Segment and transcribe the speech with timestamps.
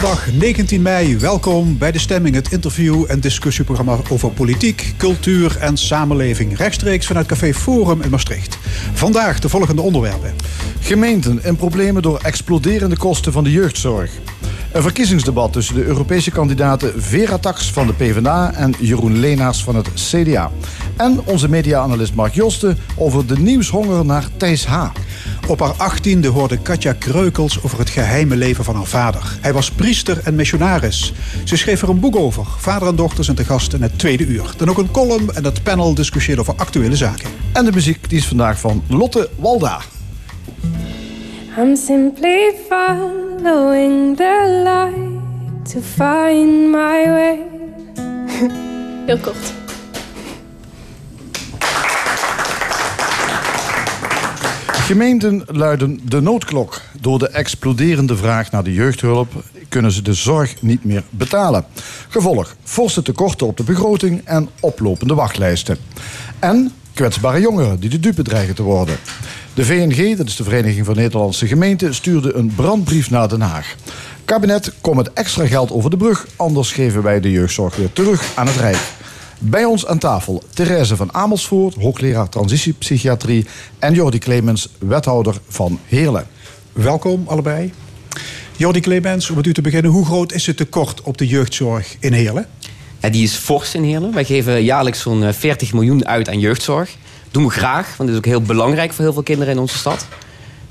[0.00, 5.76] Zondag 19 mei, welkom bij De Stemming, het interview- en discussieprogramma over politiek, cultuur en
[5.76, 6.56] samenleving.
[6.56, 8.58] Rechtstreeks vanuit Café Forum in Maastricht.
[8.92, 10.34] Vandaag de volgende onderwerpen.
[10.80, 14.10] Gemeenten in problemen door exploderende kosten van de jeugdzorg.
[14.72, 19.76] Een verkiezingsdebat tussen de Europese kandidaten Vera Tax van de PvdA en Jeroen Leenaars van
[19.76, 20.50] het CDA.
[20.96, 24.86] En onze media-analyst Mark Josten over de nieuwshonger naar Thijs H.
[25.48, 29.38] Op haar achttiende hoorde Katja Kreukels over het geheime leven van haar vader.
[29.40, 31.12] Hij was priester en missionaris.
[31.44, 32.46] Ze schreef er een boek over.
[32.58, 34.54] Vader en dochter zijn te gast in het tweede uur.
[34.56, 37.30] Dan ook een column en het panel discussieert over actuele zaken.
[37.52, 39.80] En de muziek die is vandaag van Lotte Walda.
[41.58, 47.38] I'm simply following the light to find my way.
[49.06, 49.52] Heel kort.
[54.72, 56.80] Gemeenten luiden de noodklok.
[57.00, 59.32] Door de exploderende vraag naar de jeugdhulp
[59.68, 61.64] kunnen ze de zorg niet meer betalen.
[62.08, 65.76] Gevolg: forse tekorten op de begroting en oplopende wachtlijsten.
[66.38, 68.96] En kwetsbare jongeren die de dupe dreigen te worden.
[69.54, 73.74] De VNG, dat is de Vereniging van Nederlandse Gemeenten, stuurde een brandbrief naar Den Haag.
[74.24, 78.32] Kabinet, kom met extra geld over de brug, anders geven wij de jeugdzorg weer terug
[78.34, 78.78] aan het Rijk.
[79.38, 83.46] Bij ons aan tafel Therese van Amersfoort, hoogleraar transitiepsychiatrie...
[83.78, 86.26] en Jordi Clemens, wethouder van Heerlen.
[86.72, 87.72] Welkom allebei.
[88.56, 89.90] Jordi Clemens, om met u te beginnen.
[89.90, 92.46] Hoe groot is het tekort op de jeugdzorg in Heerlen?
[93.00, 94.12] Ja, die is fors in Heerlen.
[94.12, 96.96] Wij geven jaarlijks zo'n 40 miljoen uit aan jeugdzorg.
[97.30, 99.78] Doen we graag, want dat is ook heel belangrijk voor heel veel kinderen in onze
[99.78, 100.06] stad.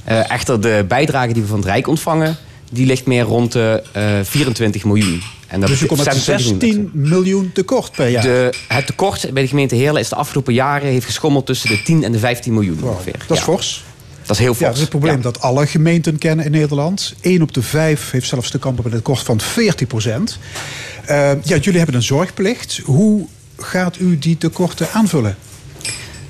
[0.10, 2.38] Uh, echter, de bijdrage die we van het Rijk ontvangen...
[2.72, 5.22] die ligt meer rond de uh, 24 miljoen.
[5.48, 8.24] En dat dus je komt met 16 miljoen tekort per jaar.
[8.24, 10.88] De, het tekort bij de gemeente Heerlen is de afgelopen jaren...
[10.90, 13.16] heeft geschommeld tussen de 10 en de 15 miljoen wow, ongeveer.
[13.28, 13.44] Dat is ja.
[13.44, 13.84] fors.
[14.22, 14.60] Dat is heel fors.
[14.60, 15.22] Ja, dat is het probleem ja.
[15.22, 17.14] dat alle gemeenten kennen in Nederland.
[17.22, 20.40] 1 op de 5 heeft zelfs te kampen met een tekort van 40 procent.
[21.02, 22.82] Uh, ja, jullie hebben een zorgplicht.
[22.84, 25.38] Hoe gaat u die tekorten aanvullen?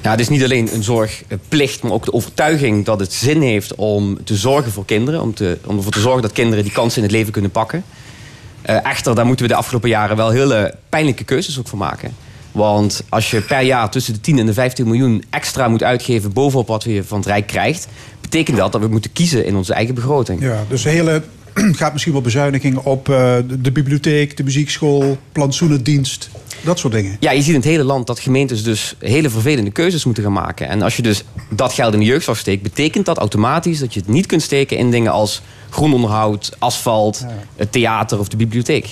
[0.01, 3.75] Ja, het is niet alleen een zorgplicht, maar ook de overtuiging dat het zin heeft
[3.75, 5.21] om te zorgen voor kinderen.
[5.21, 7.83] Om, te, om ervoor te zorgen dat kinderen die kansen in het leven kunnen pakken.
[8.69, 12.15] Uh, echter, daar moeten we de afgelopen jaren wel hele pijnlijke keuzes ook voor maken.
[12.51, 16.33] Want als je per jaar tussen de 10 en de 15 miljoen extra moet uitgeven
[16.33, 17.87] bovenop wat we van het Rijk krijgt,
[18.21, 20.41] betekent dat dat we moeten kiezen in onze eigen begroting.
[20.41, 21.23] Ja, dus hele
[21.79, 26.29] gaat misschien wel bezuinigingen op uh, de bibliotheek, de muziekschool, plantsoenendienst.
[26.61, 27.17] Dat soort dingen.
[27.19, 30.33] Ja, je ziet in het hele land dat gemeentes dus hele vervelende keuzes moeten gaan
[30.33, 30.67] maken.
[30.67, 33.99] En als je dus dat geld in de jeugdzorg steekt, betekent dat automatisch dat je
[33.99, 37.43] het niet kunt steken in dingen als groenonderhoud, asfalt, ja.
[37.55, 38.87] het theater of de bibliotheek.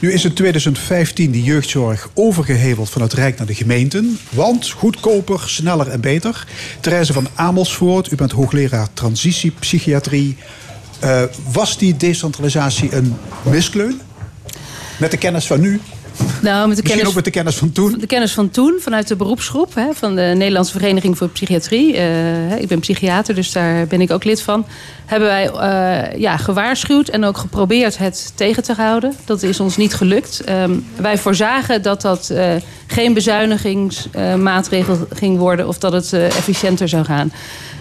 [0.00, 4.18] Nu is in 2015 die jeugdzorg overgeheveld van het Rijk naar de gemeenten.
[4.30, 6.46] Want goedkoper, sneller en beter.
[6.80, 10.36] Therese van Amersfoort, u bent hoogleraar transitiepsychiatrie.
[11.04, 14.00] Uh, was die decentralisatie een miskleun?
[14.98, 15.80] Met de kennis van nu?
[16.42, 17.96] Nou, met de Misschien kennis, ook met de kennis van toen?
[17.98, 21.94] De kennis van toen, vanuit de beroepsgroep hè, van de Nederlandse Vereniging voor Psychiatrie.
[21.94, 24.66] Uh, ik ben psychiater, dus daar ben ik ook lid van.
[25.06, 29.14] Hebben wij uh, ja, gewaarschuwd en ook geprobeerd het tegen te houden.
[29.24, 30.42] Dat is ons niet gelukt.
[30.48, 32.32] Um, wij voorzagen dat dat
[32.92, 37.32] geen bezuinigingsmaatregel ging worden of dat het efficiënter zou gaan.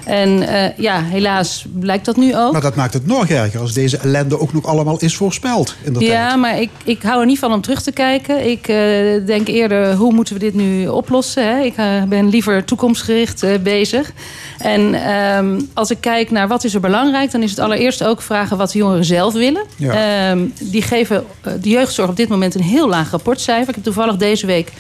[0.05, 2.51] En uh, ja, helaas blijkt dat nu ook.
[2.51, 5.75] Maar dat maakt het nog erger als deze ellende ook nog allemaal is voorspeld.
[5.83, 6.39] In de ja, tijd.
[6.39, 8.49] maar ik, ik hou er niet van om terug te kijken.
[8.49, 8.75] Ik uh,
[9.25, 11.47] denk eerder, hoe moeten we dit nu oplossen?
[11.47, 11.63] Hè?
[11.63, 14.11] Ik uh, ben liever toekomstgericht bezig.
[14.57, 17.31] En um, als ik kijk naar wat is er belangrijk...
[17.31, 19.63] dan is het allereerst ook vragen wat de jongeren zelf willen.
[19.75, 20.31] Ja.
[20.31, 21.23] Um, die geven
[21.61, 23.69] de jeugdzorg op dit moment een heel laag rapportcijfer.
[23.69, 24.71] Ik heb toevallig deze week...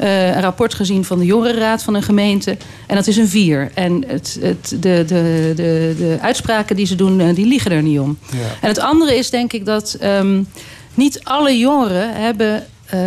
[0.00, 2.56] Uh, een rapport gezien van de jongerenraad van een gemeente.
[2.86, 3.70] En dat is een vier.
[3.74, 7.82] En het, het, de, de, de, de uitspraken die ze doen, uh, die liegen er
[7.82, 8.18] niet om.
[8.30, 8.38] Ja.
[8.60, 10.46] En het andere is denk ik dat um,
[10.94, 13.00] niet alle jongeren hebben uh,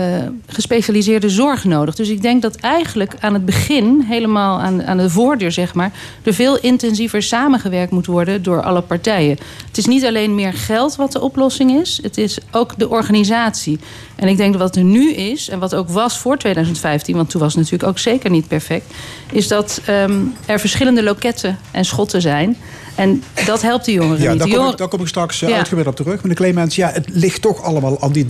[0.47, 1.95] gespecialiseerde zorg nodig.
[1.95, 5.91] Dus ik denk dat eigenlijk aan het begin, helemaal aan, aan de voordeur, zeg maar,
[6.23, 9.37] er veel intensiever samengewerkt moet worden door alle partijen.
[9.67, 13.79] Het is niet alleen meer geld wat de oplossing is, het is ook de organisatie.
[14.15, 17.29] En ik denk dat wat er nu is, en wat ook was voor 2015, want
[17.29, 18.93] toen was het natuurlijk ook zeker niet perfect,
[19.31, 22.57] is dat um, er verschillende loketten en schotten zijn.
[22.95, 24.37] En dat helpt de jongeren ja, niet.
[24.37, 24.71] Daar, de kom jongeren...
[24.71, 25.57] ik, daar kom ik straks ja.
[25.57, 26.21] uitgebreid op terug.
[26.21, 28.25] Meneer Clemens, ja, het ligt toch allemaal aan die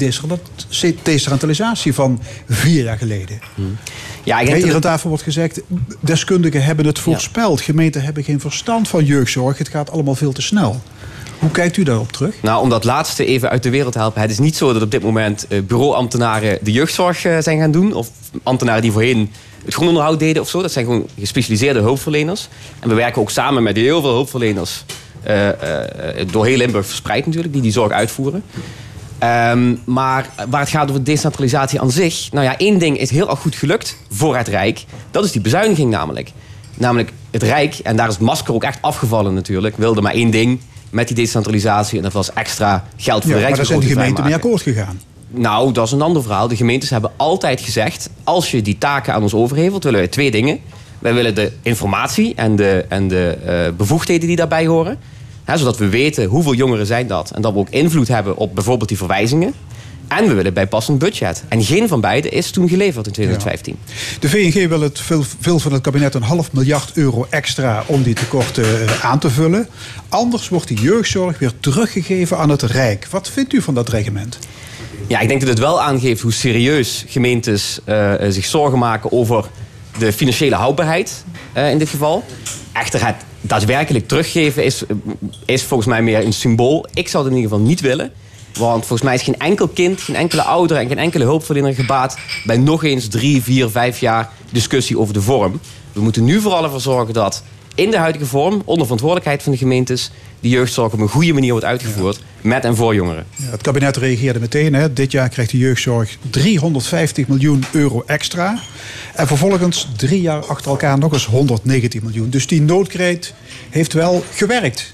[1.04, 3.40] decentralisatie van vier jaar geleden.
[3.56, 3.78] Hmm.
[4.24, 5.62] Ja, ik Hier aan tafel wordt gezegd,
[6.00, 7.60] deskundigen hebben het voorspeld.
[7.60, 7.66] Ja.
[7.66, 9.58] Gemeenten hebben geen verstand van jeugdzorg.
[9.58, 10.82] Het gaat allemaal veel te snel.
[11.40, 12.36] Hoe kijkt u daarop terug?
[12.42, 14.22] Nou, om dat laatste even uit de wereld te helpen.
[14.22, 17.72] Het is niet zo dat op dit moment uh, bureauambtenaren de jeugdzorg uh, zijn gaan
[17.72, 17.94] doen.
[17.94, 18.10] Of
[18.44, 19.32] ambtenaren die voorheen
[19.66, 20.62] het grondomderhoud deden of zo.
[20.62, 22.48] Dat zijn gewoon gespecialiseerde hulpverleners.
[22.80, 24.84] En we werken ook samen met heel veel hulpverleners
[25.28, 25.54] uh, uh,
[26.32, 28.44] door heel Limburg verspreid natuurlijk, die die zorg uitvoeren.
[29.24, 32.32] Um, maar waar het gaat over decentralisatie aan zich.
[32.32, 34.86] Nou ja, één ding is heel erg goed gelukt voor het Rijk.
[35.12, 36.32] Dat is die bezuiniging namelijk.
[36.74, 40.32] Namelijk het Rijk, en daar is het masker ook echt afgevallen natuurlijk, wilde maar één
[40.32, 40.60] ding
[40.90, 41.98] met die decentralisatie.
[41.98, 44.62] En dat was extra geld voor ja, de Maar daar zijn de gemeenten mee akkoord
[44.62, 45.00] gegaan.
[45.34, 46.48] Nou, dat is een ander verhaal.
[46.48, 48.10] De gemeentes hebben altijd gezegd...
[48.24, 50.60] als je die taken aan ons overhevelt, willen wij twee dingen.
[51.00, 55.00] Wij willen de informatie en de, en de uh, bevoegdheden die daarbij horen.
[55.44, 57.32] Hè, zodat we weten hoeveel jongeren zijn dat.
[57.32, 59.54] En dat we ook invloed hebben op bijvoorbeeld die verwijzingen.
[60.08, 61.44] En we willen bijpassend budget.
[61.48, 63.78] En geen van beide is toen geleverd in 2015.
[63.86, 63.94] Ja.
[64.20, 65.00] De VNG wil het
[65.40, 69.30] veel, van het kabinet een half miljard euro extra om die tekorten uh, aan te
[69.30, 69.68] vullen.
[70.10, 73.08] Anders wordt de jeugdzorg weer teruggegeven aan het Rijk.
[73.10, 74.40] Wat vindt u van dat reglement?
[75.12, 79.46] Ja, ik denk dat het wel aangeeft hoe serieus gemeentes uh, zich zorgen maken over
[79.98, 81.26] de financiële houdbaarheid
[81.58, 82.24] uh, in dit geval.
[82.72, 84.84] Echter, het daadwerkelijk teruggeven is,
[85.46, 86.86] is volgens mij meer een symbool.
[86.94, 88.12] Ik zou het in ieder geval niet willen.
[88.54, 92.18] Want volgens mij is geen enkel kind, geen enkele ouder en geen enkele hulpverlener gebaat
[92.44, 95.60] bij nog eens drie, vier, vijf jaar discussie over de vorm.
[95.94, 97.44] We moeten nu vooral ervoor zorgen dat
[97.76, 101.52] in de huidige vorm, onder verantwoordelijkheid van de gemeentes, de jeugdzorg op een goede manier
[101.52, 102.24] wordt uitgevoerd ja.
[102.42, 103.26] met en voor jongeren.
[103.36, 104.74] Ja, het kabinet reageerde meteen.
[104.74, 104.94] Hè.
[104.94, 108.60] Dit jaar krijgt de jeugdzorg 350 miljoen euro extra.
[109.16, 112.30] En vervolgens drie jaar achter elkaar nog eens 119 miljoen.
[112.30, 113.34] Dus die noodkreet
[113.70, 114.94] heeft wel gewerkt.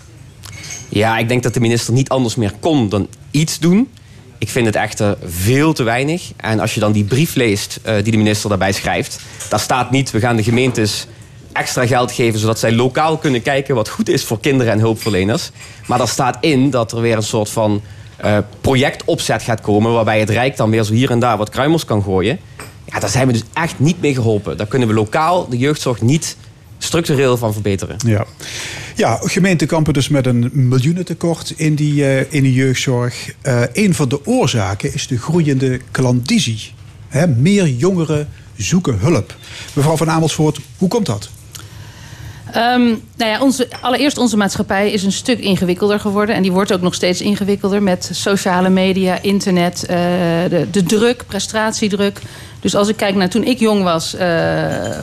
[0.89, 3.89] Ja, ik denk dat de minister niet anders meer kon dan iets doen.
[4.37, 6.31] Ik vind het echter veel te weinig.
[6.35, 9.19] En als je dan die brief leest uh, die de minister daarbij schrijft...
[9.49, 11.07] daar staat niet, we gaan de gemeentes
[11.57, 12.39] extra geld geven...
[12.39, 15.51] zodat zij lokaal kunnen kijken wat goed is voor kinderen en hulpverleners.
[15.87, 17.81] Maar daar staat in dat er weer een soort van
[18.25, 19.93] uh, projectopzet gaat komen...
[19.93, 22.39] waarbij het Rijk dan weer zo hier en daar wat kruimels kan gooien.
[22.85, 24.57] Ja, daar zijn we dus echt niet mee geholpen.
[24.57, 26.37] Daar kunnen we lokaal de jeugdzorg niet
[26.77, 27.97] structureel van verbeteren.
[28.05, 28.25] Ja,
[28.95, 33.33] ja gemeenten kampen dus met een miljoenentekort in die, uh, in de jeugdzorg.
[33.43, 36.73] Uh, een van de oorzaken is de groeiende klandizie.
[37.37, 39.35] Meer jongeren zoeken hulp.
[39.73, 41.29] Mevrouw van Amersfoort, hoe komt dat?
[42.55, 46.35] Um, nou ja, onze, allereerst onze maatschappij is een stuk ingewikkelder geworden.
[46.35, 49.97] En die wordt ook nog steeds ingewikkelder met sociale media, internet, uh,
[50.49, 52.21] de, de druk, prestatiedruk.
[52.59, 54.21] Dus als ik kijk naar toen ik jong was, uh,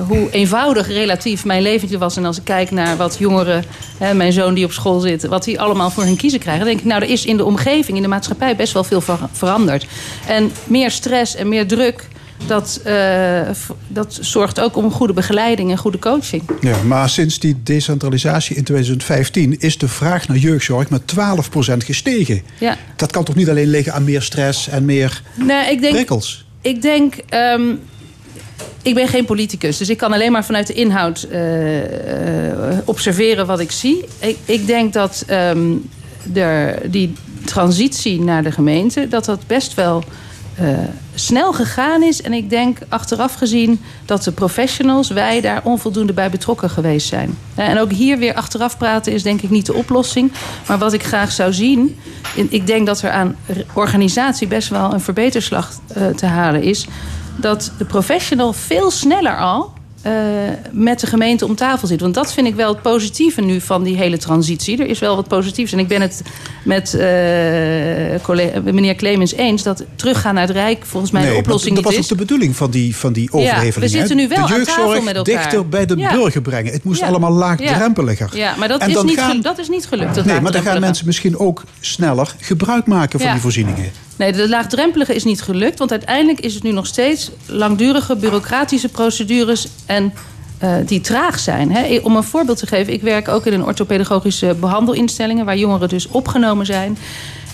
[0.09, 2.17] hoe eenvoudig relatief mijn leventje was.
[2.17, 3.65] En als ik kijk naar wat jongeren,
[3.99, 6.65] hè, mijn zoon die op school zit, wat die allemaal voor hun kiezen krijgen.
[6.65, 9.03] Dan denk ik, nou, er is in de omgeving, in de maatschappij best wel veel
[9.33, 9.87] veranderd.
[10.27, 12.09] En meer stress en meer druk.
[12.47, 13.41] Dat, uh,
[13.89, 16.43] dat zorgt ook om goede begeleiding en goede coaching.
[16.61, 22.43] Ja, maar sinds die decentralisatie in 2015 is de vraag naar jeugdzorg met 12% gestegen.
[22.59, 22.77] Ja.
[22.97, 26.45] Dat kan toch niet alleen liggen aan meer stress en meer nee, ik denk, prikkels?
[26.61, 27.15] Ik denk.
[27.31, 27.81] Um,
[28.83, 33.47] ik ben geen politicus, dus ik kan alleen maar vanuit de inhoud uh, uh, observeren
[33.47, 34.05] wat ik zie.
[34.19, 35.91] Ik, ik denk dat um,
[36.33, 37.13] de, die
[37.45, 40.05] transitie naar de gemeente, dat dat best wel
[40.61, 40.79] uh,
[41.15, 42.23] snel gegaan is.
[42.23, 47.39] En ik denk achteraf gezien dat de professionals, wij daar onvoldoende bij betrokken geweest zijn.
[47.55, 50.33] En ook hier weer achteraf praten is denk ik niet de oplossing.
[50.67, 51.97] Maar wat ik graag zou zien,
[52.35, 53.37] ik denk dat er aan
[53.75, 56.87] organisatie best wel een verbeterslag uh, te halen is.
[57.37, 59.73] Dat de professional veel sneller al
[60.07, 60.13] uh,
[60.71, 62.01] met de gemeente om tafel zit.
[62.01, 64.79] Want dat vind ik wel het positieve nu van die hele transitie.
[64.79, 65.73] Er is wel wat positiefs.
[65.73, 66.23] En ik ben het
[66.65, 67.01] met uh,
[68.23, 69.63] collega, meneer Clemens eens...
[69.63, 72.13] dat teruggaan naar het Rijk volgens mij nee, de oplossing dat niet was is.
[72.13, 73.75] ook de bedoeling van die, van die overheveling.
[73.75, 75.35] Ja, we zitten nu wel de aan tafel met elkaar.
[75.35, 76.13] dichter bij de ja.
[76.13, 76.73] burger brengen.
[76.73, 77.07] Het moest ja.
[77.07, 78.37] allemaal laagdrempeliger.
[78.37, 80.15] Ja, maar dat, en is dan niet, gaan, dat is niet gelukt.
[80.15, 83.93] Dat nee, maar dan gaan mensen misschien ook sneller gebruik maken van die voorzieningen.
[84.17, 85.79] Nee, de laagdrempelige is niet gelukt.
[85.79, 89.67] Want uiteindelijk is het nu nog steeds langdurige bureaucratische procedures...
[89.87, 90.13] en
[90.63, 91.73] uh, die traag zijn.
[91.73, 92.01] Hè.
[92.03, 95.45] Om een voorbeeld te geven, ik werk ook in een orthopedagogische behandelinstellingen...
[95.45, 96.99] waar jongeren dus opgenomen zijn.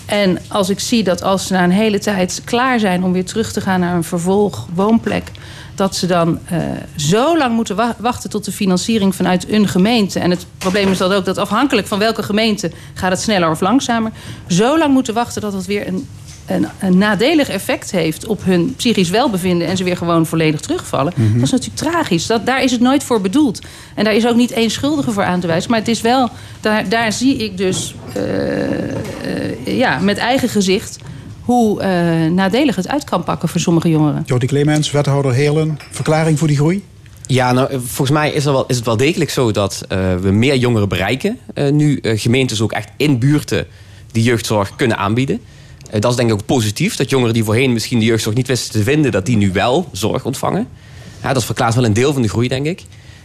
[0.05, 3.03] En als ik zie dat als ze na een hele tijd klaar zijn...
[3.03, 5.31] om weer terug te gaan naar een vervolg woonplek...
[5.75, 6.59] dat ze dan uh,
[6.95, 10.19] zo lang moeten wa wachten tot de financiering vanuit een gemeente.
[10.19, 12.71] En het probleem is dat ook dat afhankelijk van welke gemeente...
[12.93, 14.11] gaat het sneller of langzamer.
[14.47, 16.07] Zo lang moeten wachten dat het weer een
[16.53, 21.13] een, een, nadelig effect heeft op hun psychisch welbevinden en ze weer gewoon volledig terugvallen,
[21.15, 21.33] mm -hmm.
[21.33, 22.27] dat is natuurlijk tragisch.
[22.27, 23.59] Dat, daar is het nooit voor bedoeld.
[23.95, 25.69] En daar is ook niet één schuldige voor aan te wijzen.
[25.69, 26.29] Maar het is wel,
[26.59, 30.97] daar, daar zie ik dus uh, uh, ja, met eigen gezicht
[31.41, 34.23] hoe uh, nadelig het uit kan pakken voor sommige jongeren.
[34.25, 36.83] Jody Clemens, wethouder Heerlen, verklaring voor die groei?
[37.25, 39.85] Ja, nou, volgens mij is, er wel, is het wel degelijk zo dat
[40.21, 41.37] we meer jongeren bereiken.
[41.71, 43.67] nu gemeentes ook echt in buurten
[44.11, 45.39] die jeugdzorg kunnen aanbieden.
[45.99, 46.95] Dat is denk ik ook positief.
[46.95, 49.11] Dat jongeren die voorheen misschien de jeugdzorg niet wisten te vinden...
[49.11, 50.67] dat die nu wel zorg ontvangen.
[51.23, 52.83] Ja, dat verklaart wel een deel van de groei, denk ik.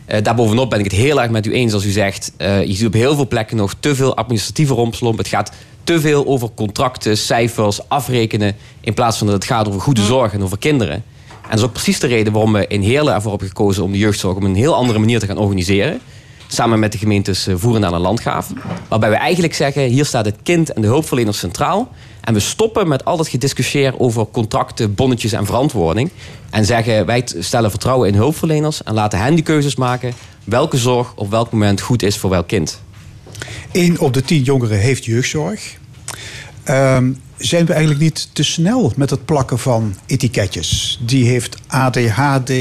[0.09, 2.33] Uh, daarbovenop ben ik het heel erg met u eens als u zegt...
[2.39, 5.19] Uh, je ziet op heel veel plekken nog te veel administratieve rompslomp.
[5.19, 5.53] Het gaat
[5.85, 8.57] te veel over contracten, cijfers, afrekenen...
[8.81, 10.95] in plaats van dat het gaat over goede zorg en over kinderen.
[10.95, 13.83] En dat is ook precies de reden waarom we in Heerlen ervoor hebben gekozen...
[13.85, 16.01] om de jeugdzorg op een heel andere manier te gaan organiseren.
[16.47, 18.53] Samen met de gemeentes Voeren naar een Landgraaf.
[18.89, 21.89] Waarbij we eigenlijk zeggen, hier staat het kind en de hulpverlener centraal...
[22.27, 26.11] En we stoppen met al dat gediscussieer over contracten, bonnetjes en verantwoording.
[26.51, 30.13] En zeggen wij stellen vertrouwen in hulpverleners en laten hen die keuzes maken
[30.45, 32.81] welke zorg op welk moment goed is voor welk kind.
[33.73, 35.77] Eén op de tien jongeren heeft jeugdzorg.
[36.69, 41.01] Um, zijn we eigenlijk niet te snel met het plakken van etiketjes?
[41.03, 42.53] Die heeft ADHD,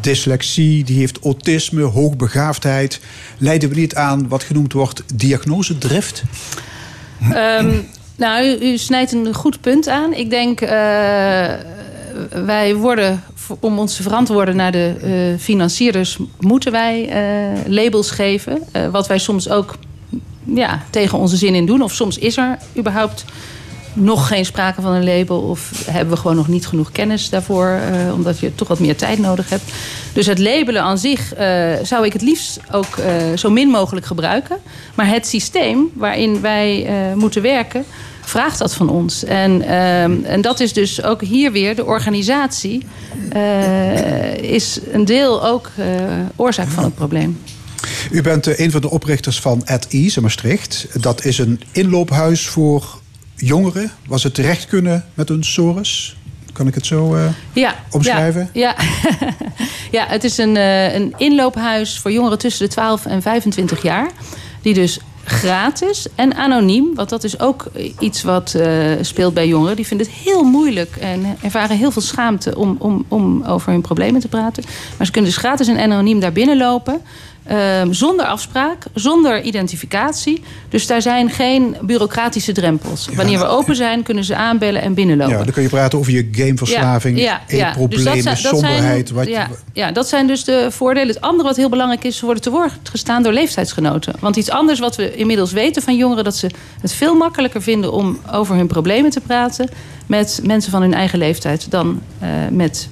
[0.00, 3.00] dyslexie, die heeft autisme, hoogbegaafdheid.
[3.38, 6.22] Leiden we niet aan wat genoemd wordt diagnosedrift?
[7.32, 10.12] Um, nou, u, snijdt een goed punt aan.
[10.12, 10.68] Ik denk, uh,
[12.44, 13.22] wij worden,
[13.60, 18.62] om ons te verantwoorden naar de uh, financierders, moeten wij uh, labels geven.
[18.90, 19.78] wat wij soms ook
[20.44, 21.82] ja, tegen onze zin in doen.
[21.82, 23.24] Of soms is er überhaupt
[23.94, 27.78] nog geen sprake van een label of hebben we gewoon nog niet genoeg kennis daarvoor,
[27.90, 29.72] uh, omdat je toch wat meer tijd nodig hebt.
[30.12, 34.06] Dus het labelen aan zich uh, zou ik het liefst ook uh, zo min mogelijk
[34.06, 34.56] gebruiken.
[34.94, 37.84] Maar het systeem waarin wij moeten werken,
[38.20, 39.24] vraagt dat van ons.
[39.24, 39.62] En,
[40.24, 42.86] en dat is dus ook hier weer de organisatie,
[44.40, 45.70] is een deel ook
[46.36, 47.38] oorzaak van het probleem.
[48.10, 50.86] U bent een van de oprichters van At Ease in Maastricht.
[51.00, 53.02] Dat is een inloophuis voor
[53.36, 56.16] jongeren waar ze terecht kunnen met hun SORES?
[56.52, 58.48] Kan ik het zo uh, ja, omschrijven?
[58.52, 58.76] Ja,
[59.10, 59.28] ja.
[59.98, 64.10] ja het is een, uh, een inloophuis voor jongeren tussen de 12 en 25 jaar.
[64.62, 69.76] Die dus gratis en anoniem, want dat is ook iets wat uh, speelt bij jongeren.
[69.76, 73.80] Die vinden het heel moeilijk en ervaren heel veel schaamte om, om, om over hun
[73.80, 74.64] problemen te praten.
[74.96, 77.00] Maar ze kunnen dus gratis en anoniem daar binnenlopen.
[77.50, 80.42] Um, zonder afspraak, zonder identificatie.
[80.68, 83.06] Dus daar zijn geen bureaucratische drempels.
[83.10, 83.16] Ja.
[83.16, 85.36] Wanneer we open zijn, kunnen ze aanbellen en binnenlopen.
[85.36, 89.08] Ja, dan kun je praten over je gameverslaving, ja, ja, problemen, dus somberheid.
[89.08, 91.08] Zijn, wat ja, ja, dat zijn dus de voordelen.
[91.08, 94.14] Het andere wat heel belangrijk is, ze worden te woord gestaan door leeftijdsgenoten.
[94.20, 96.24] Want iets anders wat we inmiddels weten van jongeren...
[96.24, 99.68] dat ze het veel makkelijker vinden om over hun problemen te praten...
[100.06, 102.88] met mensen van hun eigen leeftijd dan uh, met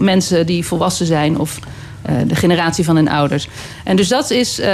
[0.00, 1.38] mensen die volwassen zijn...
[1.38, 1.58] of
[2.26, 3.48] de generatie van hun ouders.
[3.84, 4.66] En dus dat is uh,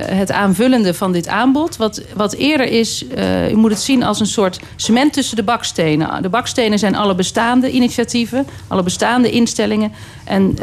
[0.00, 1.76] het aanvullende van dit aanbod.
[1.76, 5.42] Wat, wat eerder is, uh, u moet het zien als een soort cement tussen de
[5.42, 6.22] bakstenen.
[6.22, 9.92] De bakstenen zijn alle bestaande initiatieven, alle bestaande instellingen.
[10.24, 10.56] En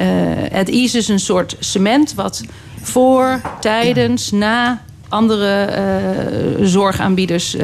[0.51, 2.43] het IS is een soort cement wat
[2.81, 5.69] voor, tijdens, na andere
[6.61, 7.61] zorgaanbieders een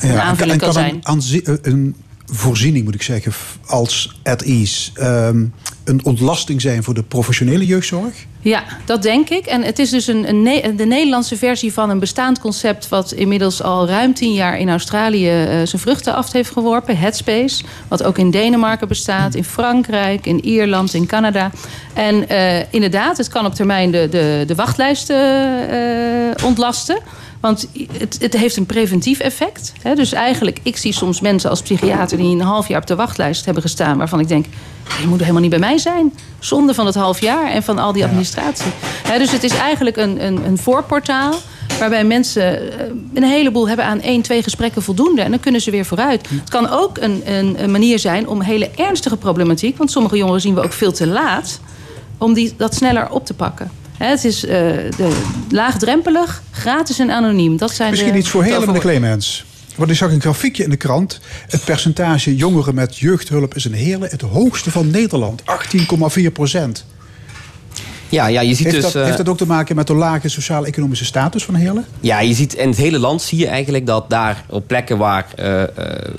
[0.00, 1.42] ja, aanvulling en kan, kan kan zijn.
[1.42, 1.96] Een, een
[2.32, 3.32] voorziening, moet ik zeggen,
[3.66, 4.90] als at ease...
[5.00, 5.52] Um,
[5.84, 8.14] een ontlasting zijn voor de professionele jeugdzorg?
[8.40, 9.46] Ja, dat denk ik.
[9.46, 12.88] En het is dus een, een, de Nederlandse versie van een bestaand concept...
[12.88, 16.98] wat inmiddels al ruim tien jaar in Australië uh, zijn vruchten af heeft geworpen.
[16.98, 21.50] Headspace, wat ook in Denemarken bestaat, in Frankrijk, in Ierland, in Canada.
[21.92, 25.16] En uh, inderdaad, het kan op termijn de, de, de wachtlijsten
[25.70, 26.98] uh, ontlasten...
[27.40, 29.72] Want het, het heeft een preventief effect.
[29.82, 29.94] Hè?
[29.94, 32.16] Dus eigenlijk, ik zie soms mensen als psychiater...
[32.18, 33.98] die een half jaar op de wachtlijst hebben gestaan...
[33.98, 34.46] waarvan ik denk,
[35.00, 36.12] je moet helemaal niet bij mij zijn.
[36.38, 38.72] Zonde van het half jaar en van al die administratie.
[38.80, 41.34] Hè, dus het is eigenlijk een, een, een voorportaal
[41.78, 45.22] waarbij mensen eh, een heleboel hebben aan één, twee gesprekken voldoende.
[45.22, 46.28] En dan kunnen ze weer vooruit.
[46.28, 49.76] Het kan ook een, een, een, manier zijn om hele ernstige problematiek...
[49.78, 51.60] want sommige jongeren zien we ook veel te laat...
[52.18, 53.70] om die, dat sneller op te pakken.
[53.98, 57.56] Het is uh, de, laagdrempelig, gratis en anoniem.
[57.56, 59.44] Dat zijn Misschien iets voor hele de Clemens.
[59.76, 61.20] Want ik zag een grafiekje in de krant.
[61.48, 65.42] Het percentage jongeren met jeugdhulp is in Heerlen het hoogste van Nederland.
[66.18, 66.84] 18,4 procent.
[68.08, 70.28] Ja, ja, je ziet heeft, dus, dat, heeft dat ook te maken met de lage
[70.28, 71.84] sociaal-economische status van Heerlen?
[72.00, 75.26] Ja, je ziet in het hele land zie je eigenlijk dat daar op plekken waar
[75.38, 75.66] uh, uh,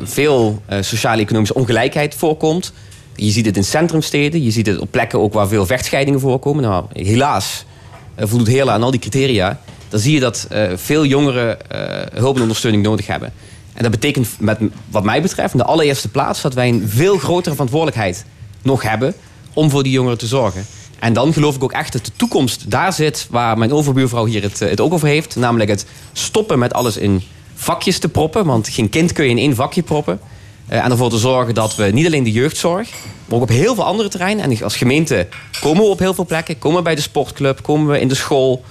[0.04, 2.74] veel uh, sociaal-economische ongelijkheid voorkomt.
[3.20, 6.64] Je ziet het in centrumsteden, je ziet het op plekken ook waar veel vechtscheidingen voorkomen.
[6.64, 7.66] Nou, helaas
[8.18, 9.60] voldoet Heerlen aan al die criteria
[9.90, 13.34] dan zie je dat uh, veel jongeren uh, hulp en ondersteuning nodig hebben.
[13.74, 14.60] En dat betekent, met,
[14.90, 18.26] wat mij betreft, in de allereerste plaats dat wij een veel grotere verantwoordelijkheid
[18.62, 19.14] nog hebben
[19.54, 20.66] om voor die jongeren te zorgen.
[21.00, 24.42] En dan geloof ik ook echt dat de toekomst daar zit waar mijn overbuurvrouw hier
[24.42, 25.36] het, het ook over heeft.
[25.36, 27.22] Namelijk het stoppen met alles in
[27.56, 28.46] vakjes te proppen.
[28.46, 30.20] Want geen kind kun je in één vakje proppen.
[30.70, 32.90] Uh, en ervoor te zorgen dat we niet alleen de jeugdzorg,
[33.26, 34.44] maar ook op heel veel andere terreinen.
[34.44, 35.28] En als gemeente
[35.62, 36.60] komen we op heel veel plekken.
[36.60, 38.64] Komen we bij de sportclub, komen we in de school.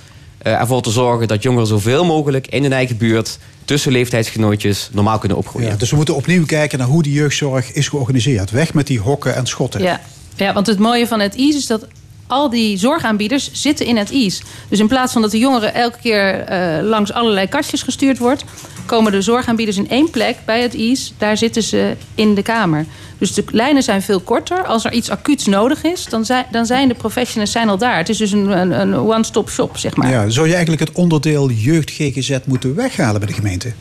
[0.46, 5.18] Uh, ervoor te zorgen dat jongeren zoveel mogelijk in hun eigen buurt tussen leeftijdsgenootjes normaal
[5.18, 5.68] kunnen opgroeien.
[5.68, 8.50] Ja, dus we moeten opnieuw kijken naar hoe die jeugdzorg is georganiseerd.
[8.50, 9.82] Weg met die hokken en schotten.
[9.82, 10.00] Ja.
[10.36, 11.86] Ja, want het mooie van het IS is dat
[12.26, 14.42] al die zorgaanbieders zitten in het IS.
[14.68, 18.44] Dus in plaats van dat de jongeren elke keer eh, langs allerlei kastjes gestuurd wordt,
[18.86, 21.14] komen de zorgaanbieders in één plek bij het IS.
[21.18, 22.86] Daar zitten ze in de kamer.
[23.18, 24.64] Dus de lijnen zijn veel korter.
[24.64, 27.96] Als er iets acuuts nodig is, dan zijn, dan zijn de professionals zijn al daar.
[27.96, 30.10] Het is dus een, een, een one-stop shop, zeg maar.
[30.10, 33.72] Ja, zou je eigenlijk het onderdeel jeugd GGZ moeten weghalen bij de gemeente?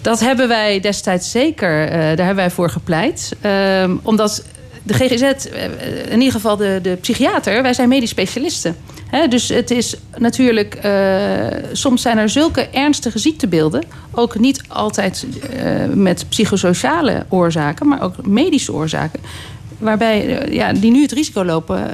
[0.00, 3.36] Dat hebben wij destijds zeker, uh, daar hebben wij voor gepleit.
[3.44, 4.44] Uh, omdat
[4.82, 5.64] de GGZ, eh,
[6.10, 8.76] in ieder geval de, de psychiater, wij zijn medisch specialisten.
[9.06, 15.26] He, dus het is natuurlijk, uh, soms zijn er zulke ernstige ziektebeelden, ook niet altijd
[15.26, 19.20] uh, met psychosociale oorzaken, maar ook medische oorzaken.
[19.78, 21.90] Waarbij ja, die nu het risico lopen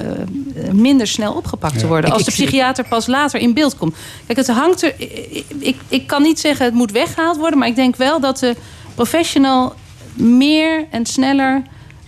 [0.71, 2.11] minder snel opgepakt te worden.
[2.11, 3.95] als de psychiater pas later in beeld komt.
[4.25, 4.93] Kijk, het hangt er.
[4.97, 7.59] Ik, ik, ik kan niet zeggen het moet weggehaald worden.
[7.59, 8.55] Maar ik denk wel dat de
[8.95, 9.73] professional
[10.13, 11.61] meer en sneller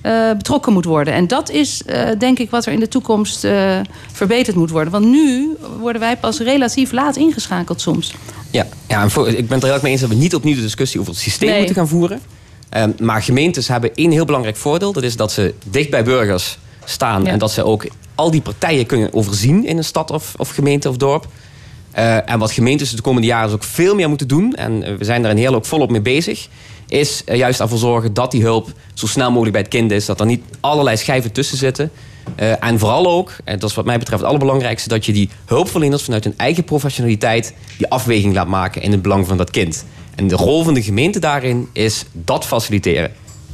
[0.03, 1.13] uh, betrokken moet worden.
[1.13, 3.79] En dat is uh, denk ik wat er in de toekomst uh,
[4.11, 4.91] verbeterd moet worden.
[4.91, 8.13] Want nu worden wij pas relatief laat ingeschakeld soms.
[8.51, 10.55] Ja, ja voor, ik ben het er heel erg mee eens dat we niet opnieuw
[10.55, 11.57] de discussie over het systeem nee.
[11.57, 12.21] moeten gaan voeren.
[12.77, 14.93] Um, maar gemeentes hebben één heel belangrijk voordeel.
[14.93, 17.23] Dat is dat ze dicht bij burgers staan.
[17.23, 17.31] Ja.
[17.31, 20.89] En dat ze ook al die partijen kunnen overzien in een stad of, of gemeente
[20.89, 21.27] of dorp.
[21.97, 24.53] Uh, en wat gemeentes de komende jaren dus ook veel meer moeten doen.
[24.53, 26.47] En we zijn daar een heel ook volop mee bezig
[26.93, 30.05] is er juist ervoor zorgen dat die hulp zo snel mogelijk bij het kind is.
[30.05, 31.91] Dat er niet allerlei schijven tussen zitten.
[32.39, 34.89] Uh, en vooral ook, en dat is wat mij betreft het allerbelangrijkste...
[34.89, 37.53] dat je die hulpverleners vanuit hun eigen professionaliteit...
[37.77, 39.85] die afweging laat maken in het belang van dat kind.
[40.15, 43.11] En de rol van de gemeente daarin is dat faciliteren.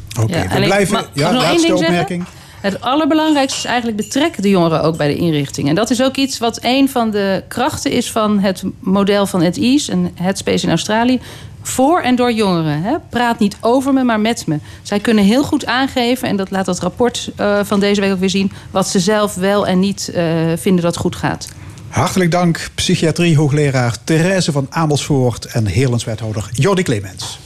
[0.09, 0.93] Oké, okay, ja, we blijven...
[0.93, 2.25] Maar, ja, laatste opmerking.
[2.61, 5.69] Het allerbelangrijkste is eigenlijk betrekken de jongeren ook bij de inrichting.
[5.69, 9.41] En dat is ook iets wat een van de krachten is van het model van
[9.41, 11.19] het EASE en het Space in Australië
[11.61, 12.81] voor en door jongeren.
[12.81, 12.95] Hè?
[13.09, 14.59] Praat niet over me, maar met me.
[14.81, 18.19] Zij kunnen heel goed aangeven, en dat laat dat rapport uh, van deze week ook
[18.19, 20.23] weer zien, wat ze zelf wel en niet uh,
[20.55, 21.47] vinden dat goed gaat.
[21.87, 27.39] Hartelijk dank, psychiatrie hoogleraar Therese van Amersfoort en Heerlandswethouder Jordi Clemens.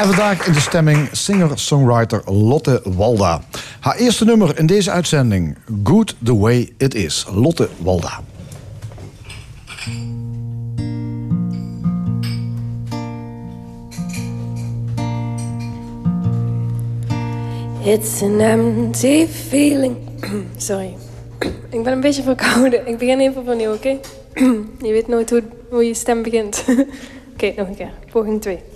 [0.00, 3.40] En vandaag in de stemming singer-songwriter Lotte Walda.
[3.80, 7.26] Haar eerste nummer in deze uitzending, Good the Way It Is.
[7.34, 8.20] Lotte Walda.
[17.84, 19.96] It's an empty feeling.
[20.56, 20.96] Sorry.
[21.70, 22.86] Ik ben een beetje verkouden.
[22.86, 23.98] Ik begin even opnieuw, oké?
[24.86, 26.64] Je weet nooit hoe, hoe je stem begint.
[27.32, 27.90] oké, nog een keer.
[28.12, 28.69] Poging 2.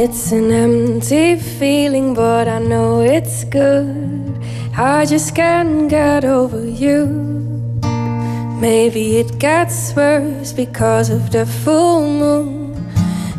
[0.00, 4.38] It's an empty feeling, but I know it's good.
[4.76, 7.04] I just can't get over you.
[8.60, 12.76] Maybe it gets worse because of the full moon.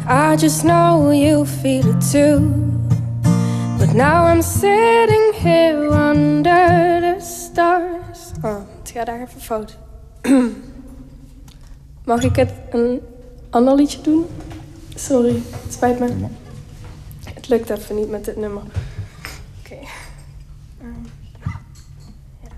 [0.05, 2.39] I just know you feel it too.
[3.79, 8.33] But now I'm sitting here under the stars.
[8.43, 9.77] Oh, het gaat daar even fout.
[12.11, 13.01] Mag ik het een
[13.49, 14.25] ander liedje doen?
[14.95, 16.47] Sorry, het spijt me.
[17.49, 18.61] Lukt even niet met dit nummer.
[18.61, 18.71] Oké.
[19.63, 19.87] Okay.
[20.81, 21.05] Um,
[22.41, 22.49] ja.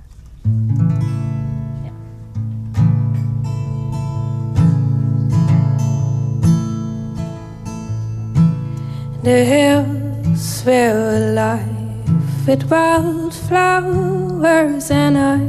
[9.24, 11.66] The hills were alive
[12.46, 15.40] with wildflowers, and I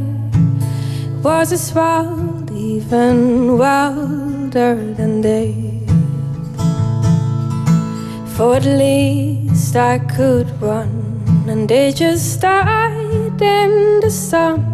[1.22, 5.71] was as wild, even wilder than they.
[8.36, 14.64] For at least I could run, and they just died in the sun.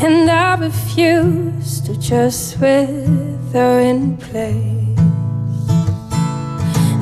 [0.00, 4.98] And I refused to just wither in place.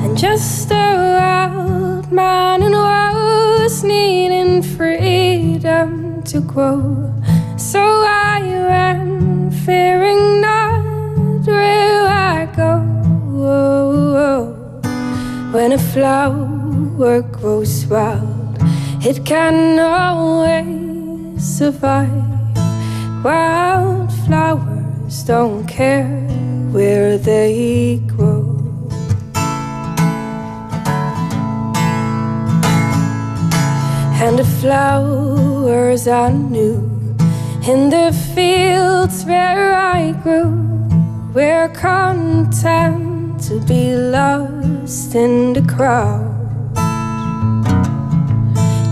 [0.03, 7.13] And just a wild man and was needing freedom to grow.
[7.57, 12.81] So I ran, fearing not where I go.
[15.51, 18.57] When a flower grows wild,
[19.05, 22.07] it can always survive.
[23.21, 26.07] Wildflowers don't care
[26.71, 28.61] where they grow.
[34.23, 36.77] and the flowers I knew
[37.67, 40.53] in the fields where I grew
[41.33, 43.10] were content
[43.47, 46.29] to be lost in the crowd.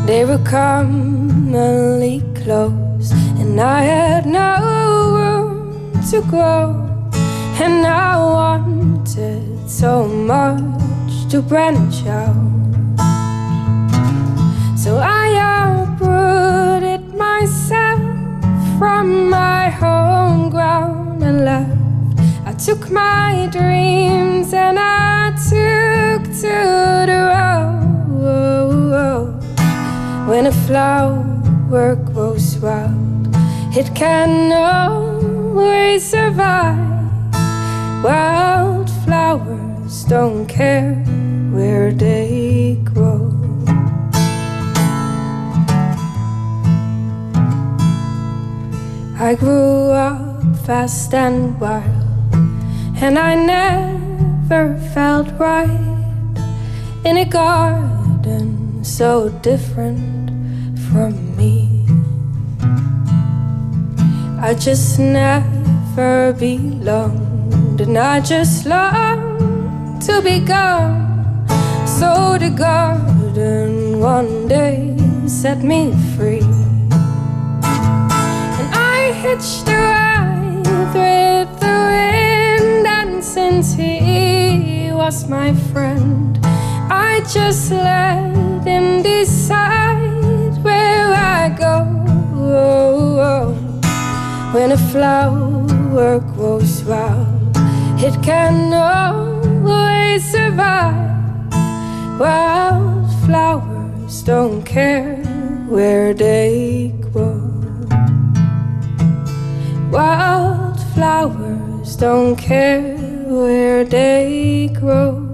[0.08, 4.56] They were commonly close, and I had no
[5.18, 6.74] room to grow,
[7.62, 12.36] and I wanted so much to branch out.
[14.76, 15.28] So I
[15.62, 18.02] uprooted myself
[18.80, 21.79] from my home ground and left.
[22.65, 27.22] Took my dreams and I took to the
[28.91, 29.41] road.
[30.28, 33.28] When a flower grows wild,
[33.76, 36.78] it can always survive.
[38.04, 40.95] Wildflowers don't care
[41.52, 43.32] where they grow.
[49.17, 51.99] I grew up fast and wild,
[53.02, 55.70] and I never felt right
[57.06, 60.30] in a garden so different
[60.92, 61.86] from me.
[64.42, 71.08] I just never belonged, and I just longed to be gone.
[71.86, 74.96] So the garden one day
[75.28, 76.40] set me free
[77.62, 79.99] and I hitched a
[83.19, 86.39] and since he was my friend,
[86.89, 88.34] I just let
[88.65, 91.84] him decide where I go.
[94.53, 97.58] When a flower grows wild,
[97.99, 100.95] it can always survive.
[102.17, 105.17] Wildflowers don't care
[105.67, 107.41] where they grow.
[109.91, 112.99] Wildflowers don't care
[113.30, 115.28] where they grow.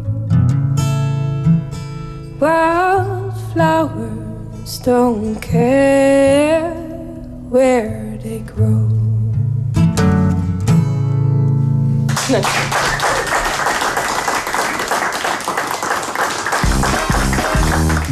[2.40, 6.74] Wildflowers don't care
[7.50, 8.88] where they grow.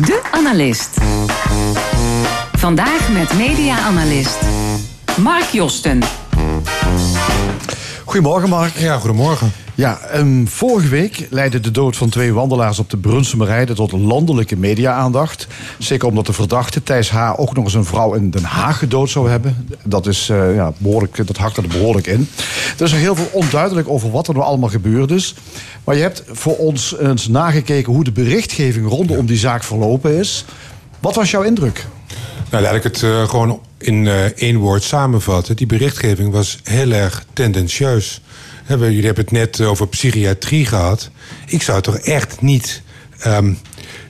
[0.06, 0.98] De Analist.
[2.58, 4.38] Vandaag met media-analyst
[5.18, 6.02] Mark Josten.
[8.06, 8.76] Goedemorgen, Mark.
[8.76, 9.63] Ja, goedemorgen.
[9.76, 14.56] Ja, um, vorige week leidde de dood van twee wandelaars op de Brunsumerheide tot landelijke
[14.56, 15.48] media-aandacht.
[15.80, 17.34] Zeker omdat de verdachte Thijs H.
[17.40, 19.68] ook nog eens een vrouw in Den Haag gedood zou hebben.
[19.84, 22.30] Dat, is, uh, ja, behoorlijk, dat hakt er behoorlijk in.
[22.78, 25.36] Er is nog heel veel onduidelijk over wat er nou allemaal gebeurd is.
[25.84, 30.46] Maar je hebt voor ons eens nagekeken hoe de berichtgeving rondom die zaak verlopen is.
[31.00, 31.86] Wat was jouw indruk?
[32.50, 35.56] Nou, laat ik het uh, gewoon in uh, één woord samenvatten.
[35.56, 38.22] Die berichtgeving was heel erg tendentieus.
[38.68, 41.10] Jullie hebben het net over psychiatrie gehad.
[41.46, 42.82] Ik zou toch echt niet
[43.28, 43.58] um,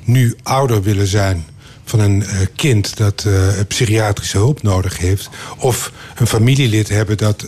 [0.03, 1.45] nu ouder willen zijn
[1.83, 5.29] van een uh, kind dat uh, psychiatrische hulp nodig heeft.
[5.57, 7.45] Of een familielid hebben dat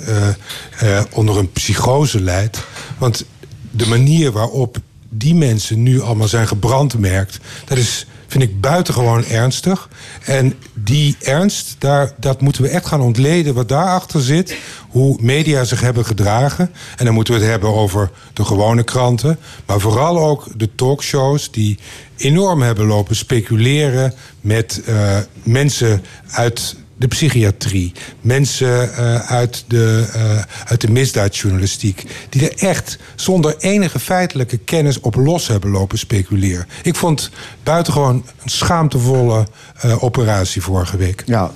[1.12, 2.64] onder een psychose lijdt.
[2.98, 3.26] Want
[3.72, 4.78] de manier waarop
[5.10, 9.90] die mensen nu allemaal zijn gebrandmerkt, dat is vind ik buitengewoon ernstig.
[10.24, 14.58] En die ernst, daar, dat moeten we echt gaan ontleden wat daarachter zit.
[14.90, 16.72] Hoe media zich hebben gedragen.
[16.98, 19.40] En dan moeten we het hebben over de gewone kranten.
[19.66, 21.80] Maar vooral ook de talkshows die
[22.18, 30.42] enorm hebben lopen speculeren met uh, mensen uit de psychiatrie, mensen uh, uit, de, uh,
[30.66, 36.68] uit de misdaadjournalistiek, die er echt zonder enige feitelijke kennis op los hebben lopen speculeren.
[36.84, 37.32] Ik vond
[37.64, 39.48] buitengewoon een schaamtevolle
[39.86, 41.24] uh, operatie vorige week.
[41.26, 41.52] Ja,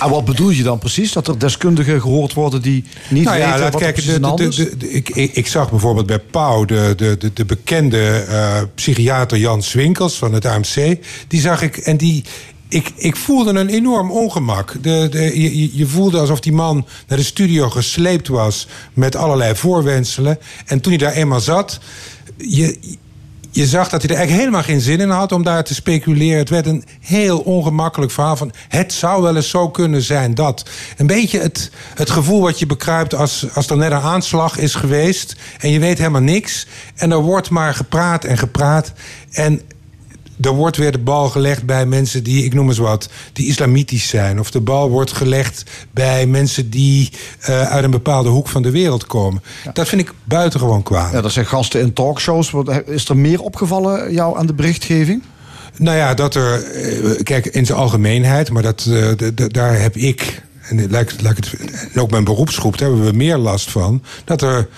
[0.00, 1.12] en wat bedoel je dan precies?
[1.12, 4.90] Dat er deskundigen gehoord worden die niet nou ja, weten laat wat kijken, de, de,
[4.90, 8.26] ik, ik, zag bijvoorbeeld bij Pauw de, de, de, de bekende
[8.74, 10.98] psychiater Jan Swinkels van het AMC.
[11.28, 12.24] Die zag ik en die
[12.68, 14.72] ik, ik voelde een enorm ongemak.
[14.82, 19.54] De, de, je, je voelde alsof die man naar de studio gesleept was met allerlei
[19.54, 20.38] voorwenselen.
[20.66, 21.80] En toen hij daar eenmaal zat,
[22.36, 22.96] je,
[23.50, 26.38] je zag dat hij er eigenlijk helemaal geen zin in had om daar te speculeren.
[26.38, 28.52] Het werd een heel ongemakkelijk verhaal van...
[28.68, 30.68] het zou wel eens zo kunnen zijn dat.
[30.96, 34.74] Een beetje het, het gevoel wat je bekruipt als, als er net een aanslag is
[34.74, 35.36] geweest...
[35.58, 36.66] en je weet helemaal niks.
[36.94, 38.92] En er wordt maar gepraat en gepraat.
[39.30, 39.60] En
[40.40, 44.08] er wordt weer de bal gelegd bij mensen die, ik noem eens wat, die islamitisch
[44.08, 44.40] zijn.
[44.40, 48.70] Of de bal wordt gelegd bij mensen die uh, uit een bepaalde hoek van de
[48.70, 49.42] wereld komen.
[49.64, 49.72] Ja.
[49.72, 51.12] Dat vind ik buitengewoon kwaad.
[51.12, 52.52] Ja, dat zijn gasten in talkshows.
[52.86, 55.22] Is er meer opgevallen jou aan de berichtgeving?
[55.76, 56.62] Nou ja, dat er,
[57.22, 59.10] kijk, in zijn algemeenheid, maar dat, uh,
[59.48, 61.60] daar heb ik en lijkt, lijkt het,
[61.92, 64.02] en ook mijn beroepsgroep, daar hebben we meer last van.
[64.24, 64.68] Dat er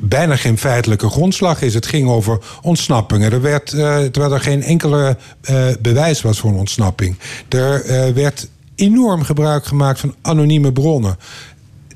[0.00, 1.74] bijna geen feitelijke grondslag is.
[1.74, 3.32] Het ging over ontsnappingen.
[3.32, 5.16] Er werd, uh, terwijl er geen enkele
[5.50, 7.18] uh, bewijs was voor ontsnapping.
[7.48, 11.16] Er uh, werd enorm gebruik gemaakt van anonieme bronnen.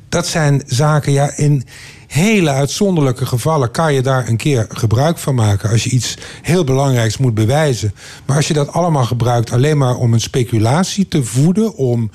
[0.09, 1.65] dat zijn zaken, ja, in
[2.07, 5.71] hele uitzonderlijke gevallen kan je daar een keer gebruik van maken.
[5.71, 7.95] Als je iets heel belangrijks moet bewijzen.
[8.25, 12.11] Maar als je dat allemaal gebruikt alleen maar om een speculatie te voeden, om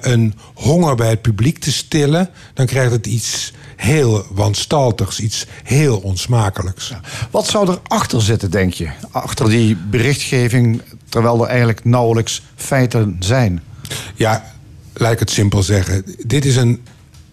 [0.00, 5.98] een honger bij het publiek te stillen, dan krijgt het iets heel wanstaltigs, iets heel
[5.98, 6.92] onsmakelijks.
[7.30, 8.88] Wat zou er achter zitten, denk je?
[9.10, 13.62] Achter die berichtgeving, terwijl er eigenlijk nauwelijks feiten zijn?
[14.14, 14.44] Ja,
[14.92, 16.04] laat ik het simpel zeggen.
[16.26, 16.82] Dit is een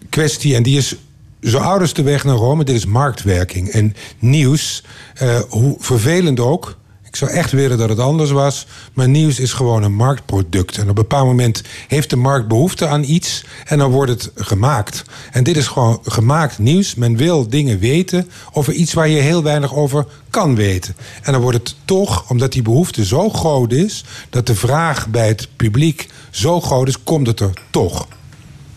[0.08, 0.96] kwestie en die is
[1.42, 2.64] zo oud als de weg naar Rome.
[2.64, 3.68] Dit is marktwerking.
[3.68, 4.84] En nieuws,
[5.22, 6.76] uh, hoe vervelend ook.
[7.12, 8.66] Ik zou echt willen dat het anders was.
[8.92, 10.76] Maar nieuws is gewoon een marktproduct.
[10.76, 13.44] En op een bepaald moment heeft de markt behoefte aan iets.
[13.64, 15.02] En dan wordt het gemaakt.
[15.32, 16.94] En dit is gewoon gemaakt nieuws.
[16.94, 20.96] Men wil dingen weten over iets waar je heel weinig over kan weten.
[21.22, 24.04] En dan wordt het toch, omdat die behoefte zo groot is.
[24.30, 28.06] dat de vraag bij het publiek zo groot is, komt het er toch.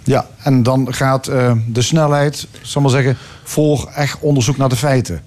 [0.03, 4.75] Ja, en dan gaat uh, de snelheid, zal maar zeggen, voor echt onderzoek naar de
[4.75, 5.23] feiten.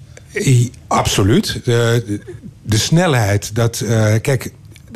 [0.87, 1.61] Absoluut.
[1.63, 2.21] De,
[2.69, 3.81] de snelheid, dat.
[3.83, 4.51] Uh, kijk,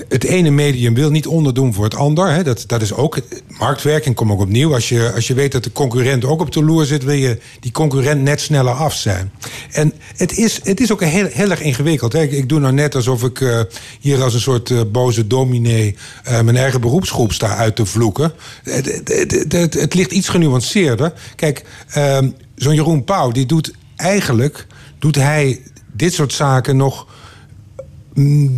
[0.09, 2.31] het ene medium wil niet onderdoen voor het ander.
[2.31, 2.43] Hè.
[2.43, 4.73] Dat, dat is ook marktwerking, kom ook opnieuw.
[4.73, 7.39] Als je, als je weet dat de concurrent ook op de loer zit, wil je
[7.59, 9.31] die concurrent net sneller af zijn.
[9.71, 12.13] En het is, het is ook heel, heel erg ingewikkeld.
[12.13, 12.21] Hè.
[12.21, 13.59] Ik, doe nou net alsof ik uh,
[13.99, 18.33] hier als een soort uh, boze dominee mijn eigen beroepsgroep sta uit te vloeken.
[18.63, 21.13] Het, het, het, het ligt iets genuanceerder.
[21.35, 24.67] Kijk, ehm, zo'n Jeroen Pauw, die doet eigenlijk
[24.99, 27.07] doet hij dit soort zaken nog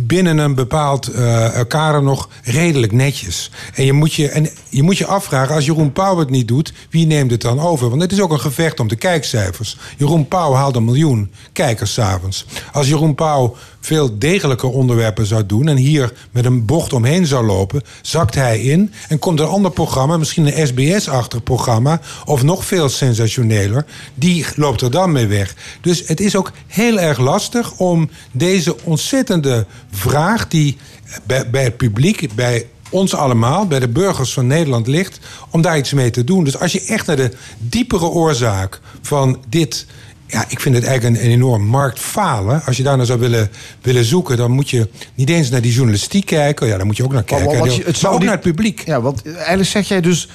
[0.06, 3.50] binnen een bepaald uh, kader nog redelijk netjes.
[3.74, 6.72] En je, moet je, en je moet je afvragen, als Jeroen Pauw het niet doet...
[6.90, 7.88] wie neemt het dan over?
[7.88, 9.78] Want het is ook een gevecht om de kijkcijfers.
[9.96, 12.46] Jeroen Pauw haalt een miljoen kijkers s'avonds.
[12.72, 15.68] Als Jeroen Pauw veel degelijke onderwerpen zou doen...
[15.68, 18.92] en hier met een bocht omheen zou lopen, zakt hij in...
[19.08, 22.00] en komt een ander programma, misschien een SBS-achtig programma...
[22.24, 25.54] of nog veel sensationeler, die loopt er dan mee weg.
[25.80, 30.48] Dus het is ook heel erg lastig om deze ontzettende vraag...
[30.48, 30.76] die
[31.26, 35.18] bij, bij het publiek, bij ons allemaal, bij de burgers van Nederland ligt,
[35.50, 36.44] om daar iets mee te doen.
[36.44, 39.86] Dus als je echt naar de diepere oorzaak van dit
[40.26, 42.62] ja, ik vind het eigenlijk een, een enorm marktfalen.
[42.64, 43.50] Als je daar naar zou willen,
[43.82, 46.66] willen zoeken, dan moet je niet eens naar die journalistiek kijken.
[46.66, 47.58] Ja, daar moet je ook naar kijken.
[47.58, 48.86] Maar, het zou ook naar het publiek.
[48.86, 50.28] Ja, want eigenlijk zeg jij dus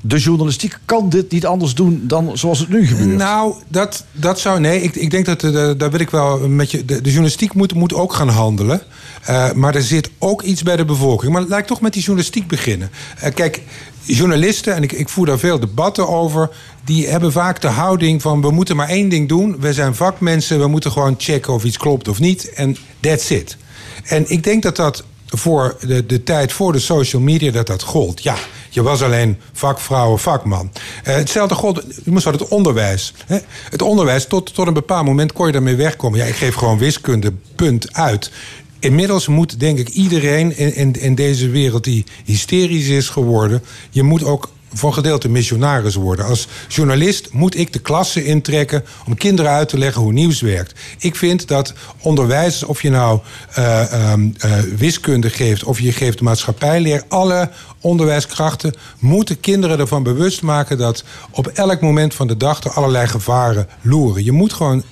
[0.00, 3.16] de journalistiek kan dit niet anders doen dan zoals het nu gebeurt.
[3.16, 4.60] Nou, dat, dat zou.
[4.60, 5.42] Nee, ik, ik denk dat.
[5.42, 6.84] Uh, daar wil ik wel met je.
[6.84, 8.82] De, journalistiek moet, moet ook gaan handelen.
[9.30, 11.32] Uh, maar er zit ook iets bij de bevolking.
[11.32, 12.90] Maar laat ik toch met die journalistiek beginnen.
[13.24, 13.62] Uh, kijk,
[14.02, 16.50] journalisten, en ik, ik voer daar veel debatten over,
[16.84, 19.56] die hebben vaak de houding van we moeten maar één ding doen.
[19.60, 22.52] We zijn vakmensen, we moeten gewoon checken of iets klopt of niet.
[22.52, 23.56] En that's it.
[24.04, 27.82] En ik denk dat dat voor de, de tijd voor de social media dat dat
[27.82, 28.22] gold.
[28.22, 28.36] Ja,
[28.70, 30.70] je was alleen vakvrouw of vakman.
[31.08, 33.14] Uh, hetzelfde gold, je moest het onderwijs.
[33.26, 33.38] Hè?
[33.70, 36.18] Het onderwijs, tot, tot een bepaald moment kon je daarmee wegkomen.
[36.18, 38.30] Ja, ik geef gewoon wiskunde, punt, uit.
[38.78, 43.62] Inmiddels moet, denk ik, iedereen in, in, in deze wereld die hysterisch is geworden...
[43.90, 46.24] je moet ook voor gedeelte missionaris worden.
[46.24, 50.80] Als journalist moet ik de klasse intrekken om kinderen uit te leggen hoe nieuws werkt.
[50.98, 53.20] Ik vind dat onderwijs, of je nou
[53.58, 60.78] uh, uh, wiskunde geeft of je geeft maatschappijleer, alle onderwijskrachten moeten kinderen ervan bewust maken
[60.78, 64.24] dat op elk moment van de dag er allerlei gevaren loeren.
[64.24, 64.82] Je moet gewoon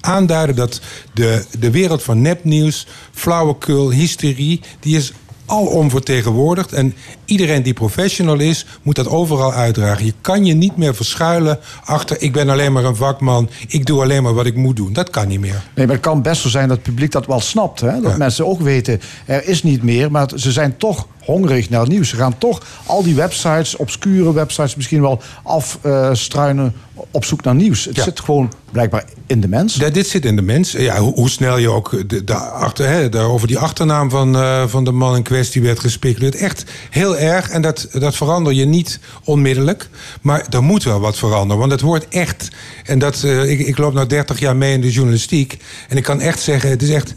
[0.00, 0.80] aanduiden dat
[1.14, 5.12] de, de wereld van nepnieuws, flauwekul, hysterie, die is
[5.48, 6.72] alom vertegenwoordigd.
[6.72, 10.04] En iedereen die professional is, moet dat overal uitdragen.
[10.04, 12.22] Je kan je niet meer verschuilen achter...
[12.22, 14.92] ik ben alleen maar een vakman, ik doe alleen maar wat ik moet doen.
[14.92, 15.62] Dat kan niet meer.
[15.74, 17.80] Nee, maar het kan best zo zijn dat het publiek dat wel snapt.
[17.80, 18.00] Hè?
[18.00, 20.10] Dat mensen ook weten, er is niet meer...
[20.10, 22.08] maar ze zijn toch hongerig naar het nieuws.
[22.08, 26.74] Ze gaan toch al die websites, obscure websites misschien wel afstruinen
[27.10, 27.84] op zoek naar nieuws.
[27.84, 29.74] Het zit gewoon blijkbaar in de mens.
[29.74, 30.72] Ja, dit zit in de mens.
[30.72, 34.36] Ja, hoe, hoe snel je ook de, de achter, hè, de, over die achternaam van,
[34.36, 36.34] uh, van de man in kwestie werd gespeculeerd.
[36.34, 37.48] Echt heel erg.
[37.48, 39.88] En dat, dat verander je niet onmiddellijk.
[40.20, 41.58] Maar er moet wel wat veranderen.
[41.58, 42.48] Want het wordt echt.
[42.84, 45.56] En dat, uh, ik, ik loop nou 30 jaar mee in de journalistiek.
[45.88, 47.14] En ik kan echt zeggen, het is echt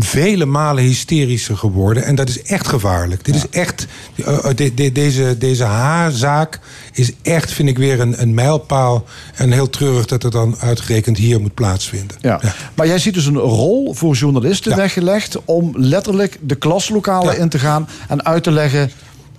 [0.00, 2.04] vele malen hysterischer geworden.
[2.04, 3.24] En dat is echt gevaarlijk.
[3.24, 3.86] Dit is echt.
[4.56, 6.60] De, de, deze, deze H-zaak
[6.92, 9.04] is echt, vind ik, weer een, een mijlpaal.
[9.34, 12.16] En heel treurig dat het dan uitgerekend hier moet plaatsvinden.
[12.20, 12.38] Ja.
[12.42, 12.54] ja.
[12.74, 17.58] Maar jij ziet dus een rol voor journalisten weggelegd om letterlijk de klaslokalen in te
[17.58, 18.90] gaan en uit te leggen.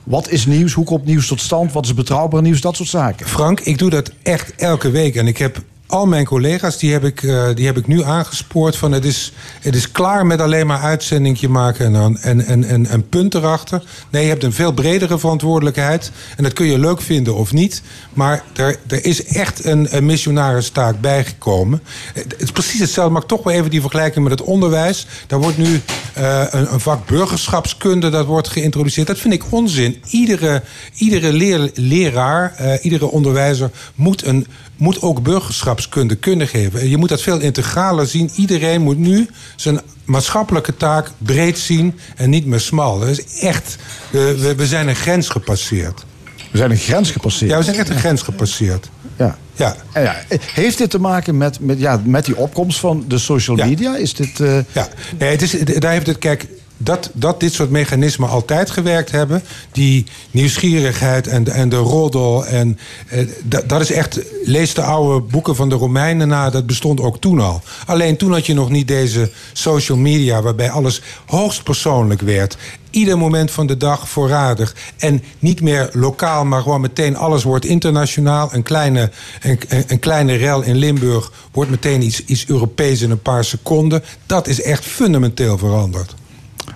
[0.03, 0.73] Wat is nieuws?
[0.73, 1.71] Hoe komt nieuws tot stand?
[1.71, 2.61] Wat is betrouwbaar nieuws?
[2.61, 3.27] Dat soort zaken.
[3.27, 5.15] Frank, ik doe dat echt elke week.
[5.15, 5.61] En ik heb
[5.93, 9.31] al mijn collega's die heb ik, eh, die heb ik nu aangespoord van het is,
[9.61, 13.83] het is klaar met alleen maar uitzendingje maken en, en, en, en, en punt erachter.
[14.09, 16.11] Nee, je hebt een veel bredere verantwoordelijkheid.
[16.37, 17.81] En dat kun je leuk vinden of niet.
[18.13, 21.81] Maar er, er is echt een, een missionaristaak bijgekomen.
[22.13, 25.07] Het is precies hetzelfde, maar toch wel even die vergelijking met het onderwijs.
[25.27, 25.81] Daar wordt nu
[26.13, 29.07] eh, een, een vak burgerschapskunde dat wordt geïntroduceerd.
[29.07, 30.01] Dat vind ik onzin.
[30.09, 30.63] Iedere,
[30.95, 34.47] iedere leraar, eh, iedere onderwijzer moet, een,
[34.83, 36.79] moet ook burgerschapskunde kunnen geven.
[36.79, 38.29] En Je moet dat veel integraler zien.
[38.35, 42.99] Iedereen moet nu zijn maatschappelijke taak breed zien en niet meer smal.
[42.99, 43.77] Dat is echt,
[44.11, 46.05] eh, we, we zijn een grens gepasseerd.
[46.51, 47.51] We zijn een grens gepasseerd.
[47.51, 48.89] Ja, we zijn echt een grens gepasseerd.
[49.17, 49.37] Ja.
[49.55, 49.75] Ja.
[49.91, 50.15] En ja,
[50.53, 53.65] heeft dit te maken met, met, ja, met die opkomst van de social Ja.
[53.65, 53.95] media?
[53.95, 54.39] Is dit...
[54.39, 54.87] eh, Ja,
[55.19, 56.47] nee, het is, daar heeft het, kijk,
[56.83, 62.45] dat, dat dit soort mechanismen altijd gewerkt hebben, die nieuwsgierigheid en, de- en de roddel,
[62.45, 66.65] en, eh, dat, dat is echt, lees de oude boeken van de Romeinen na, dat
[66.65, 67.61] bestond ook toen al.
[67.85, 72.57] Alleen toen had je nog niet deze social media, waarbij alles hoogst persoonlijk werd.
[72.89, 74.75] Ieder moment van de dag voorradig.
[74.97, 78.49] En niet meer lokaal, maar gewoon meteen alles wordt internationaal.
[78.53, 83.21] Een kleine, een- een kleine rel in Limburg wordt meteen iets, iets Europees in een
[83.21, 84.03] paar seconden.
[84.25, 86.13] Dat is echt fundamenteel veranderd.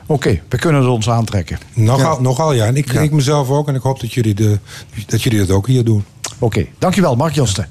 [0.05, 1.57] Oké, we kunnen het ons aantrekken.
[1.73, 2.65] Nogal, nogal ja.
[2.65, 3.01] En ik, Ja.
[3.01, 3.67] ik mezelf ook.
[3.67, 4.59] En ik hoop dat jullie, de,
[5.07, 6.05] dat jullie dat ook hier doen.
[6.39, 7.67] Oké, dankjewel Mark Josten.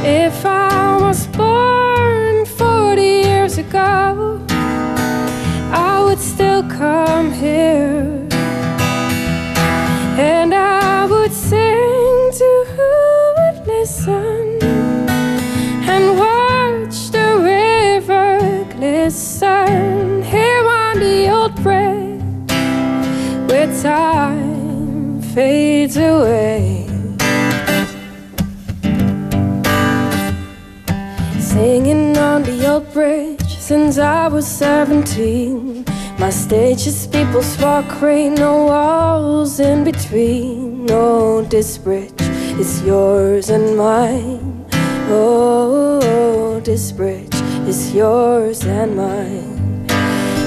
[0.02, 4.40] If I was born 40 years ago,
[5.70, 7.91] I would still come here.
[25.35, 26.87] Fades away.
[31.40, 35.85] Singing on the old bridge since I was 17.
[36.18, 40.87] My stage is people's walkway, no walls in between.
[40.90, 42.21] Oh, this bridge
[42.61, 44.66] is yours and mine.
[45.09, 47.35] Oh, this bridge
[47.66, 49.87] is yours and mine.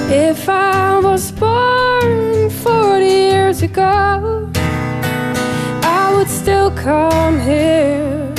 [0.08, 4.46] If I was born 40 years ago,
[6.46, 8.32] still come here.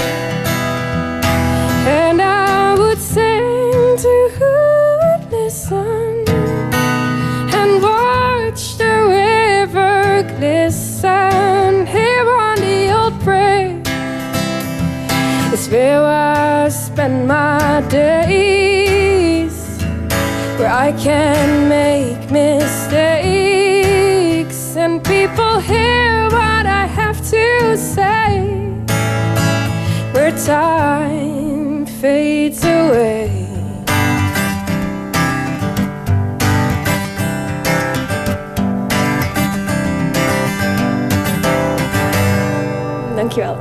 [2.00, 4.56] And I would sing to who
[5.02, 6.24] would listen
[7.60, 13.90] and watch the river glisten here on the old bridge.
[15.52, 19.58] It's where I spend my days,
[20.58, 23.78] where I can make mistakes
[24.78, 26.07] and people have
[27.30, 28.42] to say,
[30.14, 33.30] where time fades away.
[43.16, 43.58] Dankjewel.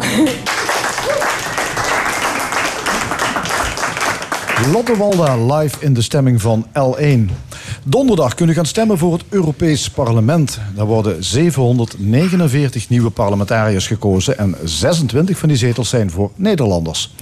[4.72, 7.45] Lotte Walda live in de stemming van L1.
[7.88, 10.58] Donderdag kunnen gaan stemmen voor het Europees Parlement.
[10.74, 17.14] Daar worden 749 nieuwe parlementariërs gekozen en 26 van die zetels zijn voor Nederlanders.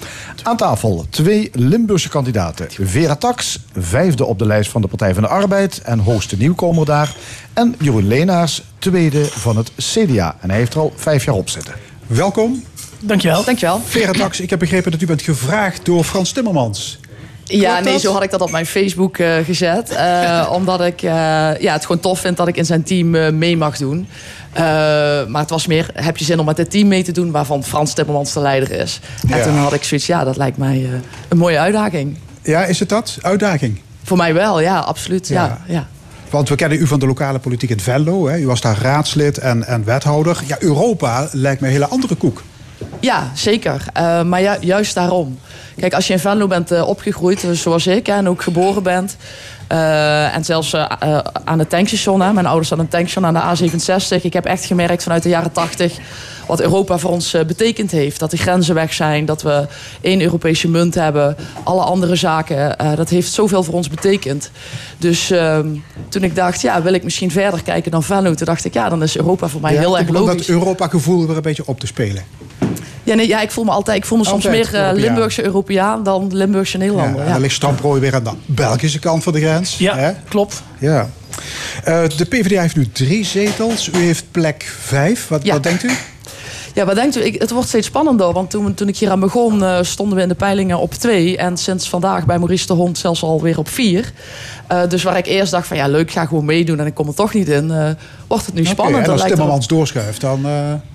[0.43, 2.67] Aan tafel twee Limburgse kandidaten.
[2.71, 6.87] Vera Tax, vijfde op de lijst van de Partij van de Arbeid en hoogste nieuwkomer
[6.87, 7.17] daar.
[7.53, 10.37] En Jeroen Leenaars, tweede van het CDA.
[10.41, 11.75] En hij heeft er al vijf jaar op zitten.
[12.07, 12.65] Welkom.
[13.01, 13.45] Dankjewel.
[13.45, 13.81] Dankjewel.
[13.85, 16.99] Vera Tax, ik heb begrepen dat u bent gevraagd door Frans Timmermans.
[17.45, 18.03] Ja, Klopt nee, dat?
[18.03, 19.91] zo had ik dat op mijn Facebook eh, gezet.
[20.05, 21.11] Eh, omdat ik eh,
[21.61, 24.09] ja, het gewoon tof vind dat ik in zijn team mee mag doen.
[25.29, 27.31] Maar het was meer, heb je zin om met het team mee te doen...
[27.31, 29.01] waarvan Frans Timmermans de leider is.
[29.31, 29.45] En Ja.
[29.45, 30.89] toen had ik zoiets, ja, dat lijkt mij
[31.29, 32.19] een mooie uitdaging.
[32.43, 33.19] Ja, is het dat?
[33.21, 33.81] Uitdaging.
[34.03, 35.29] Voor mij wel, ja, absoluut.
[35.29, 35.45] Ja.
[35.45, 35.59] Ja.
[35.75, 35.87] Ja,
[36.31, 38.27] Want we kennen u van de lokale politiek in Venlo.
[38.29, 38.39] Hè?
[38.39, 40.43] U was daar raadslid en, en wethouder.
[40.47, 42.43] Ja, Europa lijkt me een hele andere koek.
[43.01, 43.85] Ja, zeker.
[44.25, 45.39] Maar juist daarom.
[45.77, 49.17] Kijk, als je in Venlo bent eh, opgegroeid, eh, zoals ik, en ook geboren bent...
[49.67, 50.85] eh, en zelfs eh,
[51.45, 52.33] aan het tankstation, hè.
[52.33, 53.71] mijn ouders hadden een tankstation aan de
[54.19, 54.23] A67.
[54.23, 55.99] Ik heb echt gemerkt vanuit de jaren 80
[56.47, 58.19] wat Europa voor ons betekend heeft.
[58.19, 59.67] Dat de grenzen weg zijn, dat we
[60.01, 61.37] één Europese munt hebben.
[61.63, 64.51] Alle andere zaken, dat heeft zoveel voor ons betekend.
[64.99, 65.69] Dus ehm,
[66.09, 68.35] toen ik dacht, ja, wil ik misschien verder kijken dan Venlo...
[68.35, 70.49] toen dacht ik, ja, dan is Europa voor mij Ja, heel erg om dat logisch.
[70.49, 72.23] Europa-gevoel weer een beetje op te spelen.
[73.05, 75.01] Ja, nee, ja, ik voel me altijd, ik voel me soms Altijd meer eh, Europeaan.
[75.05, 77.25] Limburgse Europeaan dan Limburgse Ja, Nederlander.
[77.27, 79.79] Ja, dan ligt Stamprooi weer aan de Belgische kant van de grens.
[79.79, 80.13] Ja, Hè?
[80.29, 80.63] klopt.
[80.79, 81.09] Ja.
[81.85, 83.89] Eh, de PvdA heeft nu drie zetels.
[83.95, 85.29] U heeft plek vijf.
[85.29, 85.53] Wat, Ja.
[85.53, 85.91] wat denkt u?
[86.75, 87.21] Ja, wat denkt u?
[87.21, 88.33] Ik, het wordt steeds spannender.
[88.33, 91.37] Want toen, toen ik hier aan begon, eh, stonden we in de peilingen op twee.
[91.37, 94.13] En sinds vandaag bij Maurice de Hond zelfs alweer op vier.
[94.67, 96.79] Eh, dus waar ik eerst dacht van ja, leuk, ga gewoon meedoen.
[96.81, 97.71] En ik kom er toch niet in.
[97.71, 97.91] eh,
[98.27, 99.05] wordt het nu spannend.
[99.07, 100.41] en als Timmermans doorschuift, dan...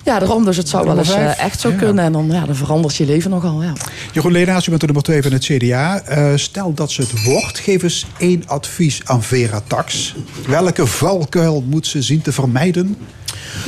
[0.04, 0.46] Ja, daarom.
[0.46, 1.76] Dus het zou wel eens echt zo Ja.
[1.76, 2.04] kunnen.
[2.04, 3.64] En dan, ja, dan verandert je leven nogal.
[3.64, 3.74] Ja.
[4.14, 6.02] Jeroen Leenaars, u bent de nummer twee van het CDA.
[6.38, 10.16] Stel dat ze het wordt, geef eens één advies aan Vera Tax.
[10.48, 12.98] Welke valkuil moet ze zien te vermijden?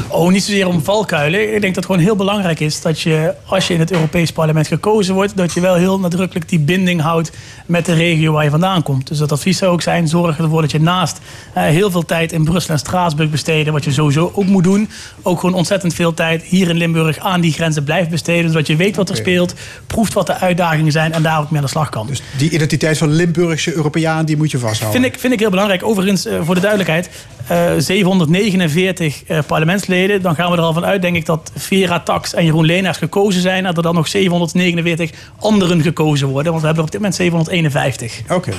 [0.07, 1.41] Oh, niet zozeer om valkuilen.
[1.41, 4.31] Ik denk dat het gewoon heel belangrijk is dat je, als je in het Europees
[4.31, 7.31] Parlement gekozen wordt, dat je wel heel nadrukkelijk die binding houdt
[7.65, 9.07] met de regio waar je vandaan komt.
[9.07, 11.19] Dus dat advies zou ook zijn: zorg ervoor dat je naast
[11.53, 14.89] eh, heel veel tijd in Brussel en Straatsburg besteden, wat je sowieso ook moet doen,
[15.21, 18.75] ook gewoon ontzettend veel tijd hier in Limburg aan die grenzen blijft besteden, zodat je
[18.75, 19.53] weet wat er speelt,
[19.87, 22.07] proeft wat de uitdagingen zijn en daar ook mee aan de slag kan.
[22.07, 25.01] Dus die identiteit van Limburgse Europeaan, die moet je vasthouden.
[25.01, 25.83] Vind ik, vind ik heel belangrijk.
[25.83, 27.09] Overigens, eh, voor de duidelijkheid,
[27.47, 30.21] eh 749 eh, parlementsleden.
[30.21, 32.97] Dan gaan we er al van uit, denk ik, dat Vera Tax en Jeroen Leenaars
[32.97, 33.65] gekozen zijn.
[33.65, 36.51] En er dan nog 749 anderen gekozen worden.
[36.51, 38.21] Want we hebben op dit moment 751.
[38.29, 38.53] Oké.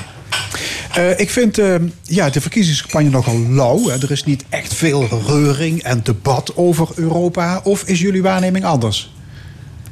[0.92, 3.88] Eh, ik vind eh, ja, de verkiezingscampagne nogal lauw.
[3.88, 4.02] Hè.
[4.02, 7.60] Er is niet echt veel reuring en debat over Europa.
[7.64, 9.12] Of is jullie waarneming anders?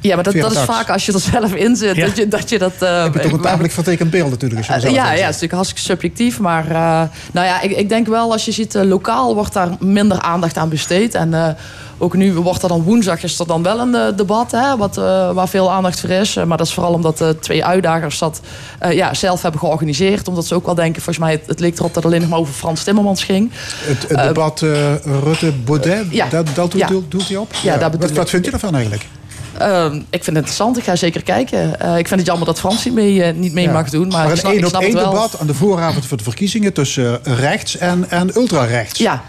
[0.01, 0.71] Ja, maar dat, dat is Tax.
[0.71, 1.95] vaak als je er zelf in zit.
[1.95, 2.05] Ja.
[2.05, 2.71] Dat, je, dat je dat...
[2.79, 4.59] eh, Heb je toch een maar- tamelijk vertekend beeld natuurlijk.
[4.59, 6.39] Als je Uh, zelf ja, ja, het is natuurlijk hartstikke subjectief.
[6.39, 9.69] Maar uh, nou ja, ik, ik denk wel als je ziet, uh, lokaal wordt daar
[9.79, 11.15] minder aandacht aan besteed.
[11.15, 11.47] En uh,
[11.97, 14.95] ook nu wordt er dan woensdag is er dan wel een uh, debat hè, wat,
[15.33, 16.35] waar veel aandacht voor is.
[16.35, 18.41] maar dat is vooral omdat de twee uitdagers dat
[18.89, 20.27] ja, zelf hebben georganiseerd.
[20.27, 22.29] Omdat ze ook wel denken, volgens mij, het, het leek erop dat het alleen nog
[22.29, 23.51] maar over Frans Timmermans ging.
[23.85, 24.59] Het, het debat
[25.23, 26.89] Rutte-Baudet, ja, dat, dat doet, ja.
[27.09, 27.53] doet hij op?
[27.63, 29.05] Ja, bedoel wat, wat vind je ervan eigenlijk?
[29.67, 30.77] Uh, ik vind het interessant.
[30.77, 31.75] Ik ga zeker kijken.
[31.81, 33.71] Uh, ik vind het jammer dat Frans niet mee, uh, niet mee Ja.
[33.71, 34.07] mag doen.
[34.07, 37.77] Maar, Maar een één op één debat aan de vooravond van de verkiezingen tussen rechts
[37.77, 38.99] en, en ultra-rechts.
[38.99, 39.21] Ja,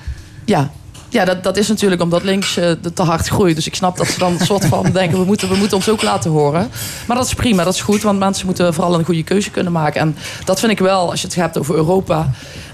[0.44, 0.70] ja.
[1.08, 3.56] Ja, dat, dat is natuurlijk omdat links uh, te hard groeit.
[3.56, 5.18] Dus ik snap dat ze dan een soort van denken...
[5.18, 6.70] We moeten, we moeten ons ook laten horen.
[7.06, 8.02] Maar dat is prima, dat is goed.
[8.02, 10.00] Want mensen moeten vooral een goede keuze kunnen maken.
[10.00, 12.30] En dat vind ik wel, als je het hebt over Europa...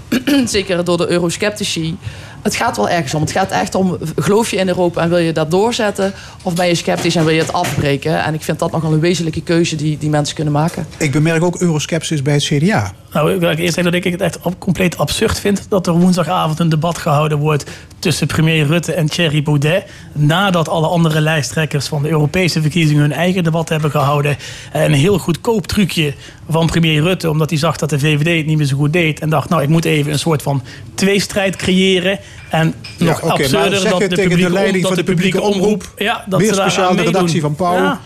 [0.45, 1.97] zeker door de eurosceptici...
[2.41, 3.21] Het gaat wel ergens om.
[3.21, 6.13] Het gaat echt om, geloof je in Europa en wil je dat doorzetten?
[6.43, 8.23] Of ben je sceptisch en wil je het afbreken?
[8.23, 10.87] En ik vind dat nogal een wezenlijke keuze die, die mensen kunnen maken.
[10.97, 12.93] Ik bemerk ook euroskepsis bij het CDA.
[13.13, 16.59] Nou, ik wil eerst zeggen dat ik het echt compleet absurd vind dat er woensdagavond
[16.59, 17.63] een debat gehouden wordt
[17.99, 19.85] tussen premier Rutte en Thierry Baudet.
[20.13, 24.37] Nadat alle andere lijsttrekkers van de Europese verkiezingen hun eigen debat hebben gehouden.
[24.73, 26.13] Een heel goedkoop trucje
[26.49, 29.19] van premier Rutte, omdat hij zag dat de VVD het niet meer zo goed deed.
[29.19, 32.19] En dacht, nou, ik moet even een soort van tweestrijd creëren.
[32.49, 35.93] En Ja, nog absurder dat de de publieke, leiding dat van de publieke omroep.
[35.97, 37.75] Ja, dat Meer speciaal de redactie van Pauw.
[37.75, 38.01] Ja.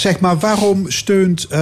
[0.00, 1.56] Zeg maar, waarom steunt uh,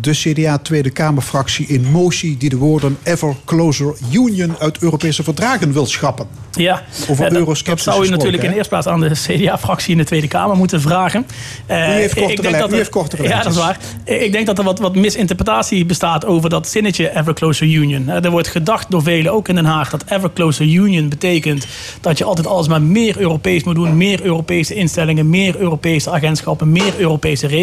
[0.00, 5.72] de CDA Tweede Kamerfractie in motie die de woorden Ever Closer Union uit Europese verdragen
[5.72, 6.26] wil schrappen?
[6.52, 9.92] Ja, Over dat, euroskepsis dat zou je natuurlijk in de eerste plaats aan de CDA-fractie
[9.92, 11.26] in de Tweede Kamer moeten vragen.
[11.70, 13.78] Uh, U heeft kortere, lijn- u er- heeft kortere Ja, dat is waar.
[14.04, 18.08] Ik denk dat er wat, wat misinterpretatie bestaat over dat zinnetje Ever Closer Union.
[18.08, 21.66] Eh, Er wordt gedacht door velen, ook in Den Haag, dat Ever Closer Union betekent
[22.00, 23.96] dat je altijd alles maar meer Europees moet doen.
[23.96, 27.58] Meer Europese instellingen, meer Europese agentschappen, meer Europese regels.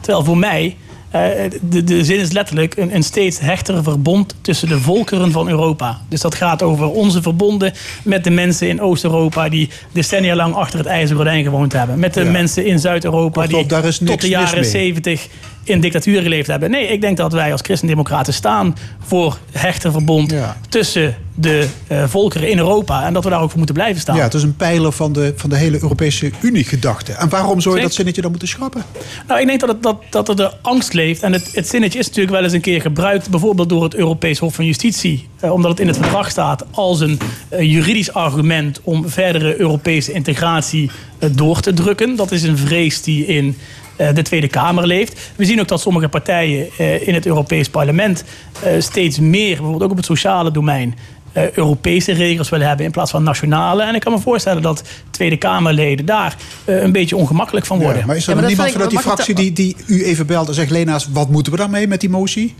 [0.00, 0.76] Terwijl voor mij
[1.10, 1.20] Eh,
[1.62, 6.00] de, de zin is letterlijk een, een steeds hechtere verbond tussen de volkeren van Europa.
[6.08, 7.72] Dus dat gaat over onze verbonden
[8.02, 11.98] met de mensen in Oost-Europa die decennia lang achter het ijzeren gordijn gewoond hebben.
[11.98, 12.30] Met de Ja.
[12.30, 14.68] mensen in Zuid-Europa die daar is tot de jaren mee.
[14.70, 15.28] 70
[15.64, 16.70] in dictatuur geleefd hebben.
[16.70, 20.56] Nee, ik denk dat wij als christendemocraten staan voor hechter verbond Ja.
[20.68, 23.04] tussen de eh, volkeren in Europa.
[23.06, 24.16] En dat we daar ook voor moeten blijven staan.
[24.16, 27.12] Ja, het is een pijler van de, van de hele Europese Unie-gedachte.
[27.12, 28.84] En waarom zou je dat zinnetje dan moeten schrappen?
[29.26, 31.22] Nou, ik denk dat, het, dat, dat er de angst leeft.
[31.22, 34.38] En het, het zinnetje is natuurlijk wel eens een keer gebruikt, bijvoorbeeld door het Europees
[34.38, 35.28] Hof van Justitie.
[35.40, 40.12] Eh, omdat het in het verdrag staat als een eh, juridisch argument om verdere Europese
[40.12, 40.90] integratie
[41.32, 42.16] door te drukken.
[42.16, 43.56] Dat is een vrees die in
[43.96, 45.30] eh, de Tweede Kamer leeft.
[45.36, 48.24] We zien ook dat sommige partijen eh, in het Europees Parlement
[48.62, 50.94] eh, steeds meer, bijvoorbeeld ook op het sociale domein,
[51.32, 53.82] eh, Europese regels willen hebben in plaats van nationale.
[53.82, 57.98] En ik kan me voorstellen dat Tweede Kamerleden daar eh, een beetje ongemakkelijk van worden.
[58.00, 59.96] Ja, maar is er Ja, maar dan dat niemand ik- vanuit die fractie die, die
[59.96, 60.70] u even belt en zegt...
[60.70, 62.54] Lena's, wat moeten we daarmee met die motie?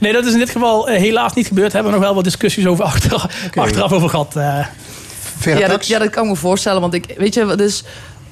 [0.00, 1.72] Nee, dat is in dit geval eh, helaas niet gebeurd.
[1.72, 4.34] Hebben we nog wel wat discussies over achteraf, achteraf over gehad.
[5.44, 6.80] Ja dat, ja, dat kan ik me voorstellen.
[6.80, 7.84] Want ik, weet je, dus,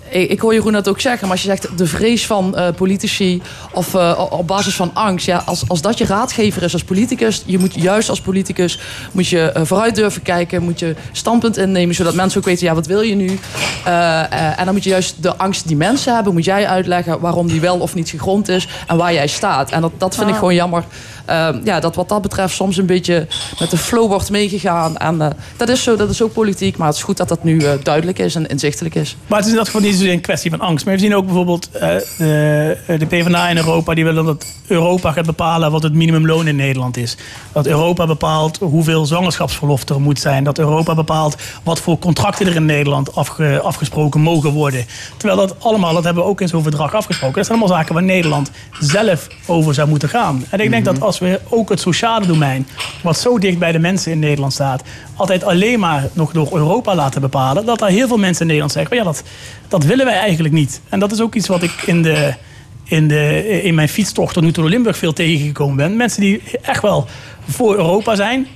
[0.08, 1.20] ik, ik hoor Jeroen dat ook zeggen.
[1.20, 3.42] Maar als je zegt de vrees van eh, politici
[3.72, 5.26] of eh, op basis van angst.
[5.26, 7.42] Ja, als, als dat je raadgever is als politicus.
[7.46, 8.78] Je moet juist als politicus
[9.12, 10.62] moet je, eh, vooruit durven kijken.
[10.62, 11.94] Moet je standpunt innemen.
[11.94, 13.38] Zodat mensen ook weten, ja, wat wil je nu?
[13.84, 16.32] Eh, eh, en dan moet je juist de angst die mensen hebben.
[16.32, 18.68] Moet jij uitleggen waarom die wel of niet gegrond is.
[18.86, 19.70] En waar jij staat.
[19.70, 20.84] En dat, dat vind ik gewoon jammer.
[21.26, 23.26] Eh, ja, dat wat dat betreft soms een beetje
[23.58, 24.96] met de flow wordt meegegaan.
[24.96, 26.76] En eh, dat is zo, dat is ook politiek.
[26.76, 29.16] Maar het is goed dat dat nu eh, duidelijk is en inzichtelijk is.
[29.26, 30.84] Maar het is in dat geval niet zozeer een kwestie van angst.
[30.84, 31.80] Maar we zien ook bijvoorbeeld eh,
[32.18, 33.94] de, de PvdA in Europa.
[33.94, 37.16] Die willen dat Europa gaat bepalen wat het minimumloon in Nederland is.
[37.52, 40.44] Dat Europa bepaalt hoeveel zwangerschapsverlof er moet zijn.
[40.44, 44.86] Dat Europa bepaalt wat voor contracten er in Nederland afge- afgesproken mogen worden.
[45.16, 47.36] Terwijl dat allemaal, dat hebben we ook in zo'n verdrag afgesproken.
[47.36, 48.50] Dat zijn allemaal zaken waar Nederland
[48.80, 50.44] zelf over zou moeten gaan.
[50.50, 52.66] En ik denk dat als we ook het sociale domein,
[53.02, 54.82] wat zo dicht bij de mensen in Nederland staat,
[55.14, 58.72] altijd alleen maar nog door Europa laten bepalen, dat er heel veel mensen in Nederland
[58.72, 59.22] zeggen: "Oh ja, dat,
[59.68, 60.80] dat willen wij eigenlijk niet.
[60.88, 62.34] En dat is ook iets wat ik in, de,
[62.84, 65.96] in, de, in mijn fietstocht tot nu toe door Limburg veel tegengekomen ben.
[65.96, 67.06] Mensen die echt wel
[67.48, 68.46] voor Europa zijn,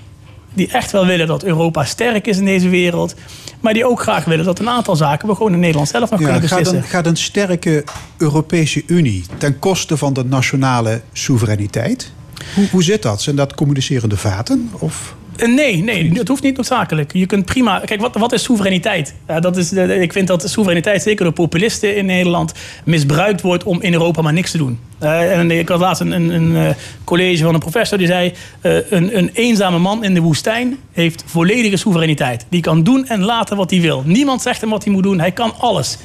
[0.54, 3.14] die echt wel willen dat Europa sterk is in deze wereld.
[3.60, 6.20] Maar die ook graag willen dat een aantal zaken we gewoon in Nederland zelf nog
[6.20, 6.76] Ja, kunnen gaat, beslissen.
[6.76, 7.84] een, gaat een sterke
[8.18, 12.12] Europese Unie ten koste van de nationale soevereiniteit?
[12.54, 13.22] Hoe, hoe zit dat?
[13.22, 14.70] Zijn dat communicerende vaten?
[14.78, 15.14] Of?
[15.36, 17.12] Eh, Nee, nee, het hoeft niet noodzakelijk.
[17.12, 17.78] Je kunt prima.
[17.84, 19.14] Kijk, wat, wat is soevereiniteit?
[19.28, 22.52] Ja, dat is, de- ik vind dat soevereiniteit, zeker door populisten in Nederland,
[22.84, 24.78] misbruikt wordt om in Europa maar niks te doen.
[24.98, 26.74] Eh, en ik had laatst een, een, een
[27.04, 31.76] college van een professor die zei: een, een eenzame man in de woestijn heeft volledige
[31.76, 32.46] soevereiniteit.
[32.48, 34.02] Die kan doen en laten wat hij wil.
[34.06, 35.98] Niemand zegt hem wat hij moet doen, hij kan alles.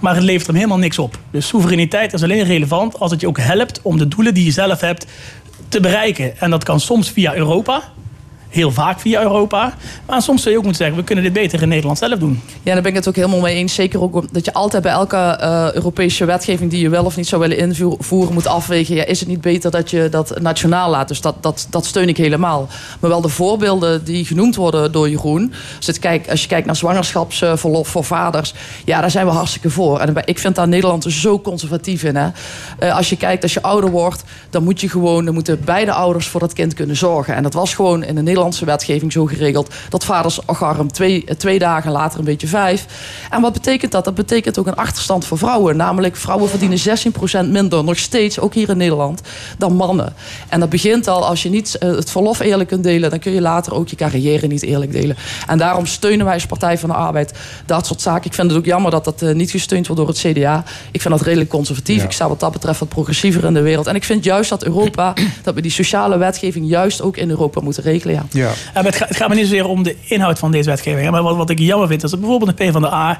[0.00, 1.18] Maar het levert hem helemaal niks op.
[1.30, 4.50] Dus soevereiniteit is alleen relevant als het je ook helpt om de doelen die je
[4.50, 5.06] zelf hebt
[5.70, 6.38] te bereiken.
[6.38, 7.82] En dat kan soms via Europa.
[8.50, 9.74] Heel vaak via Europa.
[10.06, 12.40] Maar soms zou je ook moeten zeggen, we kunnen dit beter in Nederland zelf doen.
[12.62, 13.74] Ja, daar ben ik het ook helemaal mee eens.
[13.74, 17.28] Zeker ook dat je altijd bij elke eh, Europese wetgeving die je wel of niet
[17.28, 18.94] zou willen invoeren moet afwegen.
[18.94, 21.08] Ja, is het niet beter dat je dat nationaal laat?
[21.08, 22.68] Dus dat, dat, dat steun ik helemaal.
[23.00, 25.52] Maar wel de voorbeelden die genoemd worden door Jeroen.
[25.84, 28.54] Het kijkt, als je kijkt naar zwangerschapsverlof voor vaders.
[28.84, 30.00] Ja, daar zijn we hartstikke voor.
[30.00, 32.16] En ik vind daar Nederland zo conservatief in.
[32.16, 32.28] Hè?
[32.78, 35.92] Eh, als je kijkt, als je ouder wordt, dan moet je gewoon, dan moeten beide
[35.92, 37.34] ouders voor dat kind kunnen zorgen.
[37.34, 39.74] En dat was gewoon in de Nederlandse wetgeving zo geregeld.
[39.88, 42.86] Dat vaders agarm twee, eh, twee dagen, later een beetje vijf.
[43.30, 44.04] En wat betekent dat?
[44.04, 45.76] Dat betekent ook een achterstand voor vrouwen.
[45.76, 49.20] Namelijk, vrouwen verdienen 16% minder, nog steeds, ook hier in Nederland,
[49.58, 50.14] dan mannen.
[50.48, 53.32] En dat begint al, als je niet eh, het verlof eerlijk kunt delen, dan kun
[53.32, 55.16] je later ook je carrière niet eerlijk delen.
[55.46, 57.32] En daarom steunen wij als Partij van de Arbeid
[57.66, 58.24] dat soort zaken.
[58.24, 60.64] Ik vind het ook jammer dat dat eh, niet gesteund wordt door het CDA.
[60.90, 61.96] Ik vind dat redelijk conservatief.
[61.96, 62.04] Ja.
[62.04, 63.86] Ik sta wat dat betreft wat progressiever in de wereld.
[63.86, 67.60] En ik vind juist dat Europa, dat we die sociale wetgeving juist ook in Europa
[67.60, 68.14] moeten regelen.
[68.14, 68.24] Ja.
[68.30, 68.50] Ja.
[68.72, 71.10] Het, gaat, het gaat me niet zozeer om de inhoud van deze wetgeving.
[71.10, 73.18] Maar wat, wat ik jammer vind, is dat bijvoorbeeld de PvdA...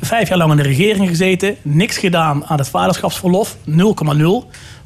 [0.00, 1.56] vijf jaar lang in de regering gezeten...
[1.62, 3.74] niks gedaan aan het vaderschapsverlof, 0,0...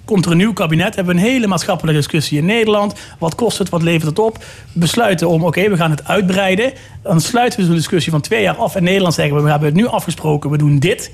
[0.07, 2.95] Komt er een nieuw kabinet, hebben we een hele maatschappelijke discussie in Nederland.
[3.19, 4.45] Wat kost het, wat levert het op?
[4.73, 6.73] Besluiten om, oké, we gaan het uitbreiden.
[7.03, 8.77] Dan sluiten we zo'n discussie van twee jaar af.
[8.77, 11.11] In Nederland zeggen we, we hebben het nu afgesproken, we doen dit.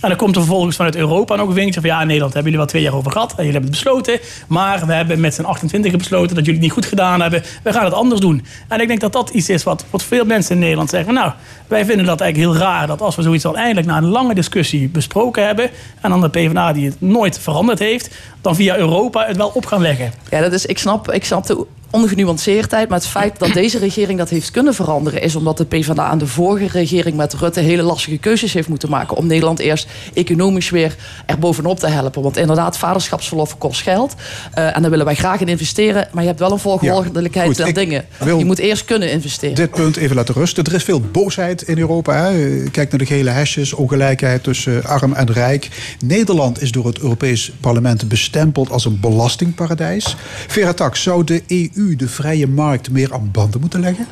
[0.00, 1.82] En dan komt er vervolgens vanuit Europa nog een van...
[1.82, 3.30] ja, in Nederland hebben jullie wel twee jaar over gehad.
[3.30, 4.18] En jullie hebben het besloten.
[4.48, 7.42] Maar we hebben met z'n 28 besloten dat jullie het niet goed gedaan hebben.
[7.62, 8.44] We gaan het anders doen.
[8.68, 11.14] En ik denk dat dat iets is wat, wat veel mensen in Nederland zeggen.
[11.14, 11.32] Nou,
[11.66, 12.86] wij vinden dat eigenlijk heel raar...
[12.86, 15.70] dat als we zoiets al eindelijk na een lange discussie besproken hebben...
[16.00, 18.14] en dan de PvdA die het nooit veranderd heeft...
[18.46, 20.12] dan via Europa het wel op gaan leggen.
[20.30, 22.88] Ja, dat is, ik, snap, ik snap de ongenuanceerdheid.
[22.88, 25.22] Maar het feit dat deze regering dat heeft kunnen veranderen...
[25.22, 27.60] is omdat de PvdA aan de vorige regering met Rutte...
[27.60, 29.16] hele lastige keuzes heeft moeten maken...
[29.16, 32.22] om Nederland eerst economisch weer er bovenop te helpen.
[32.22, 34.14] Want inderdaad, vaderschapsverlof kost geld.
[34.58, 36.08] Uh, en daar willen wij graag in investeren.
[36.12, 38.04] Maar je hebt wel een volgordelijkheid ja, dingen.
[38.24, 39.54] Je moet eerst kunnen investeren.
[39.54, 40.64] Dit punt even laten rusten.
[40.64, 42.14] Er is veel boosheid in Europa.
[42.14, 42.62] Hè?
[42.70, 45.68] Kijk naar de gele hesjes, ongelijkheid tussen arm en rijk.
[46.04, 50.16] Nederland is door het Europees Parlement bestempeld als een belastingparadijs.
[50.46, 54.06] Vera Tak, zou de EU de vrije markt meer aan banden moeten leggen?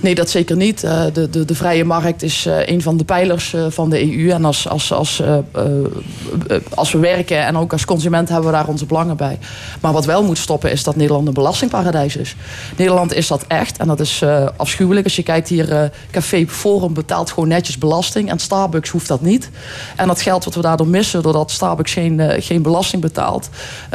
[0.00, 0.84] Nee, dat zeker niet.
[0.84, 4.16] Uh, de, de, de vrije markt is uh, een van de pijlers uh, van de
[4.16, 4.30] EU.
[4.30, 5.22] En als, als, als,
[6.74, 9.38] als we werken en ook als consument hebben we daar onze belangen bij.
[9.80, 12.36] Maar wat wel moet stoppen is dat Nederland een belastingparadijs is.
[12.76, 14.24] Nederland is dat echt en dat is
[14.56, 15.04] afschuwelijk.
[15.04, 18.30] Als je kijkt hier, Café Forum betaalt gewoon netjes belasting.
[18.30, 19.50] En Starbucks hoeft dat niet.
[19.96, 23.48] En dat geld wat we daardoor missen, doordat Starbucks geen, geen belasting betaalt...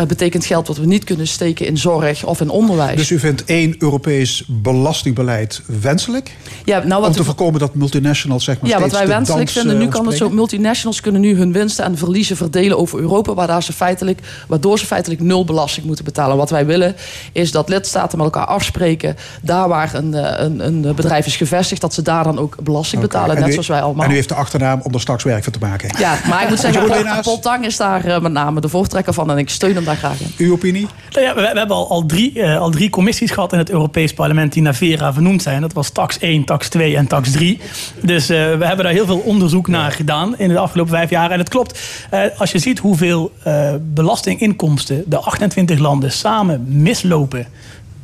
[0.07, 2.97] betekent geld wat we niet kunnen steken in zorg of in onderwijs.
[2.97, 6.35] Dus u vindt één Europees belastingbeleid wenselijk?
[6.65, 9.77] Ja, nou wat om te voorkomen dat multinationals zeg maar Ja, wat wij wenselijk vinden,
[9.77, 13.63] nu kan het zo, multinationals kunnen nu hun winsten en verliezen verdelen over Europa, waardoor
[13.63, 16.37] ze feitelijk, waardoor ze feitelijk nul belasting moeten betalen.
[16.37, 16.95] Wat wij willen
[17.31, 21.81] is dat lidstaten met elkaar afspreken, daar waar een, eh, een, een bedrijf is gevestigd,
[21.81, 24.05] dat ze daar dan ook belasting betalen, net zoals wij allemaal.
[24.05, 25.89] En u heeft de achternaam om er straks werk van te maken.
[25.99, 29.27] Ja, maar ik moet zeggen, Paul, Tang is daar uh, met name de voortrekker van
[29.37, 30.31] en ik steun hem daar graag in.
[30.37, 30.87] Uw opinie?
[31.11, 33.69] Nou ja, we, we, hebben al, al, drie, uh, al drie commissies gehad in het
[33.69, 35.61] Europees Parlement die naar Vera vernoemd zijn.
[35.61, 37.59] Dat was tax 1, tax 2 en tax 3.
[38.01, 41.31] Dus uh, we hebben daar heel veel onderzoek naar gedaan in de afgelopen vijf jaar.
[41.31, 41.79] En het klopt,
[42.13, 47.47] uh, als je ziet hoeveel uh, belastinginkomsten de 28 landen samen mislopen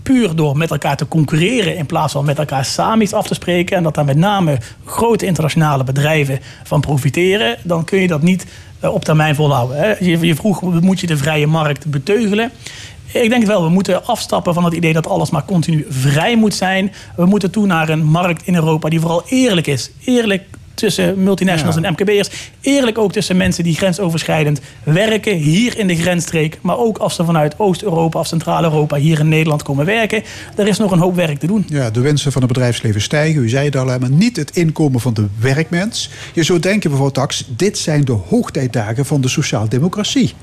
[0.03, 3.33] puur door met elkaar te concurreren in plaats van met elkaar samen iets af te
[3.33, 8.21] spreken en dat daar met name grote internationale bedrijven van profiteren, dan kun je dat
[8.21, 8.45] niet
[8.91, 10.05] op termijn volhouden.
[10.05, 12.51] Je vroeg, moet je de vrije markt beteugelen?
[13.11, 16.53] Ik denk wel, we moeten afstappen van het idee dat alles maar continu vrij moet
[16.53, 16.91] zijn.
[17.15, 19.91] We moeten toe naar een markt in Europa die vooral eerlijk is.
[20.05, 20.43] Eerlijk
[20.73, 22.29] tussen multinationals en MKB'ers.
[22.61, 26.57] Eerlijk ook tussen mensen die grensoverschrijdend werken hier in de grensstreek.
[26.61, 30.23] Maar ook als ze vanuit Oost-Europa of Centraal-Europa hier in Nederland komen werken.
[30.55, 31.65] Er is nog een hoop werk te doen.
[31.67, 33.41] Ja, de wensen van het bedrijfsleven stijgen.
[33.41, 36.09] U zei het al, maar niet het inkomen van de werkmens.
[36.33, 40.33] Je zou denken, mevrouw Tax, dit zijn de hoogtijdagen van de sociaaldemocratie.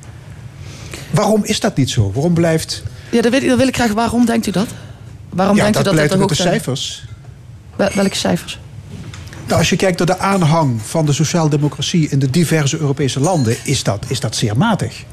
[1.11, 2.11] Waarom is dat niet zo?
[2.15, 2.83] Waarom blijft...
[3.11, 3.93] Ja, dat wil, dat wil ik graag.
[3.93, 4.69] Waarom denkt u dat?
[5.29, 7.05] Waarom ja, denkt dat u dat blijkt dat uit de cijfers.
[7.77, 8.59] welke cijfers?
[9.51, 13.57] Nou, als je kijkt naar de aanhang van de sociaaldemocratie in de diverse Europese landen,
[13.65, 15.05] is dat, is dat zeer matig.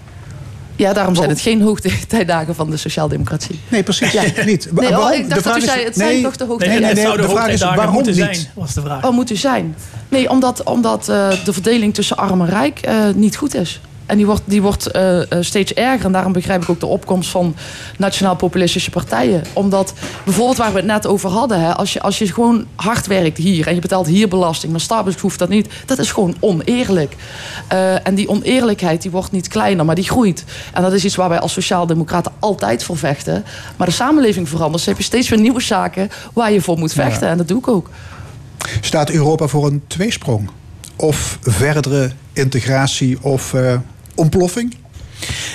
[0.76, 3.60] Ja, daarom zijn het geen hoogtijdagen van de sociaaldemocratie.
[3.68, 4.12] Nee, precies.
[4.12, 4.24] Ja.
[4.46, 4.70] niet.
[4.72, 6.82] Nee, oh, ik dacht dat u zei, het zijn toch de hoogtijdagen?
[6.82, 8.24] Nee, nee, nee, nee, de vraag is waarom moeten niet?
[8.24, 9.04] zijn, was de vraag.
[9.04, 9.76] Oh, moet u zijn?
[10.10, 13.82] Nee, omdat, omdat uh, de verdeling tussen arm en rijk uh, niet goed is.
[14.08, 16.06] En die wordt, die wordt uh, steeds erger.
[16.06, 17.56] En daarom begrijp ik ook de opkomst van
[17.98, 19.44] nationaal-populistische partijen.
[19.54, 19.94] Omdat
[20.26, 21.62] bijvoorbeeld waar we het net over hadden.
[21.62, 24.72] Hè, als, je, als je gewoon hard werkt hier en je betaalt hier belasting.
[24.72, 25.70] Maar Starbucks hoeft dat niet.
[25.86, 27.16] Dat is gewoon oneerlijk.
[27.74, 30.44] Uh, en die oneerlijkheid die wordt niet kleiner, maar die groeit.
[30.74, 33.46] En dat is iets waar wij als sociaaldemocraten altijd voor vechten.
[33.78, 34.78] Maar de samenleving verandert.
[34.78, 37.26] Dus heb je steeds weer nieuwe zaken waar je voor moet vechten.
[37.26, 37.32] Ja.
[37.32, 37.90] En dat doe ik ook.
[38.82, 40.50] Staat Europa voor een tweesprong?
[40.96, 43.74] Of verdere integratie of uh,
[44.18, 44.74] ontploffing?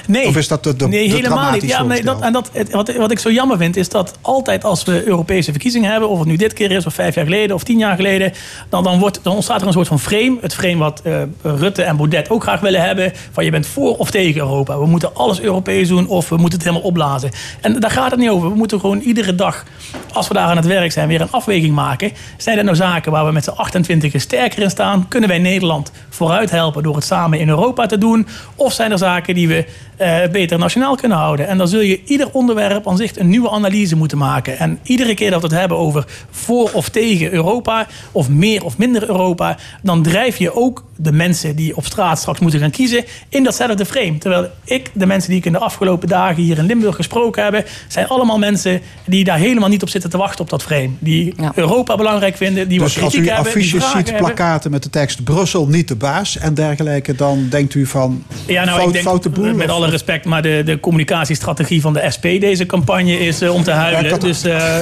[0.07, 1.63] Nee, of is dat de, de, nee de helemaal niet.
[1.63, 4.85] Ja, nee, dat, en dat, wat, wat ik zo jammer vind, is dat altijd als
[4.85, 7.63] we Europese verkiezingen hebben, of het nu dit keer is, of vijf jaar geleden, of
[7.63, 8.33] tien jaar geleden,
[8.69, 10.37] dan, dan, wordt, dan ontstaat er een soort van frame.
[10.41, 13.97] Het frame wat uh, Rutte en Baudet ook graag willen hebben: van je bent voor
[13.97, 14.79] of tegen Europa.
[14.79, 17.31] We moeten alles Europees doen, of we moeten het helemaal opblazen.
[17.61, 18.51] En daar gaat het niet over.
[18.51, 19.65] We moeten gewoon iedere dag,
[20.13, 22.13] als we daar aan het werk zijn, weer een afweging maken.
[22.37, 25.09] Zijn er nou zaken waar we met z'n 28 sterker in staan?
[25.09, 28.27] Kunnen wij Nederland vooruit helpen door het samen in Europa te doen?
[28.55, 29.67] Of zijn er zaken die we Yeah.
[30.03, 31.49] Uh, beter nationaal kunnen houden.
[31.49, 34.59] En dan zul je ieder onderwerp aan zich een nieuwe analyse moeten maken.
[34.59, 38.79] En iedere keer dat we het hebben over voor of tegen Europa, of meer of
[38.79, 43.05] minder Europa, dan drijf je ook de mensen die op straat straks moeten gaan kiezen
[43.29, 44.19] in datzelfde frame.
[44.19, 47.69] Terwijl ik, de mensen die ik in de afgelopen dagen hier in Limburg gesproken heb,
[47.89, 50.91] zijn allemaal mensen die daar helemaal niet op zitten te wachten op dat frame.
[50.99, 51.53] Die ja.
[51.55, 53.53] Europa belangrijk vinden, die dus wat kritiek als u hebben.
[53.53, 54.17] affiches ziet, hebben.
[54.17, 58.65] plakaten met de tekst Brussel niet de baas en dergelijke, dan denkt u van ja,
[58.65, 59.55] nou, fout, ik denk, foute boel?
[59.55, 63.63] Met alle respect, maar de, de communicatiestrategie van de SP deze campagne is uh, om
[63.63, 64.05] te huilen.
[64.05, 64.77] Ja, dus uh,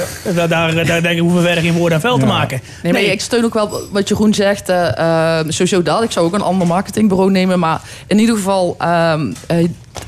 [0.47, 2.19] daar, daar denk ik hoeven we verder geen woorden en vuil ja.
[2.19, 2.61] te maken.
[2.83, 3.11] Nee, maar nee.
[3.11, 4.69] ik steun ook wel wat Jeroen zegt.
[4.69, 6.03] Uh, sowieso dat.
[6.03, 7.59] Ik zou ook een ander marketingbureau nemen.
[7.59, 9.13] Maar in ieder geval, uh,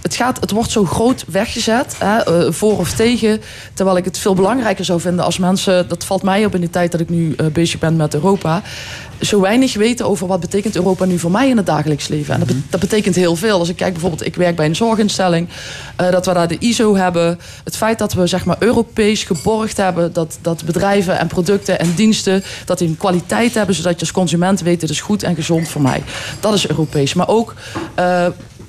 [0.02, 3.42] het, gaat, het wordt zo groot weggezet, hè, eh, voor of tegen.
[3.74, 6.70] Terwijl ik het veel belangrijker zou vinden als mensen, dat valt mij op in de
[6.70, 8.62] tijd dat ik nu eh, bezig ben met Europa,
[9.22, 12.34] zo weinig weten over wat betekent Europa nu voor mij in het dagelijks leven.
[12.34, 13.60] En dat, be- dat betekent heel veel.
[13.60, 15.48] Als ik kijk bijvoorbeeld, ik werk bij een zorginstelling,
[15.96, 17.40] eh, dat we daar de ISO hebben.
[17.64, 21.94] Het feit dat we zeg maar Europees geborgd hebben, dat, dat bedrijven en producten en
[21.96, 25.36] diensten, dat die een kwaliteit hebben, zodat je als consument weet, dit is goed en
[25.36, 26.04] gezond voor mij.
[26.40, 27.14] Dat is Europees.
[27.14, 27.54] Maar ook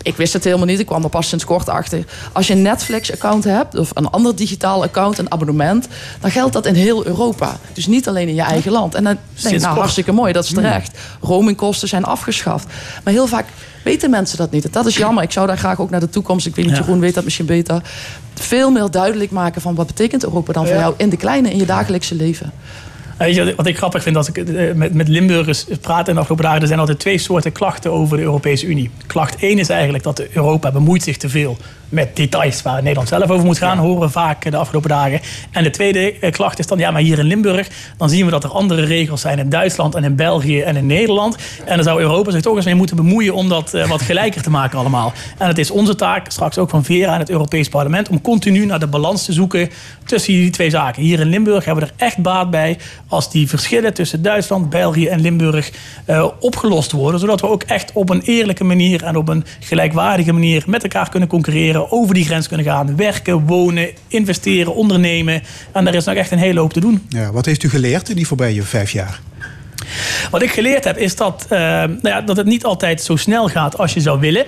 [0.05, 0.78] ik wist het helemaal niet.
[0.78, 2.05] Ik kwam er pas sinds kort achter.
[2.32, 5.88] Als je een Netflix-account hebt of een ander digitaal account, een abonnement,
[6.20, 7.57] dan geldt dat in heel Europa.
[7.72, 8.94] Dus niet alleen in je eigen land.
[8.94, 10.98] En dan denk ik, nou hartstikke mooi, dat is terecht.
[11.20, 12.66] Roamingkosten zijn afgeschaft.
[13.05, 13.46] Maar heel vaak
[13.84, 14.72] weten mensen dat niet.
[14.72, 15.22] Dat is jammer.
[15.22, 16.76] Ik zou daar graag ook naar de toekomst, ik weet niet.
[16.76, 17.82] Jeroen weet dat misschien beter,
[18.34, 21.59] veel meer duidelijk maken van wat betekent Europa dan voor jou in de kleine, in
[21.59, 22.52] je dagelijkse leven.
[23.18, 26.44] Je, wat- ik grappig vind als ik eh, met, met Limburgers praat in de afgelopen
[26.46, 28.90] dagen, er zijn altijd twee soorten klachten over de Europese Unie.
[29.06, 31.56] Klacht 1 is eigenlijk dat Europa bemoeit zich te veel
[31.95, 35.20] met details waar Nederland zelf over moet gaan, horen we vaak de afgelopen dagen.
[35.51, 38.30] En de tweede eh, klacht is dan, ja, maar hier in Limburg, dan zien we
[38.30, 41.36] dat er andere regels zijn in Duitsland en in België en in Nederland.
[41.64, 44.42] En dan zou Europa zich toch eens mee moeten bemoeien om dat eh, wat gelijker
[44.42, 45.12] te maken allemaal.
[45.38, 48.66] En het is onze taak, straks ook van Vera en het Europees Parlement, om continu
[48.66, 49.70] naar de balans te zoeken
[50.05, 51.03] tussen die twee zaken.
[51.03, 52.78] Hier in Limburg hebben we er echt baat bij
[53.09, 55.70] als die verschillen tussen Duitsland, België en Limburg
[56.05, 57.20] eh, opgelost worden.
[57.20, 61.09] Zodat we ook echt op een eerlijke manier en op een gelijkwaardige manier met elkaar
[61.09, 65.43] kunnen concurreren, over die grens kunnen gaan, werken, wonen, investeren, ondernemen.
[65.72, 67.07] En daar is nog echt een hele hoop te doen.
[67.09, 69.20] Ja, wat heeft u geleerd in die voorbije vijf jaar?
[70.30, 73.49] Wat ik geleerd heb is dat, eh, nou ja, dat het niet altijd zo snel
[73.49, 74.47] gaat als je zou willen.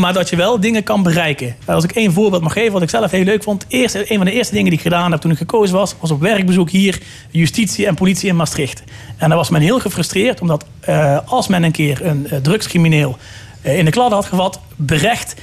[0.00, 1.56] Maar dat je wel dingen kan bereiken.
[1.64, 3.64] Als ik één voorbeeld mag geven, wat ik zelf heel leuk vond.
[3.68, 6.10] Eerst, een van de eerste dingen die ik gedaan heb toen ik gekozen was, was
[6.10, 6.98] op werkbezoek hier,
[7.30, 8.82] justitie en politie in Maastricht.
[9.16, 13.16] En daar was men heel gefrustreerd, omdat eh, als men een keer een eh, drugscrimineel
[13.62, 15.34] eh, in de kladden had gevat, berecht,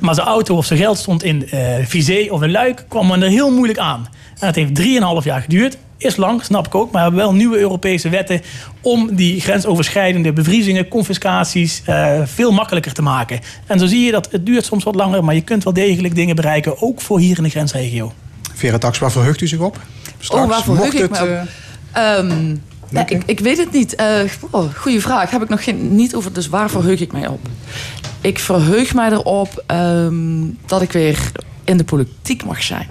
[0.00, 3.22] maar zijn auto of zijn geld stond in eh Vizé of in Luik, kwam men
[3.22, 4.08] er heel moeilijk aan.
[4.38, 4.78] En het heeft
[5.20, 5.76] 3,5 jaar geduurd.
[5.96, 6.84] Is lang, snap ik ook.
[6.92, 8.40] Maar we hebben wel nieuwe Europese wetten
[8.80, 13.40] om die grensoverschrijdende bevriezingen, confiscaties eh, veel makkelijker te maken.
[13.66, 16.14] En zo zie je dat het duurt soms wat langer, maar je kunt wel degelijk
[16.14, 18.12] dingen bereiken, ook voor hier in de grensregio.
[18.54, 19.78] Vera Tax, waar verheugt u zich op?
[20.28, 21.28] oh, waar verheug ik het, me op?
[21.92, 22.56] eh, Ehm,
[22.90, 23.94] ja, ik, ik weet het niet.
[23.94, 24.20] Eh
[24.50, 25.30] oh, goeie vraag.
[25.30, 26.32] Heb ik nog geen, niet over.
[26.32, 27.48] Dus waar verheug ik mij op?
[28.20, 31.32] Ik verheug mij erop ehm, dat ik weer
[31.64, 32.86] in de politiek mag zijn.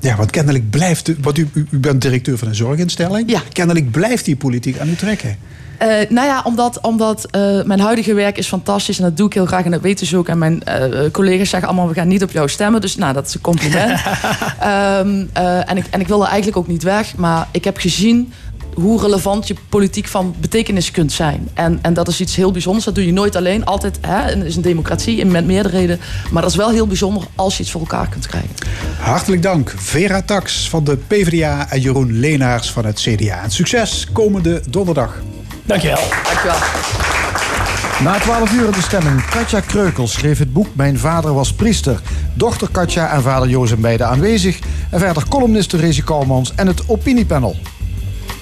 [0.00, 1.12] ja, want kennelijk blijft...
[1.20, 3.30] Want u, u, bent directeur van een zorginstelling.
[3.30, 3.42] Ja.
[3.52, 5.38] Kennelijk blijft die politiek aan u trekken.
[5.78, 9.34] Eh, nou ja, omdat, omdat eh, mijn huidige werk is fantastisch en dat doe ik
[9.34, 10.28] heel graag en dat weten ze ook.
[10.28, 10.62] En mijn
[11.12, 12.80] collega's zeggen allemaal, we gaan niet op jou stemmen.
[12.80, 14.00] Dus nou, dat is een compliment.
[14.60, 17.16] Ehm, eh, en, ik, en ik wil er eigenlijk ook niet weg.
[17.16, 18.32] Maar ik heb gezien
[18.76, 21.48] hoe relevant je politiek van betekenis kunt zijn.
[21.54, 22.84] En, en dat is iets heel bijzonders.
[22.84, 23.64] Dat doe je nooit alleen.
[23.64, 26.00] Altijd, hè, het is een democratie en met meerderheden.
[26.30, 28.50] Maar dat is wel heel bijzonder als je iets voor elkaar kunt krijgen.
[28.98, 33.42] Hartelijk dank, Vera Tax van de PvdA en Jeroen Leenaars van het CDA.
[33.42, 35.22] En succes komende donderdag.
[35.64, 36.02] Dankjewel.
[36.24, 36.56] Dankjewel.
[38.02, 39.24] Na 12 uur in de stemming.
[39.24, 42.00] Katja Kreukels schreef het boek Mijn vader was priester.
[42.34, 44.58] Dochter Katja en vader Jo zijn beide aanwezig.
[44.90, 47.56] En verder columnist Therese Kouwmans en het opiniepanel.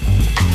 [0.05, 0.54] Thank you.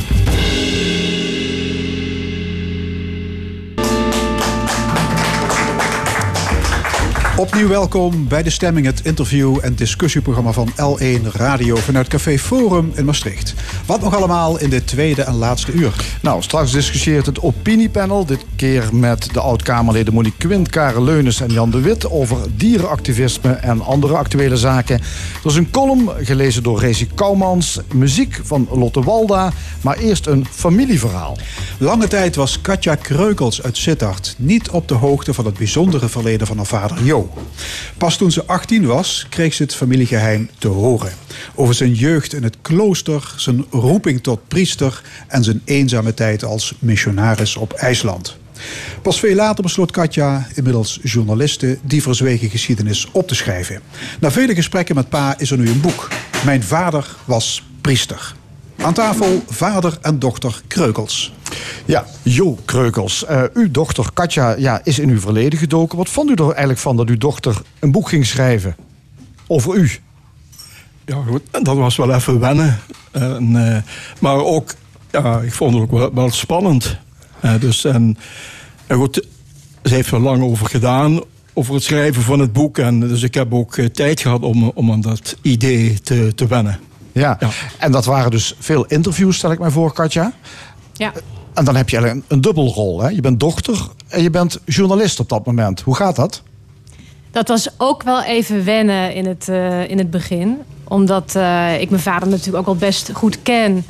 [7.41, 12.93] Opnieuw welkom bij de stemming, het interview- en discussieprogramma van L1 Radio vanuit Café Forum
[12.95, 13.55] in Maastricht.
[13.87, 15.95] Wat nog allemaal in dit tweede en laatste uur?
[16.23, 18.27] Nou, straks discussieert het opiniepanel.
[18.27, 22.11] Dit keer met de oud-Kamerleden Monique Quint, Karel Leunis en Jan de Wit...
[22.11, 25.01] over dierenactivisme en andere actuele zaken.
[25.45, 27.81] Er is een column gelezen door Rezi Kouwmans.
[27.95, 29.53] Muziek van Lotte Walda.
[29.81, 31.37] Maar eerst een familieverhaal.
[31.79, 36.47] Lange tijd was Katja Kreukels uit Sittard niet op de hoogte van het bijzondere verleden
[36.47, 37.30] van haar vader Jo.
[37.99, 41.13] Pas toen ze 18 was, kreeg ze het familiegeheim te horen.
[41.55, 46.75] Over zijn jeugd in het klooster, zijn roeping tot priester en zijn eenzame tijd als
[46.79, 48.39] missionaris op IJsland.
[49.03, 53.81] Pas veel later besloot Katja, inmiddels journaliste, die verzwegen geschiedenis op te schrijven.
[54.21, 56.09] Na vele gesprekken met pa is er nu een boek.
[56.45, 58.35] Mijn vader was priester.
[58.83, 61.33] Aan tafel vader en dochter Kreukels.
[61.85, 63.25] Ja, Jo Kreukels.
[63.25, 65.99] Eh, uw dochter Katja ja, is in uw verleden gedoken.
[65.99, 68.77] Wat vond u er eigenlijk van dat uw dochter een boek ging schrijven?
[69.47, 69.91] Over u?
[71.05, 72.79] Ja, goed, dat was wel even wennen.
[73.11, 73.83] En, eh,
[74.19, 74.75] maar ook,
[75.11, 76.97] ja, ik vond het ook wel, wel spannend.
[77.41, 78.19] Eh, dus, en,
[78.87, 79.27] en goed,
[79.85, 81.21] ze heeft er lang over gedaan,
[81.53, 82.79] over het schrijven van het boek.
[82.79, 86.90] En dus ik heb ook tijd gehad om, om aan dat idee te, te wennen.
[87.13, 87.37] Ja.
[87.41, 87.49] Ja.
[87.79, 90.33] en dat waren dus veel interviews, stel ik mij voor, Katja.
[90.93, 91.13] Ja.
[91.55, 93.01] En dan heb je eigenlijk een, een dubbelrol.
[93.01, 93.09] Hè?
[93.09, 95.81] Je bent dochter en je bent journalist op dat moment.
[95.81, 96.43] Hoe gaat dat?
[97.31, 100.59] Dat was ook wel even wennen in het, eh, in het begin.
[100.85, 103.85] Omdat eh, ik mijn vader natuurlijk ook al best goed ken.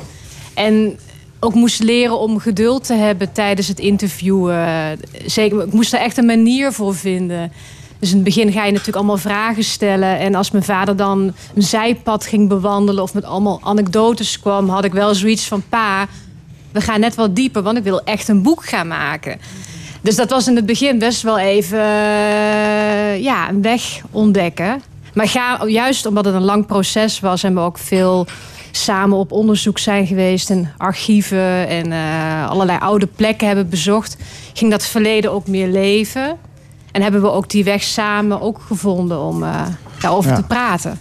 [0.54, 0.98] En
[1.40, 4.50] ook moest leren om geduld te hebben tijdens het interview.
[4.50, 4.86] eh,
[5.26, 7.52] zeker, ik moest er echt een manier voor vinden.
[8.00, 10.18] Dus in het begin ga je natuurlijk allemaal vragen stellen.
[10.18, 13.02] En als mijn vader dan een zijpad ging bewandelen...
[13.02, 14.68] of met allemaal anekdotes kwam...
[14.68, 15.62] had ik wel zoiets van...
[15.68, 16.06] pa,
[16.72, 17.62] we gaan net wat dieper...
[17.62, 19.40] want ik wil echt een boek gaan maken.
[20.00, 24.82] Dus dat was in het begin best wel even eh, ja, een weg ontdekken.
[25.14, 27.42] Maar ga, juist omdat het een lang proces was...
[27.42, 28.26] en we ook veel
[28.70, 30.50] samen op onderzoek zijn geweest...
[30.50, 34.16] en archieven en eh, allerlei oude plekken hebben bezocht...
[34.52, 36.38] ging dat verleden ook meer leven.
[36.92, 39.66] En hebben we ook die weg samen ook gevonden om eh,
[40.00, 40.36] daarover Ja.
[40.36, 40.98] te praten.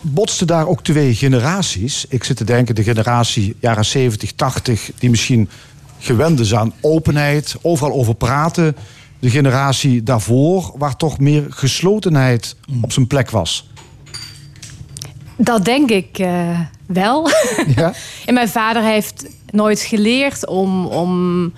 [0.00, 2.06] Botsten daar ook twee generaties?
[2.08, 4.90] Ik zit te denken, de generatie jaren 70, 80...
[4.98, 5.48] die misschien
[5.98, 8.76] gewend is aan openheid, overal over praten.
[9.18, 13.68] De generatie daarvoor, waar toch meer geslotenheid op zijn plek was.
[15.36, 17.28] Dat denk ik eh, wel.
[17.76, 17.92] Ja?
[18.26, 21.52] en mijn vader heeft nooit geleerd om, om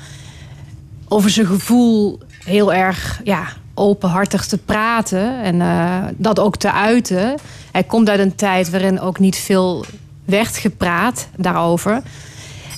[1.09, 3.45] over zijn gevoel heel erg ja,
[3.75, 7.35] openhartig te praten en eh, dat ook te uiten.
[7.73, 9.85] Hij komt uit een tijd waarin ook niet veel
[10.25, 12.03] werd gepraat daarover.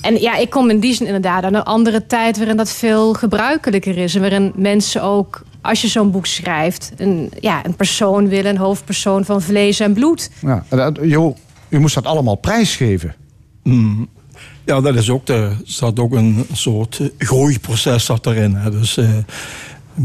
[0.01, 3.13] En ja, ik kom in die zin inderdaad uit een andere tijd waarin dat veel
[3.13, 4.15] gebruikelijker is.
[4.15, 8.57] En waarin mensen ook, als je zo'n boek schrijft, een, ja, een persoon willen, een
[8.57, 10.29] hoofdpersoon van vlees en bloed.
[10.41, 10.63] Ja.
[10.69, 11.35] en dat- Jo,
[11.69, 13.15] u moest dat allemaal prijsgeven.
[13.63, 14.07] Mm.
[14.69, 18.55] Ja, dat is ook de, er zat ook een soort eh, groeiproces zat erin.
[18.55, 18.71] Hè.
[18.71, 19.25] Dus eh, ik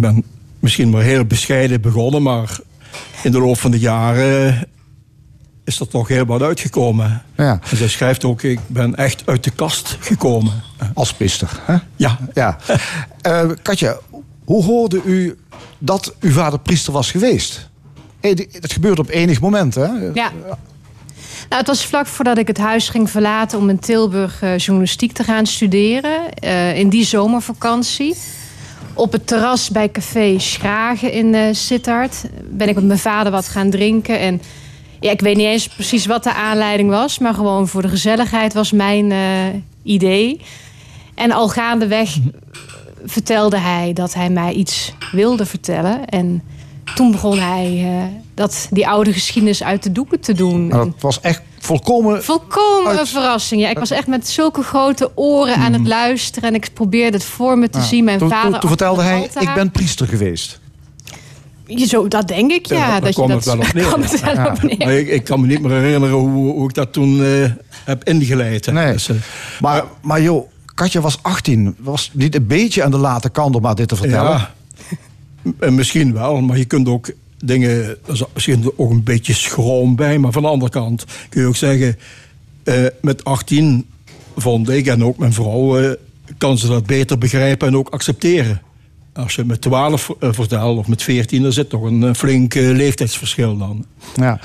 [0.01, 0.25] ben
[0.61, 2.59] misschien maar heel bescheiden begonnen, maar
[3.23, 4.69] in de loop van de jaren
[5.65, 7.23] is er toch heel wat uitgekomen.
[7.37, 7.61] Ja.
[7.71, 10.63] En zij schrijft ook, ik ben echt uit de kast gekomen.
[10.95, 11.77] Als pister, hè?
[11.97, 12.19] Ja.
[12.35, 12.59] ja.
[13.21, 13.99] Eh, Katja,
[14.45, 15.39] hoe hoorde u
[15.79, 17.69] dat uw vader priester was geweest?
[18.21, 19.87] Hey, dat gebeurt op enig moment, hè?
[20.15, 20.33] Ja.
[21.49, 25.13] Nou, het was vlak voordat ik het huis ging verlaten om in Tilburg eh, journalistiek
[25.13, 26.33] te gaan studeren.
[26.33, 28.17] Eh, in die zomervakantie.
[28.95, 33.49] Op het terras bij Café Schragen in eh Sittard ben ik met mijn vader wat
[33.49, 34.19] gaan drinken.
[34.19, 34.43] En
[35.01, 38.55] ja, ik weet niet eens precies wat de aanleiding was, maar gewoon voor de gezelligheid
[38.55, 39.13] was mijn
[39.83, 40.41] idee.
[41.15, 42.17] En al gaandeweg
[43.05, 46.05] vertelde hij dat hij mij iets wilde vertellen.
[46.05, 46.43] En
[46.95, 47.87] toen begon hij
[48.35, 50.67] dat, die oude geschiedenis uit de doeken te doen.
[50.69, 52.25] Maar dat was echt volkomen...
[52.25, 53.61] Volkomen een verrassing.
[53.61, 56.49] Ja, ik was echt met zulke grote oren aan het luisteren.
[56.49, 57.85] En ik probeerde het voor me te Ja.
[57.85, 58.05] zien.
[58.05, 59.43] Mijn toen, vader toen, toen vertelde hij, altaar.
[59.43, 60.61] ik ben priester geweest.
[61.67, 63.01] Je Zo, dat denk ik, ja.
[63.01, 63.85] Dat dat, het wel op neer.
[63.87, 64.47] kwam het wel Ja.
[64.47, 64.77] op neer.
[64.79, 67.51] Maar ik, ik kan me niet meer herinneren hoe, hoe ik dat toen eh,
[67.85, 68.67] heb ingeleid.
[68.67, 68.73] hè.
[68.73, 68.93] Nee.
[68.93, 69.17] Dus, eh,
[69.61, 71.77] Maar, maar joh, Katja was 18.
[71.79, 74.49] Was niet een beetje aan de late kant om maar dit te vertellen.
[75.61, 77.11] Ja, misschien wel, maar je kunt ook
[77.47, 81.41] dingen, er is misschien ook een beetje schroom bij, maar van de andere kant kun
[81.41, 81.99] je ook zeggen,
[82.65, 83.87] eh, met 18
[84.37, 85.91] vond ik en ook mijn vrouw, eh,
[86.39, 88.63] kan ze dat beter begrijpen en ook accepteren.
[89.13, 93.57] Als je met 12 eh, vertelt of met 14, dan zit toch een flink leeftijdsverschil
[93.57, 93.87] dan.
[94.15, 94.41] Ja.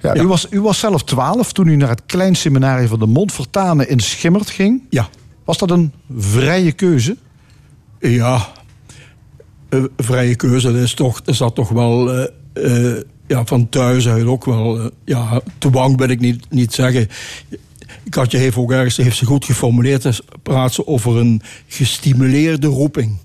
[0.00, 3.88] Ja, U, was, u was zelf 12 toen u naar het kleinseminarie van de Montfortanen
[3.88, 4.82] in Schimmert ging.
[4.90, 5.08] Ja.
[5.44, 7.16] Was dat een vrije keuze?
[8.00, 8.48] Ja,
[9.96, 14.24] vrije keuze, dat is toch, dat zat toch wel eh, eh, ja, van thuis uit
[14.24, 14.78] ook wel.
[14.78, 17.08] eh, ja, te bang wil ik niet, niet zeggen.
[18.08, 20.02] Katja heeft ook ergens heeft ze goed geformuleerd.
[20.02, 23.24] dus praat ze over een gestimuleerde roeping.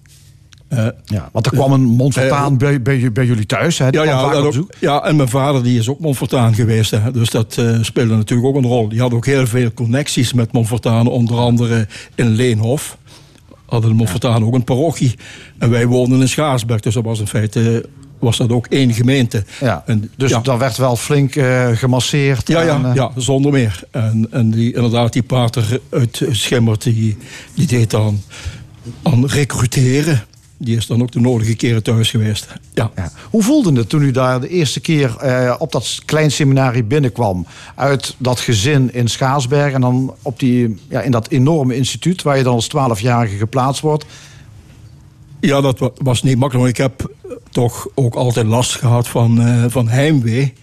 [1.05, 3.77] Ja, want er kwam een Montfortaan bij, bij, bij jullie thuis.
[3.77, 3.87] Hè?
[3.87, 6.91] Ja, ja, ook, ja, en mijn vader die is ook Montfortaan geweest.
[6.91, 8.89] Hè, dus dat speelde natuurlijk ook een rol.
[8.89, 11.11] Die had ook heel veel connecties met Montfortanen.
[11.11, 12.97] Onder andere in Leenhof.
[13.71, 15.15] Hadden de Montfortanen ook een parochie.
[15.57, 16.79] En wij woonden in Schaarsberg.
[16.79, 17.85] Dus dat was in feite
[18.19, 19.43] was dat ook één gemeente.
[19.59, 20.39] Ja, En, dus ja.
[20.39, 22.47] daar werd wel flink eh, gemasseerd.
[22.47, 23.83] Ja, ja, en, eh, ja, zonder meer.
[23.91, 27.17] En, en die, inderdaad, die pater uit Schimmert, die,
[27.55, 28.21] die deed dan
[29.03, 30.23] aan recruteren.
[30.63, 32.47] Die is dan ook de nodige keren thuis geweest.
[32.73, 32.91] Ja.
[32.95, 33.11] Ja.
[33.29, 37.45] Hoe voelde het toen u daar de eerste keer eh, op dat klein seminarie binnenkwam?
[37.75, 42.21] Uit dat gezin in Schaarsberg en dan op die, ja, in dat enorme instituut...
[42.21, 44.05] waar je dan als twaalfjarige geplaatst wordt.
[45.39, 46.69] Ja, dat wa- was niet makkelijk.
[46.69, 50.53] Ik heb eh, toch ook altijd last gehad van, eh, van heimwee.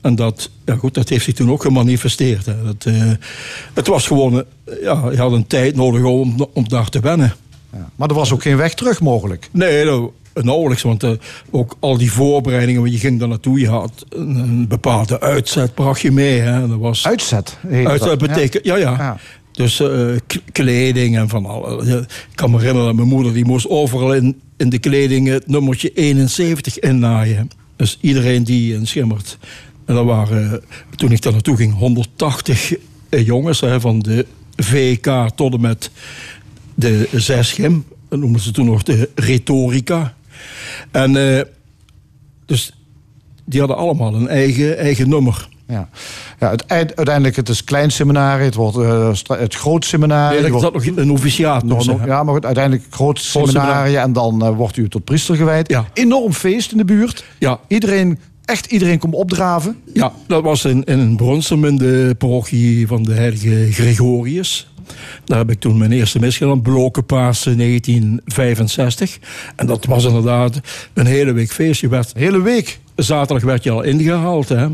[0.00, 2.46] En dat, ja goed, dat heeft zich toen ook gemanifesteerd.
[2.46, 2.64] Hè.
[2.64, 3.10] Dat, eh,
[3.74, 4.44] het was gewoon,
[4.82, 7.34] ja, je had een tijd nodig om, om daar te wennen.
[7.72, 7.90] Ja.
[7.96, 9.48] Maar er was ook geen weg terug mogelijk.
[9.50, 10.82] Nee, dat, nauwelijks.
[10.82, 11.10] Want eh,
[11.50, 13.60] ook al die voorbereidingen, want je ging daar naartoe.
[13.60, 16.40] Je had een, een bepaalde uitzet, bracht je mee.
[16.40, 16.68] Hè.
[16.68, 17.56] Dat was, Uitzet.
[17.70, 18.18] uitzet dat.
[18.18, 18.90] betekent, ja, ja.
[18.98, 19.18] Ja.
[19.52, 20.06] Dus eh,
[20.52, 21.86] kleding en van alle.
[21.86, 25.28] ja, Ik kan me herinneren dat mijn moeder die moest overal in, in de kleding
[25.28, 27.50] het nummertje 71 innaaien.
[27.76, 29.38] Dus iedereen die in Schimmert.
[29.84, 30.58] En dat waren, eh,
[30.96, 32.74] toen ik daar naartoe ging, 180
[33.08, 35.90] eh, jongens hè, van de VK tot en met
[36.80, 37.84] de zesgem.
[38.08, 40.14] Dat noemden ze toen nog de retorica.
[40.90, 41.42] En eh,
[42.46, 42.72] dus
[43.44, 45.48] die hadden allemaal een eigen, eigen nummer.
[45.68, 45.88] Ja.
[46.40, 50.40] Ja, uiteindelijk het is klein seminarie, het wordt eh, het groot seminarie.
[50.40, 54.12] Nee, wordt- zat nog een officiaat nog- ja, maar goed, uiteindelijk groot Groot seminarie en
[54.12, 55.68] dan eh, wordt u tot priester gewijd.
[55.68, 55.86] Ja.
[55.92, 57.24] Enorm feest in de buurt.
[57.38, 57.60] Ja.
[57.68, 59.76] Iedereen, echt iedereen komt opdraven.
[59.92, 64.69] Ja, dat was in, in Bronsum, in de parochie van de heilige Gregorius.
[65.24, 69.18] Daar heb ik toen mijn eerste mis gedaan, Blokenpaas 1965.
[69.56, 70.60] En dat was inderdaad
[70.94, 71.80] een hele week feest.
[71.80, 72.80] Je werd, Hele week.
[72.96, 74.48] zaterdag werd je al ingehaald.
[74.48, 74.66] Hè.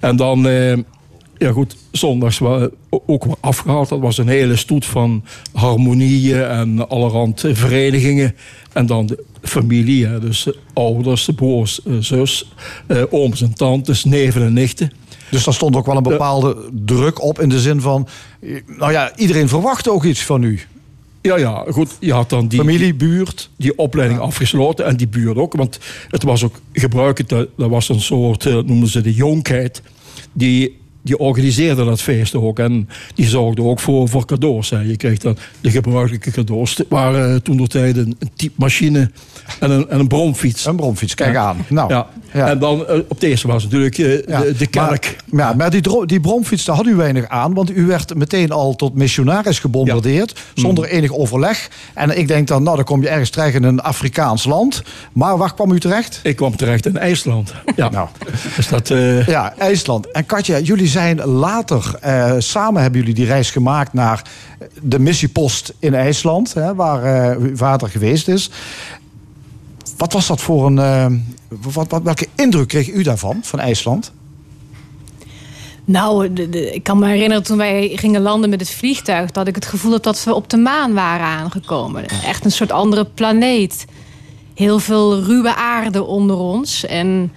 [0.00, 0.76] En dan, eh,
[1.38, 2.40] ja goed, zondags
[2.90, 3.88] ook weer afgehaald.
[3.88, 8.34] Dat was een hele stoet van harmonieën en allerhand verenigingen.
[8.72, 10.20] En dan de familie, hè.
[10.20, 12.52] dus ouders, broers, eh, zus,
[12.86, 14.92] eh, ooms en tantes, neven en nichten.
[15.30, 18.08] Dus daar stond ook wel een bepaalde druk op in de zin van...
[18.66, 20.60] Nou ja, iedereen verwachtte ook iets van u.
[21.22, 21.96] Ja, ja, goed.
[22.00, 23.50] Je had dan die, Familie, buurt.
[23.56, 25.54] die opleiding afgesloten en die buurt ook.
[25.54, 25.78] Want
[26.08, 29.82] het was ook gebruikend, dat was een soort, eh, noemden ze de jonkheid.
[30.32, 32.58] Die, die organiseerde dat feest ook.
[32.58, 34.70] En die zorgde ook voor, voor cadeaus.
[34.70, 34.80] Hè.
[34.80, 36.76] Je kreeg dan de gebruikelijke cadeaus.
[36.76, 39.10] Het waren eh, toen de tijd een, een typemachine
[39.58, 40.66] en een, en een bromfiets.
[40.66, 41.64] Een bromfiets, kijk aan.
[41.68, 42.06] Nou, ja.
[42.32, 42.48] ja.
[42.48, 45.16] En dan eh, op deze was natuurlijk eh, Ja, de, de kerk.
[45.24, 47.54] Maar, ja, maar die, die bromfiets, daar had u weinig aan.
[47.54, 50.40] Want u werd meteen al tot missionaris gebombardeerd.
[50.54, 51.68] Zonder enig overleg.
[51.94, 54.82] En ik denk dan, nou, dan kom je ergens terecht in een Afrikaans land.
[55.12, 56.20] Maar waar kwam u terecht?
[56.22, 57.52] Ik kwam terecht in IJsland.
[57.76, 57.90] Ja.
[57.90, 58.08] Nou.
[58.56, 60.10] Dus dat, eh, Ja, IJsland.
[60.10, 61.94] En Katja, jullie zijn later,
[62.38, 64.22] samen hebben jullie die reis gemaakt naar
[64.82, 68.50] de missiepost in IJsland, hè, waar uw vader geweest is.
[70.00, 70.78] Wat was dat voor een.
[70.78, 71.06] eh,
[71.72, 74.12] wat, wat, welke indruk kreeg u daarvan, van IJsland?
[75.84, 79.30] Nou, ik kan me herinneren toen wij gingen landen met het vliegtuig...
[79.30, 82.06] dat ik het gevoel had dat we op de maan waren aangekomen.
[82.24, 83.84] Echt een soort andere planeet.
[84.54, 86.86] Heel veel ruwe aarde onder ons.
[86.86, 87.32] En,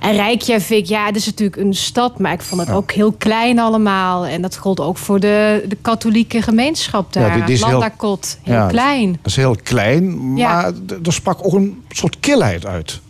[0.00, 2.18] en Reykjavik, ja, het is natuurlijk een stad...
[2.18, 4.26] maar ik vond het ook heel klein allemaal.
[4.26, 7.46] En dat gold ook voor de, de katholieke gemeenschap Ja, daar.
[7.46, 9.10] die is heel- Landakot, heel Ja, klein.
[9.12, 10.52] Dat is heel klein, Ja.
[10.52, 10.72] maar
[11.04, 13.00] er sprak ook een soort kilheid uit.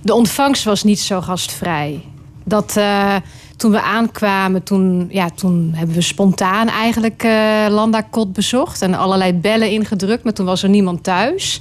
[0.00, 2.00] De ontvangst was niet zo gastvrij.
[2.44, 3.16] Dat eh,
[3.56, 9.32] toen we aankwamen, toen, ja, toen hebben we spontaan eigenlijk eh Landakot bezocht en allerlei
[9.32, 11.60] bellen ingedrukt, maar toen was er niemand thuis.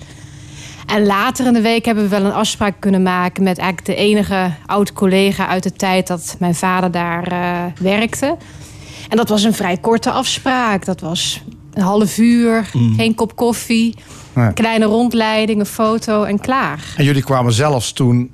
[0.92, 3.96] En later in de week hebben we wel een afspraak kunnen maken met eigenlijk de
[3.96, 8.38] enige oud-collega uit de tijd dat mijn vader daar eh, werkte.
[9.10, 10.86] En dat was een vrij korte afspraak.
[10.86, 11.42] Dat was
[11.74, 13.96] een half uur, geen kop koffie,
[14.54, 16.94] kleine rondleiding, een foto en klaar.
[16.98, 18.32] En jullie kwamen zelfs toen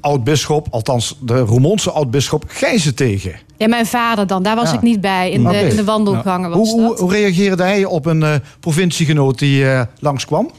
[0.00, 3.32] oud-bisschop, althans de Roermondse oud-bisschop, Gijzen tegen.
[3.56, 4.42] Ja, mijn vader dan.
[4.42, 4.76] Daar was Ja.
[4.76, 5.30] ik niet bij.
[5.30, 6.98] In, de, in de wandelgangen Hoe, was hoe, dat.
[6.98, 10.50] hoe reageerde hij op een eh, provinciegenoot die eh, langskwam?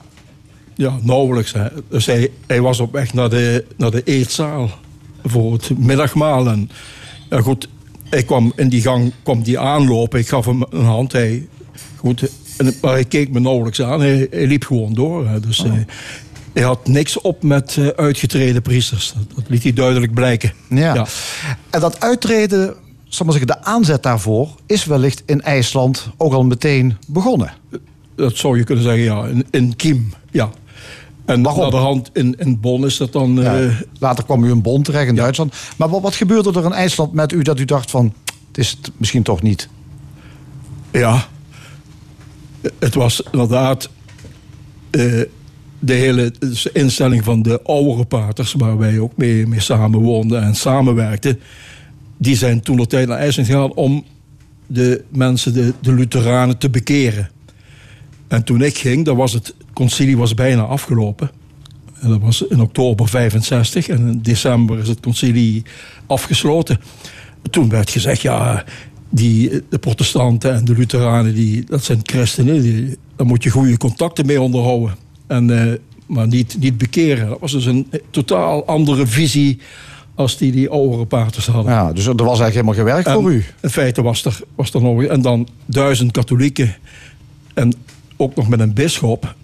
[0.75, 1.53] Ja, nauwelijks.
[1.53, 1.67] Hè.
[1.89, 4.69] Dus hij, hij was op weg naar de, naar de eetzaal
[5.23, 6.47] voor het middagmaal.
[6.47, 6.69] En
[7.29, 7.69] ja, goed,
[8.09, 10.19] hij kwam in die gang kwam die aanlopen.
[10.19, 11.11] Ik gaf hem een hand.
[11.11, 11.47] Hij,
[11.95, 13.99] goed, en, maar hij keek me nauwelijks aan.
[14.01, 15.27] Hij, hij liep gewoon door.
[15.27, 15.39] Hè.
[15.39, 15.85] Dus hij,
[16.53, 19.13] hij had niks op met eh, uitgetreden priesters.
[19.17, 20.53] Dat, dat liet hij duidelijk blijken.
[20.69, 20.93] Ja.
[20.93, 21.05] Ja.
[21.69, 22.75] En dat uittreden,
[23.07, 27.53] zal maar zeggen, de aanzet daarvoor is wellicht in IJsland ook al meteen begonnen.
[28.15, 29.25] Dat zou je kunnen zeggen, ja.
[29.25, 30.49] In, in Kiem, ja.
[31.25, 31.61] En Waarom?
[31.61, 33.35] naar de hand in, in Bonn is dat dan...
[33.35, 33.59] Ja.
[33.61, 35.53] eh, Later kwam u in Bonn terecht in Duitsland.
[35.77, 38.13] Maar wat, wat gebeurde er in IJsland met u dat u dacht van,
[38.47, 39.69] het is het misschien toch niet?
[40.91, 41.27] Ja,
[42.79, 43.89] het was inderdaad
[44.91, 45.21] eh,
[45.79, 46.33] de hele
[46.73, 51.39] instelling van de oudere paters, waar wij ook mee, mee samenwoonden en samenwerkten.
[52.17, 54.05] Die zijn toen de tijd naar IJsland gegaan om
[54.67, 57.29] de mensen, de, de Lutheranen, te bekeren.
[58.27, 61.31] En toen ik ging, dan was het concilie was bijna afgelopen.
[61.99, 65.63] En dat was in oktober 65 en in december is het concilie
[66.07, 66.79] afgesloten.
[67.49, 68.63] Toen werd gezegd, ja,
[69.09, 73.77] die, de protestanten en de Lutheranen, die, dat zijn christenen, die, daar moet je goede
[73.77, 74.95] contacten mee onderhouden.
[75.27, 75.73] En, eh,
[76.05, 77.27] maar niet, niet bekeren.
[77.27, 79.59] Dat was dus een totaal andere visie
[80.15, 81.71] als die die oudere paters hadden.
[81.71, 83.43] Ja, dus er was eigenlijk helemaal geen werk En voor u.
[83.61, 85.03] In feite was er, was er nog...
[85.03, 86.75] En dan duizend katholieken.
[87.53, 87.73] En
[88.17, 89.35] ook nog met een bisschop.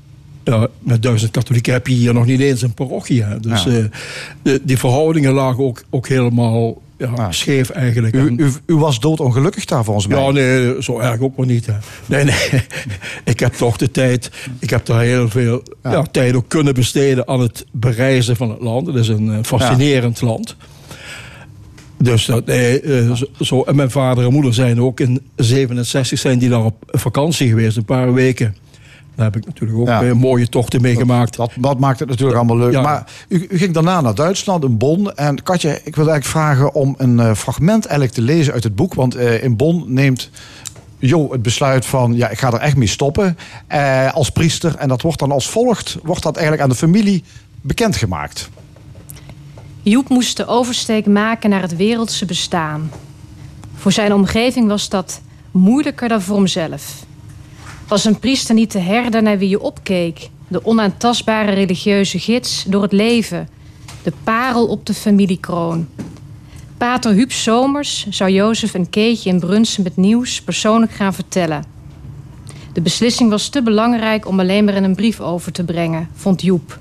[0.43, 3.23] Ja, met duizend katholieken heb je hier nog niet eens een parochie.
[3.23, 3.39] Hè.
[3.39, 3.71] Dus Ja.
[3.71, 3.83] eh,
[4.41, 8.15] de, die verhoudingen lagen ook, ook helemaal ja, scheef eigenlijk.
[8.15, 10.23] U, En- u, u was doodongelukkig daar volgens mij.
[10.23, 11.65] ja, nee, zo erg ook maar niet.
[11.65, 11.73] Hè.
[12.05, 12.63] Nee, nee.
[13.23, 14.31] ik heb toch de tijd.
[14.59, 16.01] Ik heb daar heel veel ja.
[16.11, 18.87] tijd ook kunnen besteden aan het bereizen van het land.
[18.87, 20.55] Het is een eh, fascinerend land.
[21.97, 23.63] Dus dat, nee, eh, zo- zo.
[23.63, 27.77] En mijn vader en moeder zijn ook in 67 zijn die daar op vakantie geweest,
[27.77, 28.55] een paar weken.
[29.20, 30.03] Daar heb ik natuurlijk ook Ja.
[30.03, 31.36] eh, mooie tochten meegemaakt.
[31.36, 32.72] Dat, dat maakt het natuurlijk allemaal leuk.
[32.72, 32.82] Ja.
[32.82, 35.11] Maar u, u ging daarna naar Duitsland, in Bonn.
[35.15, 38.76] En Katje, ik wil eigenlijk vragen om een eh, fragment eigenlijk te lezen uit het
[38.76, 38.93] boek.
[38.93, 40.30] Want eh, in Bonn neemt
[40.99, 42.15] Jo het besluit van...
[42.15, 44.76] ja, ik ga er echt mee stoppen eh, als priester.
[44.76, 45.97] En dat wordt dan als volgt...
[46.03, 47.24] wordt dat eigenlijk aan de familie
[47.61, 48.49] bekendgemaakt.
[49.82, 52.91] Joep moest de oversteek maken naar het wereldse bestaan.
[53.76, 57.07] Voor zijn omgeving was dat moeilijker dan voor hemzelf.
[57.89, 62.81] Was een priester niet de herder naar wie je opkeek, de onaantastbare religieuze gids door
[62.81, 63.49] het leven,
[64.03, 65.87] de parel op de familiekroon?
[66.77, 71.63] Pater Huub Somers zou Jozef en Keetje in Brunsum het nieuws persoonlijk gaan vertellen.
[72.73, 76.41] De beslissing was te belangrijk om alleen maar in een brief over te brengen, vond
[76.41, 76.79] Joep.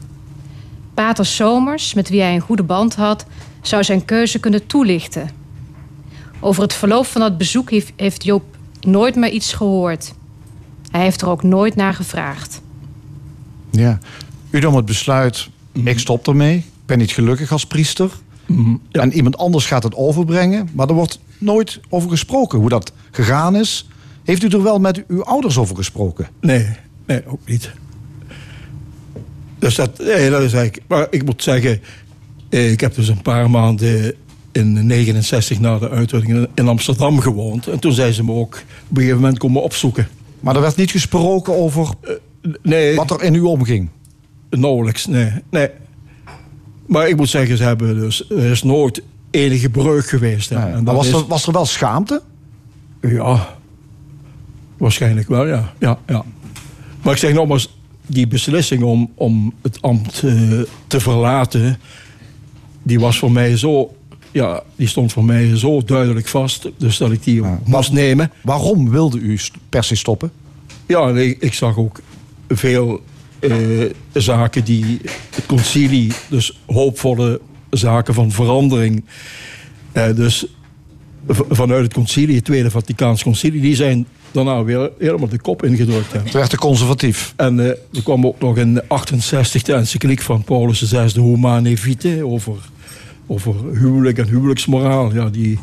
[0.94, 3.26] Pater Somers, met wie hij een goede band had,
[3.62, 5.30] zou zijn keuze kunnen toelichten.
[6.40, 8.44] Over het verloop van dat bezoek heeft, Joop
[8.80, 10.16] nooit meer iets gehoord.
[10.90, 12.60] Hij heeft er ook nooit naar gevraagd.
[13.70, 13.98] Ja.
[14.50, 16.56] U nam het besluit, ik stop ermee.
[16.56, 18.10] Ik ben niet gelukkig als priester.
[18.90, 20.68] En iemand anders gaat het overbrengen.
[20.72, 23.88] Maar er wordt nooit over gesproken hoe dat gegaan is.
[24.24, 26.28] Heeft u er wel met uw ouders over gesproken?
[26.40, 26.66] Nee,
[27.06, 27.70] nee, ook niet.
[29.58, 30.82] Dus dat, nee, dat is eigenlijk.
[30.88, 31.80] Maar ik moet zeggen,
[32.48, 34.14] eh, ik heb dus een paar maanden
[34.52, 37.66] in 69 na de uitweding in Amsterdam gewoond.
[37.66, 40.08] En toen zijn ze me ook op een gegeven moment komen opzoeken.
[40.40, 41.88] Maar er werd niet gesproken over
[42.62, 43.88] nee, wat er in u omging?
[44.50, 45.32] Nauwelijks, nee.
[45.50, 45.68] nee.
[46.86, 50.50] Maar ik moet zeggen, ze hebben dus, er is nooit enige breuk geweest.
[50.50, 52.22] En Maar was, is- er, was er wel schaamte?
[53.00, 53.56] Ja,
[54.76, 55.72] waarschijnlijk wel, ja.
[55.78, 56.24] ja, ja.
[57.02, 57.76] Maar ik zeg nogmaals,
[58.06, 60.32] die beslissing om, om het ambt eh,
[60.86, 61.78] te verlaten,
[62.82, 63.96] die was voor mij zo,
[64.38, 68.30] ja, die stond voor mij zo duidelijk vast, dus dat ik die moest nemen.
[68.42, 70.30] Waarom wilde u per se stoppen?
[70.86, 72.00] Ja, nee, ik zag ook
[72.48, 73.00] veel
[73.38, 73.52] eh,
[74.12, 75.00] zaken die
[75.34, 79.04] het concilie, dus hoopvolle zaken van verandering,
[79.92, 80.46] eh, dus
[81.50, 86.12] vanuit het concilie, het Tweede Vaticaans Concilie, die zijn daarna weer helemaal de kop ingedrukt.
[86.12, 86.18] Hè.
[86.18, 87.32] Het werd te conservatief.
[87.36, 91.76] En eh, er kwam ook nog in 68 de encycliek van Paulus VI, de Humane
[91.76, 92.56] Vitae, over,
[93.28, 95.14] over huwelijk en huwelijksmoraal.
[95.14, 95.58] Ja, die,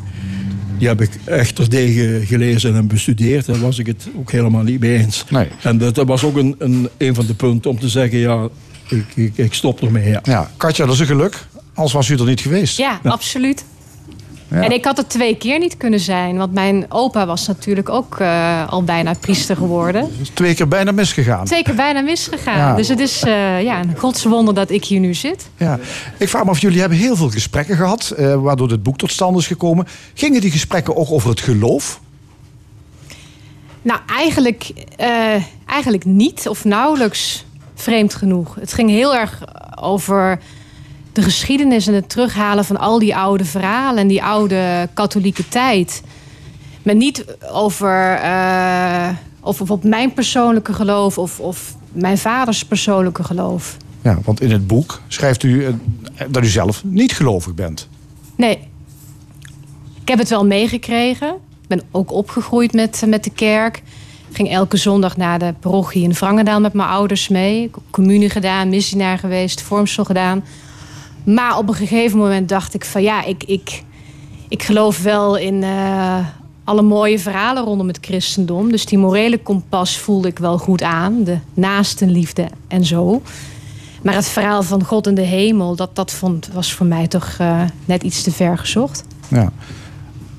[0.78, 3.46] die heb ik echt terdege gelezen en bestudeerd.
[3.46, 5.24] Daar was ik het ook helemaal niet mee eens.
[5.30, 5.48] Nee.
[5.62, 8.48] En dat, dat was ook een, een, een van de punten om te zeggen, ja,
[8.88, 10.08] ik, ik, ik stop ermee.
[10.08, 10.20] Ja.
[10.22, 11.46] Ja, Katja, dat is een geluk.
[11.74, 12.76] Anders was u er niet geweest.
[12.76, 13.64] Ja, absoluut.
[14.50, 14.62] Ja.
[14.62, 16.36] En ik had het twee keer niet kunnen zijn.
[16.36, 20.10] Want mijn opa was natuurlijk ook eh, al bijna priester geworden.
[20.32, 21.44] twee keer bijna misgegaan.
[21.44, 22.58] Twee keer bijna misgegaan.
[22.58, 22.74] Ja.
[22.74, 25.48] Dus het is eh, ja, een godswonder dat ik hier nu zit.
[25.56, 25.78] Ja.
[26.18, 29.10] Ik vraag me af, jullie hebben heel veel gesprekken gehad, eh, waardoor dit boek tot
[29.10, 29.86] stand is gekomen.
[30.14, 32.00] Gingen die gesprekken ook over het geloof?
[33.82, 34.72] Nou, eigenlijk,
[35.66, 37.44] eigenlijk niet of nauwelijks
[37.74, 38.54] vreemd genoeg.
[38.54, 39.42] Het ging heel erg
[39.80, 40.38] over
[41.16, 46.02] de geschiedenis en het terughalen van al die oude verhalen en die oude katholieke tijd.
[46.82, 49.08] Maar niet over, eh,
[49.40, 53.76] of, of op mijn persoonlijke geloof of, of mijn vaders persoonlijke geloof.
[54.02, 55.72] Ja, want in het boek schrijft u eh,
[56.28, 57.88] dat u zelf niet gelovig bent.
[58.36, 58.58] Nee.
[60.00, 61.28] Ik heb het wel meegekregen.
[61.62, 63.76] Ik ben ook opgegroeid met, met de kerk.
[64.28, 67.62] Ik ging elke zondag naar de parochie in Vrangendaal met mijn ouders mee.
[67.62, 70.44] Ik heb communie gedaan, missionair geweest, vormsel gedaan.
[71.26, 73.82] Maar op een gegeven moment dacht ik van ja, ik, ik,
[74.48, 76.26] ik geloof wel in eh,
[76.64, 78.70] alle mooie verhalen rondom het christendom.
[78.70, 81.24] Dus die morele kompas voelde ik wel goed aan.
[81.24, 83.22] De naastenliefde en zo.
[84.02, 87.34] Maar het verhaal van God in de hemel, dat, dat vond, was voor mij toch
[87.38, 89.04] eh, net iets te ver gezocht.
[89.28, 89.52] Ja.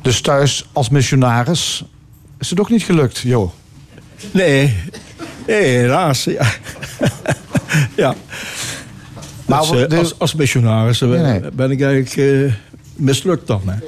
[0.01, 1.83] Dus thuis als missionaris
[2.39, 3.53] is het ook niet gelukt, Jo.
[4.31, 4.75] Nee,
[5.47, 6.23] nee helaas.
[6.23, 6.51] Ja.
[7.95, 8.15] ja.
[9.48, 11.41] Maar Dus, eh, de- als, als missionaris Nee, nee.
[11.53, 12.15] ben ik eigenlijk
[12.48, 12.53] eh,
[12.95, 13.61] mislukt dan.
[13.65, 13.76] Hè.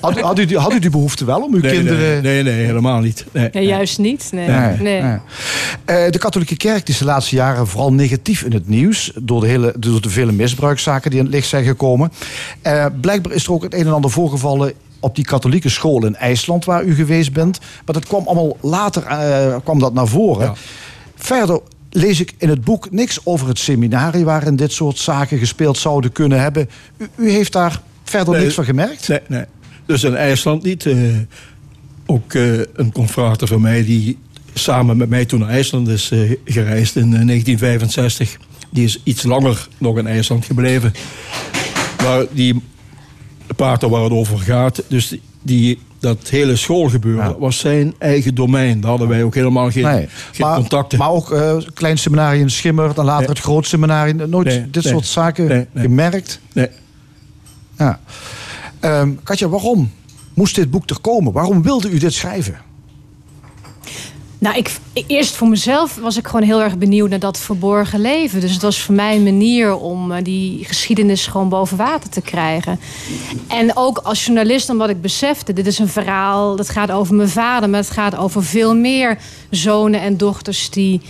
[0.00, 2.22] Had, u- had, u, die- had u die behoefte wel om uw Nee, kinderen...
[2.22, 3.24] nee, nee, nee, helemaal niet.
[3.32, 3.50] Nee.
[3.66, 4.28] Juist niet.
[4.32, 4.48] Nee.
[4.48, 5.02] Nee, Nee.
[5.02, 5.18] nee.
[5.84, 9.12] Eh, de katholieke kerk is de laatste jaren vooral negatief in het nieuws...
[9.20, 12.12] door de, hele, door de vele misbruikszaken die in het licht zijn gekomen.
[12.62, 16.16] Eh, blijkbaar is er ook het een en ander voorgevallen op die katholieke school in
[16.16, 16.64] IJsland...
[16.64, 17.58] waar u geweest bent.
[17.84, 20.46] Maar dat kwam allemaal later eh, kwam dat naar voren.
[20.46, 20.54] Ja.
[21.16, 21.60] Verder
[21.94, 24.24] lees ik in het boek niks over het seminarie...
[24.24, 26.68] waarin dit soort zaken gespeeld zouden kunnen hebben.
[26.96, 28.42] U, u heeft daar verder Nee.
[28.42, 29.08] niks van gemerkt?
[29.08, 29.44] Nee, nee.
[29.86, 30.86] Dus in IJsland niet.
[30.86, 30.96] eh,
[32.06, 34.18] ook eh, een confrater van mij die
[34.54, 38.36] samen met mij toen naar IJsland is eh, gereisd in eh, 1965.
[38.70, 40.92] Die is iets langer nog in IJsland gebleven.
[42.02, 42.62] Maar die
[43.56, 48.80] paarden waar het over gaat, dus die- die, dat hele schoolgebeuren was zijn eigen domein.
[48.80, 50.08] Daar hadden wij ook helemaal geen, Nee.
[50.32, 50.98] geen maar, contacten.
[50.98, 53.28] maar ook eh, klein seminarium Schimmer, dan later Nee.
[53.34, 54.30] het groot seminarium.
[54.30, 56.40] Nooit Nee, dit soort zaken gemerkt?
[56.52, 56.68] Nee.
[57.78, 58.00] Ja.
[58.80, 59.90] Ehm, Katja, waarom
[60.34, 61.32] moest dit boek er komen?
[61.32, 62.56] Waarom wilde u dit schrijven?
[64.42, 68.40] Nou, ik, eerst voor mezelf was ik gewoon heel erg benieuwd naar dat verborgen leven.
[68.40, 72.20] Dus het was voor mij een manier om eh, die geschiedenis gewoon boven water te
[72.20, 72.80] krijgen.
[73.48, 77.28] En ook als journalist, omdat ik besefte, dit is een verhaal, dat gaat over mijn
[77.28, 79.18] vader, maar het gaat over veel meer
[79.50, 81.00] zonen en dochters die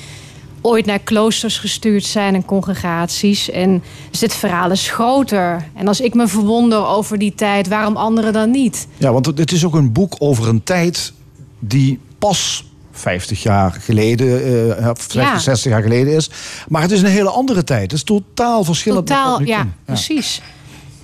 [0.61, 3.51] ooit naar kloosters gestuurd zijn en congregaties.
[3.51, 5.69] En dus dit verhaal is groter.
[5.75, 8.87] En als ik me verwonder over die tijd, waarom anderen dan niet?
[8.99, 11.13] Ja, want het is ook een boek over een tijd
[11.59, 14.44] die pas 50 jaar geleden,
[14.78, 15.39] eh, 50, Ja.
[15.39, 16.31] 60 jaar geleden is.
[16.69, 17.82] Maar het is een hele andere tijd.
[17.82, 19.06] Het is totaal verschillend.
[19.06, 19.73] Totaal, ja, kan.
[19.85, 20.40] precies.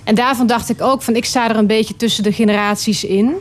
[0.03, 3.33] En daarvan dacht ik ook van, ik sta er een beetje tussen de generaties in.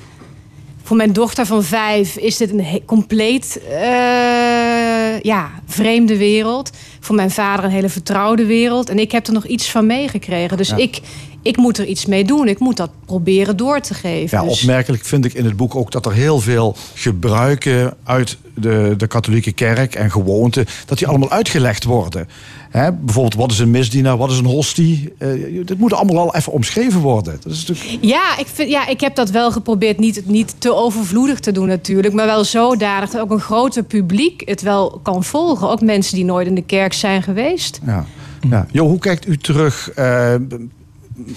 [0.82, 6.70] Voor mijn dochter van vijf is dit een compleet eh, ja, vreemde wereld.
[7.00, 8.88] Voor mijn vader een hele vertrouwde wereld.
[8.88, 10.56] En ik heb er nog iets van meegekregen.
[10.56, 10.76] Dus Ja.
[10.76, 11.00] ik,
[11.42, 12.48] ik moet er iets mee doen.
[12.48, 14.38] Ik moet dat proberen door te geven.
[14.38, 18.36] Ja, dus, opmerkelijk vind ik in het boek ook dat er heel veel gebruiken uit
[18.54, 22.28] de, de katholieke kerk en gewoonten, dat die allemaal uitgelegd worden.
[22.72, 25.12] Bijvoorbeeld, wat is een misdienaar, wat is een hostie?
[25.18, 25.28] Eh,
[25.64, 27.38] dit moet allemaal al even omschreven worden.
[27.42, 28.04] Dat is natuurlijk...
[28.04, 29.98] Ja ik, vind, ja, ik heb dat wel geprobeerd.
[29.98, 32.14] Niet, niet te overvloedig te doen natuurlijk.
[32.14, 35.70] Maar wel zodanig dat ook een groter publiek het wel kan volgen.
[35.70, 37.80] Ook mensen die nooit in de kerk zijn geweest.
[37.86, 38.06] Ja.
[38.50, 38.66] Ja.
[38.70, 40.34] Jo, hoe kijkt u terug eh,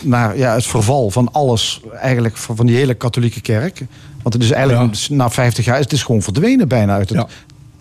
[0.02, 3.86] naar ja, het verval van alles, eigenlijk van die hele katholieke kerk?
[4.22, 7.26] Want het is eigenlijk na 50 jaar, het is gewoon verdwenen bijna uit het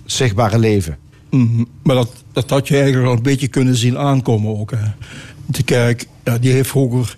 [0.05, 0.97] zichtbare leven.
[1.31, 1.65] Mhm.
[1.83, 4.71] Maar dat, dat had je eigenlijk al een beetje kunnen zien aankomen ook.
[4.71, 4.87] Hè.
[5.47, 7.17] De kerk, ja, die heeft vroeger...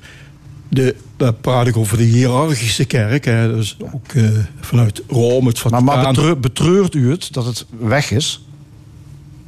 [0.69, 3.25] De, daar praat ik over de hiërarchische kerk.
[3.25, 3.55] Hè.
[3.55, 4.25] Dus ook eh,
[4.61, 5.85] vanuit Rome, het Maar, Vaticaan.
[5.85, 8.47] maar betreur- betreurt u het dat het weg is?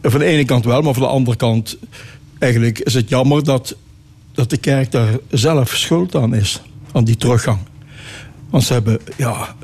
[0.02, 1.76] Van de ene kant wel, maar van de andere kant...
[2.38, 3.76] Eigenlijk is het jammer dat,
[4.34, 6.62] dat de kerk daar zelf schuld aan is.
[6.92, 7.58] Aan die teruggang.
[8.50, 9.54] Want ze hebben, ja...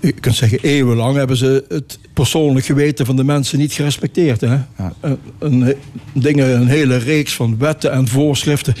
[0.00, 4.40] Je kunt zeggen, eeuwenlang hebben ze het persoonlijk geweten van de mensen niet gerespecteerd.
[4.40, 4.58] Hè?
[5.00, 5.74] Een, een,
[6.14, 8.74] dingen, een hele reeks van wetten en voorschriften.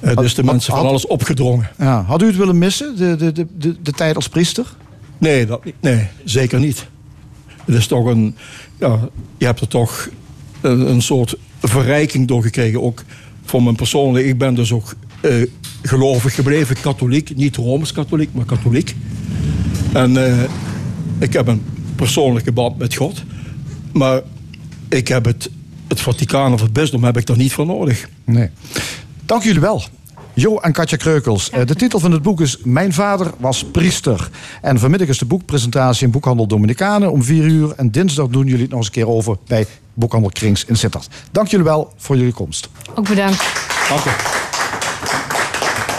[0.00, 1.68] Eh, dus de had- mensen van alles opgedrongen.
[1.78, 2.02] Ja.
[2.02, 4.66] Had u het willen missen, de, de, de, de, de tijd als priester?
[5.18, 6.86] Nee, dat nee, zeker niet.
[7.64, 8.36] Het is toch een.
[8.78, 8.98] Ja,
[9.38, 10.08] je hebt er toch
[10.60, 12.82] een, een soort verrijking door gekregen.
[12.82, 13.02] Ook
[13.44, 14.26] voor mijn persoonlijk.
[14.26, 15.34] Ik ben dus ook eh,
[15.82, 17.36] gelovig gebleven, katholiek.
[17.36, 18.94] Niet rooms-katholiek, maar katholiek.
[19.92, 20.42] En eh,
[21.18, 21.62] ik heb een
[21.96, 23.22] persoonlijke band met God.
[23.92, 24.20] Maar
[24.88, 25.50] ik heb het,
[25.88, 28.08] het Vaticaan of het bisdom heb ik er niet voor nodig.
[28.24, 28.50] Nee.
[29.26, 29.82] Dank jullie wel.
[30.34, 31.50] Jo en Katja Kreukels.
[31.50, 34.30] Eh, De titel van het boek is Mijn vader was priester.
[34.62, 37.72] En vanmiddag is de boekpresentatie in Boekhandel Dominicanen om 4 uur.
[37.76, 41.08] En dinsdag doen jullie het nog eens een keer over bij Boekhandel Krings in Sittard.
[41.30, 42.68] Dank jullie wel voor jullie komst.
[42.94, 43.42] Ook bedankt.
[43.88, 44.31] Dank u.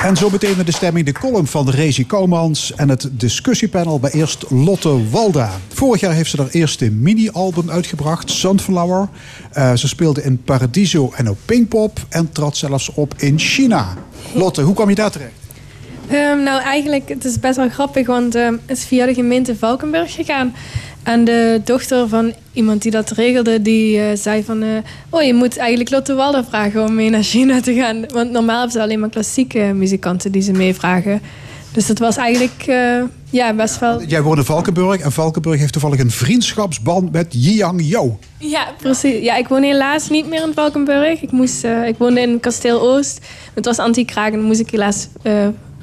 [0.03, 4.11] En zo meteen met de stemming de column van Rezi Koumans en het discussiepanel bij
[4.11, 5.49] eerst Lotte Walda.
[5.67, 9.07] Vorig jaar heeft ze haar eerste mini-album uitgebracht, Sunflower.
[9.51, 13.93] Eh, ze speelde in Paradiso en op Pinkpop en trad zelfs op in China.
[14.33, 15.31] Lotte, hoe kwam je daar terecht?
[16.07, 19.55] Ehm, nou, eigenlijk, het is best wel grappig, want ehm, het is via de gemeente
[19.55, 20.53] Valkenburg gegaan.
[21.03, 24.61] En de dochter van iemand die dat regelde, die eh, zei van...
[24.61, 24.69] eh,
[25.09, 28.05] oh, je moet eigenlijk Lotte Walda vragen om mee naar China te gaan.
[28.13, 31.21] Want normaal hebben ze alleen maar klassieke muzikanten die ze meevragen.
[31.71, 34.03] Dus dat was eigenlijk eh, ja, best wel...
[34.03, 38.11] Jij woont in Valkenburg en Valkenburg heeft toevallig een vriendschapsband met Jiang.
[38.37, 39.23] Ja, precies.
[39.23, 41.21] Ja, ik woon helaas niet meer in Valkenburg.
[41.21, 43.19] Ik, moest, ik woonde in Kasteel Oost.
[43.53, 45.07] Het was anti-kraak en moest ik helaas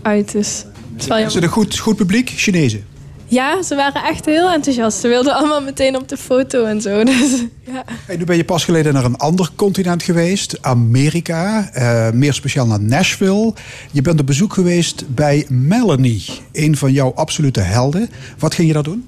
[0.02, 0.32] uit.
[0.32, 0.64] Dus
[0.96, 2.28] is het een goed, goed publiek?
[2.28, 2.89] Chinezen.
[3.30, 4.98] Ja, ze waren echt heel enthousiast.
[4.98, 7.04] Ze wilden allemaal meteen op de foto en zo.
[7.10, 7.84] Dus, ja.
[8.16, 12.80] Nu ben je pas geleden naar een ander continent geweest, Amerika, eh, meer speciaal naar
[12.80, 13.54] Nashville.
[13.90, 18.08] Je bent op bezoek geweest bij Melanie, een van jouw absolute helden.
[18.38, 19.06] Wat ging je daar doen?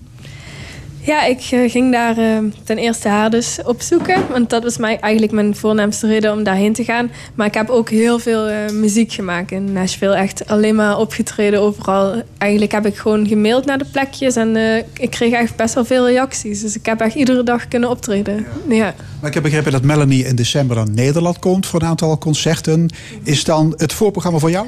[1.04, 4.22] Ja, ik eh, ging daar eh, ten eerste haar dus opzoeken.
[4.30, 7.10] Want dat was mij eigenlijk mijn voornaamste reden om daarheen te gaan.
[7.34, 10.14] Maar ik heb ook heel veel eh, muziek gemaakt in Nashville.
[10.14, 12.22] Echt alleen maar opgetreden overal.
[12.38, 14.36] Eigenlijk heb ik gewoon gemaild naar de plekjes.
[14.36, 14.56] En
[14.98, 16.60] ik kreeg echt best wel veel reacties.
[16.60, 18.46] Dus ik heb echt iedere dag kunnen optreden.
[18.68, 18.94] Ja.
[19.20, 22.90] Maar ik heb begrepen dat Melanie in december naar Nederland komt voor een aantal concerten.
[23.22, 24.66] Is dan het voorprogramma voor jou?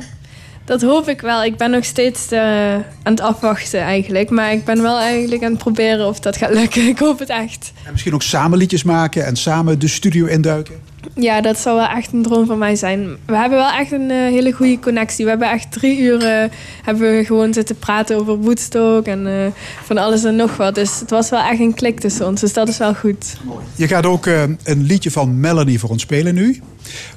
[0.64, 1.44] Dat hoop ik wel.
[1.44, 4.30] Ik ben nog steeds eh, aan het afwachten eigenlijk.
[4.30, 6.86] Maar ik ben wel eigenlijk aan het proberen of dat gaat lukken.
[6.94, 7.72] Ik hoop het echt.
[7.84, 10.74] En misschien ook samen liedjes maken en samen de studio induiken.
[11.14, 13.16] Ja, dat zou wel echt een droom van mij zijn.
[13.26, 15.24] We hebben wel echt een eh, hele goede connectie.
[15.24, 16.50] We hebben echt drie uur eh,
[16.82, 19.52] hebben we gewoon zitten praten over Woodstock en
[19.84, 20.74] van alles en nog wat.
[20.74, 22.40] Dus het was wel echt een klik tussen ons.
[22.40, 23.36] Dus dat is wel goed.
[23.76, 26.60] Je gaat ook een liedje van Melanie voor ons spelen nu.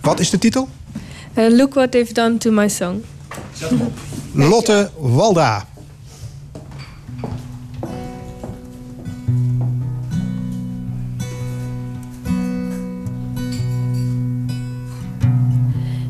[0.01, 0.69] Wat is de titel?
[1.33, 3.03] Look what they've done to my song.
[4.35, 5.65] Lotte Walda.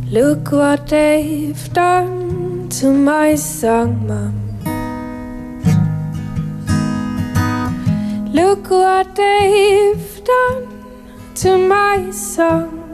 [0.10, 4.34] Look what they've done to my song, Mum.
[8.34, 10.68] Look what they've done
[11.36, 12.87] to my song.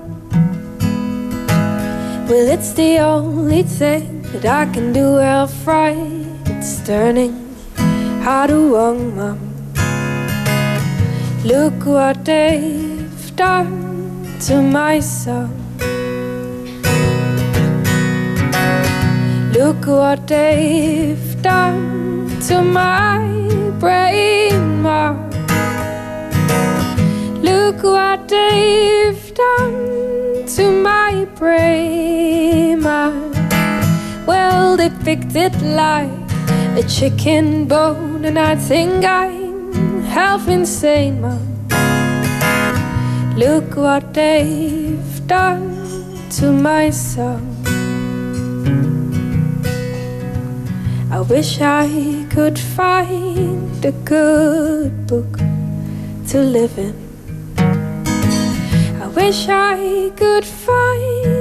[2.30, 6.26] Well, it's the only thing that I can do half right.
[6.46, 7.34] It's turning
[8.24, 9.40] how to wrong, Mum.
[11.44, 15.52] Look what they've done to my song.
[19.52, 23.20] Look what they've done to my
[23.82, 25.30] brain, Mom.
[27.42, 31.26] Look what they've done to my
[32.84, 33.32] Mom.
[34.26, 36.10] Well, they picked it like
[36.78, 41.46] a chicken bone, and I think I'm half insane, Mom.
[43.38, 45.66] Look what they've done
[46.38, 47.50] to my song.
[51.12, 55.38] I wish I could find a good book
[56.30, 56.96] to live in.
[59.02, 61.33] I wish I could find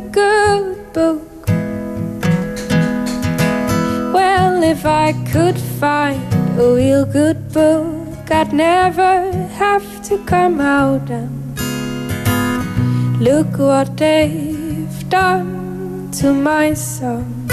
[0.00, 1.46] good book.
[4.12, 6.20] Well, if I could find
[6.58, 9.30] a real good book, I'd never
[9.62, 11.30] have to come out and
[13.20, 17.48] look what they've done to my song.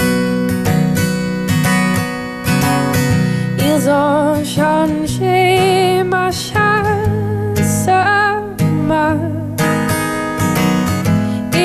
[3.58, 7.07] Ils ont changé ma chasse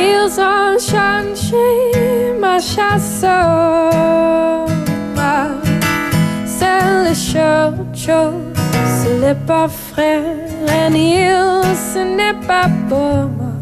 [0.06, 3.26] Ils ont changé ma chasse
[6.46, 7.14] C'est le
[7.96, 8.34] chaud,
[9.00, 10.24] ce n'est pas frère
[10.68, 11.62] Et il,
[11.94, 13.56] ce n'est pas pour moi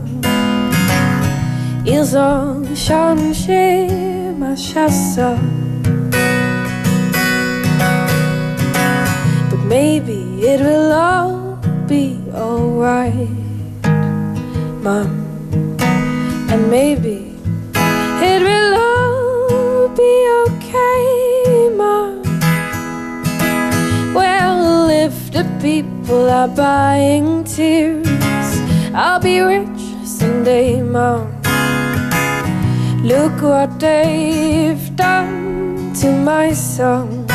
[1.85, 3.87] Ils ont changé
[4.39, 5.19] ma chasse
[9.49, 13.29] But maybe it will all be alright,
[14.81, 15.20] Mom.
[16.51, 17.35] And maybe
[18.29, 20.13] it will all be
[20.45, 22.21] okay, Mom.
[24.13, 28.05] Well, if the people are buying tears,
[28.93, 31.41] I'll be rich someday, Mom.
[33.03, 37.25] Look what they've done to my song.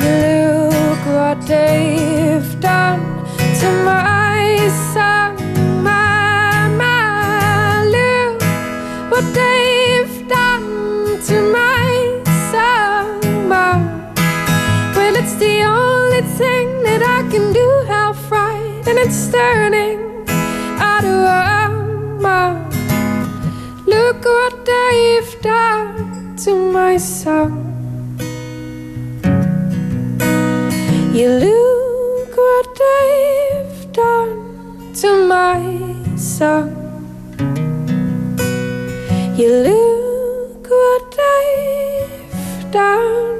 [0.00, 3.02] Look what they've done
[3.60, 5.29] to my song,
[9.34, 12.22] they've done to my
[12.52, 13.20] song.
[14.96, 17.68] Well, it's the only thing that I can do
[18.86, 19.98] and it's turning
[20.80, 21.04] out.
[23.86, 26.54] Look what they've done to
[26.96, 26.96] my.
[31.12, 32.66] You look what
[33.92, 36.89] done to my song.
[39.40, 43.38] You look what they've done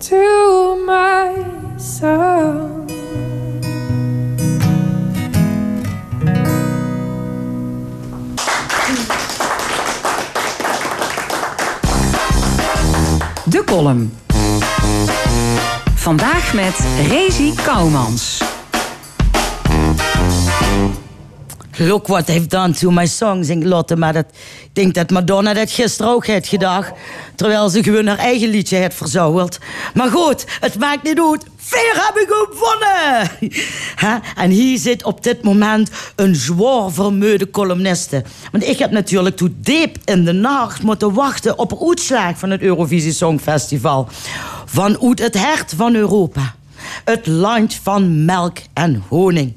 [0.00, 1.30] to my
[1.78, 2.90] song.
[13.44, 14.12] De column.
[15.94, 16.78] Vandaag met
[17.08, 18.59] Rezi Kouwmans.
[21.78, 23.96] Look what they've done to my song, zingt Lotte.
[23.96, 24.26] Maar dat,
[24.62, 26.84] ik denk dat Madonna dat gisteren ook heeft gedaan.
[27.34, 29.58] Terwijl ze gewoon haar eigen liedje heeft verzouweld.
[29.94, 31.44] Maar goed, het maakt niet uit.
[31.56, 33.30] Veer heb ik gewonnen!
[34.36, 38.24] En hier zit op dit moment een zwaar vermeude columniste.
[38.52, 42.50] Want ik heb natuurlijk toen diep in de nacht moeten wachten op een uitslag van
[42.50, 44.08] het Eurovisie Songfestival.
[44.64, 46.54] Vanuit het hart van Europa.
[47.04, 49.54] Het land van melk en honing.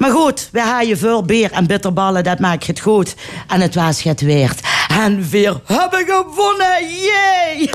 [0.00, 3.14] Maar goed, we hebben veel beer en bitterballen, dat maakt het goed.
[3.46, 4.60] En het was het weert.
[4.88, 7.70] En weer hebben gewonnen, jee!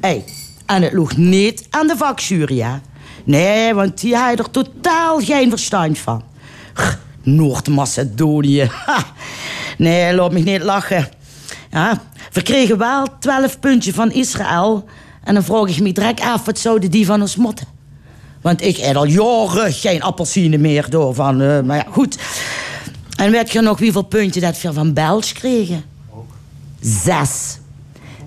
[0.00, 0.24] Hey,
[0.66, 2.74] en het lag niet aan de vakjury, hè?
[3.24, 6.22] Nee, want die had er totaal geen verstand van.
[7.22, 8.70] Noord-Macedonië.
[9.78, 11.08] Nee, laat me niet lachen.
[11.70, 12.02] Ja,
[12.32, 14.84] we kregen wel 12 puntjes van Israël.
[15.24, 17.66] En dan vraag ik me direct af, wat zouden die van ons motten?
[18.42, 21.40] Want ik eet al jaren geen appelsine meer door van...
[21.40, 22.18] eh, maar ja, goed.
[23.16, 25.84] En weet je nog hoeveel puntjes dat we van België kregen?
[26.80, 27.58] Zes.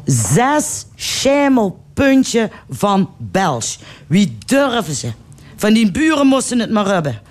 [0.05, 3.77] Zes schemelpuntje van België.
[4.07, 5.11] Wie durven ze?
[5.55, 7.21] Van die buren moesten het maar hebben.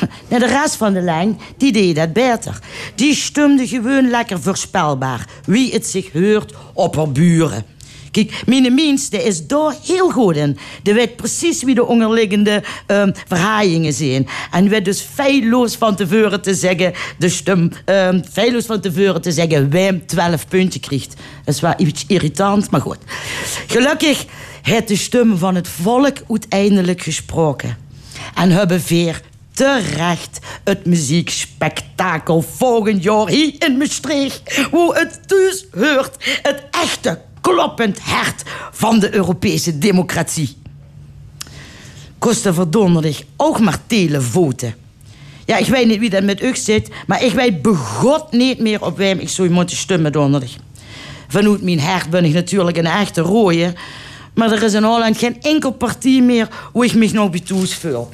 [0.28, 2.58] De rest van de lijn, die deed dat beter.
[2.94, 5.26] Die stumde gewoon lekker voorspelbaar.
[5.44, 7.64] Wie het zich heurt op haar buren.
[8.12, 10.58] Kijk, mijn is daar heel goed in.
[10.82, 14.28] Die weet precies wie de onderliggende ehm verhaaiingen zijn.
[14.50, 16.92] En weet dus feilloos van tevoren te zeggen...
[17.18, 17.70] de stem,
[18.32, 19.70] feilloos van tevoren te zeggen...
[19.70, 21.16] wem 12 punten krijgt.
[21.44, 22.98] Dat is wel iets irritant, maar goed.
[23.66, 24.24] Gelukkig
[24.62, 27.76] heeft de stem van het volk uiteindelijk gesproken.
[28.34, 29.20] En hebben weer
[29.52, 34.66] terecht het muziekspektakel volgend jaar hier in Maastricht.
[34.70, 36.40] Hoe het dus hoort.
[36.42, 38.42] Het echte kloppend hart
[38.72, 40.56] van de Europese democratie.
[42.18, 44.74] Kosten verdonderdig ook maar televoten.
[45.44, 48.84] Ja, ik weet niet wie dat met u zit, maar ik weet begot niet meer
[48.84, 50.50] op wem ik zou moeten stemmen donderdag.
[51.28, 53.72] Vanuit mijn hart ben ik natuurlijk een echte rooie,
[54.34, 58.08] maar er is in Holland geen enkel partij meer hoe ik me nog betoes voel.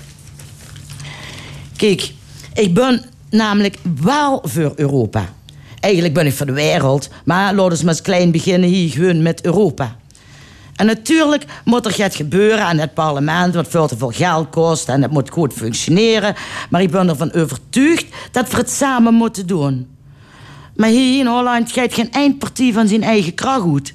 [1.77, 2.13] Kijk,
[2.55, 5.37] ik ben namelijk wel voor Europa.
[5.81, 9.45] Eigenlijk ben ik voor de wereld, maar laten we eens klein beginnen hier gewoon met
[9.45, 9.97] Europa.
[10.77, 14.89] En natuurlijk moet er iets gebeuren aan het parlement, wat veel te veel geld kost
[14.89, 16.35] en het moet goed functioneren.
[16.71, 19.89] Maar ik ben ervan overtuigd dat we het samen moeten doen.
[20.77, 23.95] Maar hier in Holland gaat geen eindpartie van zijn eigen kracht goed.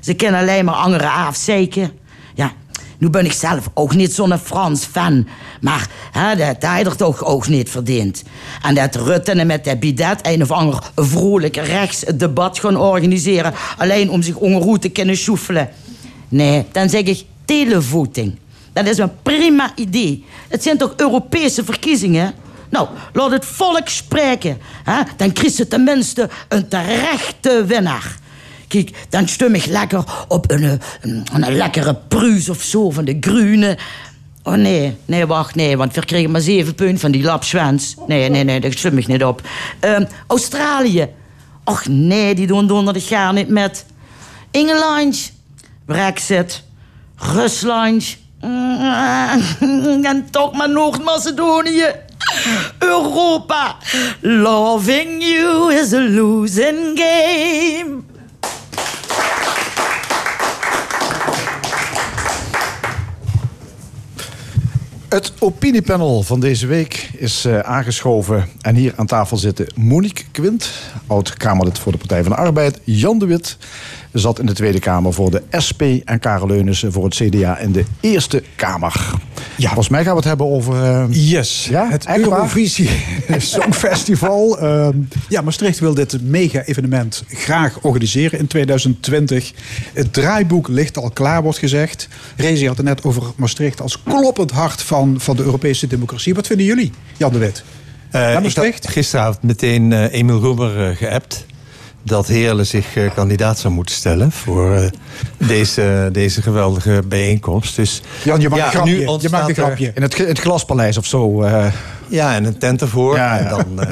[0.00, 1.90] Ze kennen alleen maar andere afzeiken.
[2.34, 2.52] Ja,
[2.98, 5.26] nu ben ik zelf ook niet zo'n Frans fan.
[5.62, 5.88] Maar
[6.36, 8.22] dat hij er toch ook niet verdient.
[8.62, 13.54] En dat Rutte met dat bidet een of ander vrolijk rechtsdebat gaan organiseren.
[13.78, 15.70] Alleen om zich ongeroet te kunnen sjoefelen.
[16.28, 18.38] Nee, dan zeg ik televoting.
[18.72, 20.24] Dat is een prima idee.
[20.48, 22.34] Het zijn toch Europese verkiezingen?
[22.70, 24.58] Nou, laat het volk spreken.
[25.16, 28.20] Dan krijgt ze tenminste een terechte winnaar.
[28.68, 33.04] Kijk, dan stem ik lekker op een, eh, een, een lekkere pruis of zo van
[33.04, 33.78] de Groene.
[34.44, 37.94] Oh nee, nee, wacht, nee, want we kregen maar zeven punten van die lapschwens.
[38.06, 39.40] Nee, nee, nee, daar stem ik niet op.
[39.80, 41.08] Ehm, Australië.
[41.64, 43.84] Och nee, die doen donderdag jaar niet met.
[44.50, 45.32] Engeland.
[45.86, 46.62] Brexit.
[47.16, 48.16] Rusland.
[48.40, 48.80] Mm,
[50.04, 51.86] En toch maar Noord-Macedonië.
[52.78, 53.76] Europa.
[54.20, 58.02] Loving you is a losing game.
[65.12, 68.48] Het opiniepanel van deze week is eh, aangeschoven.
[68.60, 70.70] En hier aan tafel zitten Monique Quint,
[71.06, 72.80] oud-Kamerlid voor de Partij van de Arbeid.
[72.84, 73.56] Jan de Wit
[74.12, 75.82] zat in de Tweede Kamer voor de SP.
[76.04, 79.10] En Karel Leunissen voor het CDA in de Eerste Kamer.
[79.56, 79.66] Ja.
[79.66, 80.82] Volgens mij gaan we het hebben over...
[80.84, 82.18] eh, Yes, Ja, het echt?
[82.18, 82.88] Eurovisie
[83.38, 84.58] Songfestival.
[84.58, 84.96] Ehm,
[85.28, 89.52] ja, Maastricht wil dit mega-evenement graag organiseren in 2020.
[89.92, 92.08] Het draaiboek ligt al klaar, wordt gezegd.
[92.36, 96.34] Rezi had het net over Maastricht als kloppend hart van, van de Europese democratie.
[96.34, 97.62] Wat vinden jullie, Jan de Wit?
[98.10, 98.88] Eh, Naar ik had Maastricht?
[98.88, 101.46] gisteravond meteen eh, Emiel Roemer eh, geappt.
[102.04, 104.88] Dat Heerlen zich eh, kandidaat zou moeten stellen voor eh,
[105.36, 107.76] deze, deze geweldige bijeenkomst.
[107.76, 108.98] Dus, Jan, je maakt een grapje.
[108.98, 109.90] Je maakt een er- grapje.
[109.94, 111.42] in het, het Glaspaleis of zo.
[111.42, 111.66] eh,
[112.08, 113.16] Ja, en een tent ervoor.
[113.16, 113.58] Ja, ja.
[113.58, 113.86] En dan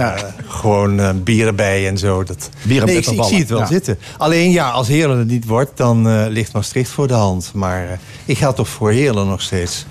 [0.48, 2.22] gewoon bieren bij en zo.
[2.24, 2.48] Dat...
[2.62, 3.30] Bier en nee, ik, zie- ik bitterballen.
[3.30, 3.98] zie het wel zitten.
[4.18, 7.50] Alleen ja, als Heerlen het niet wordt, dan ligt Maastricht voor de hand.
[7.54, 9.86] Maar ik ga toch voor Heerlen nog steeds.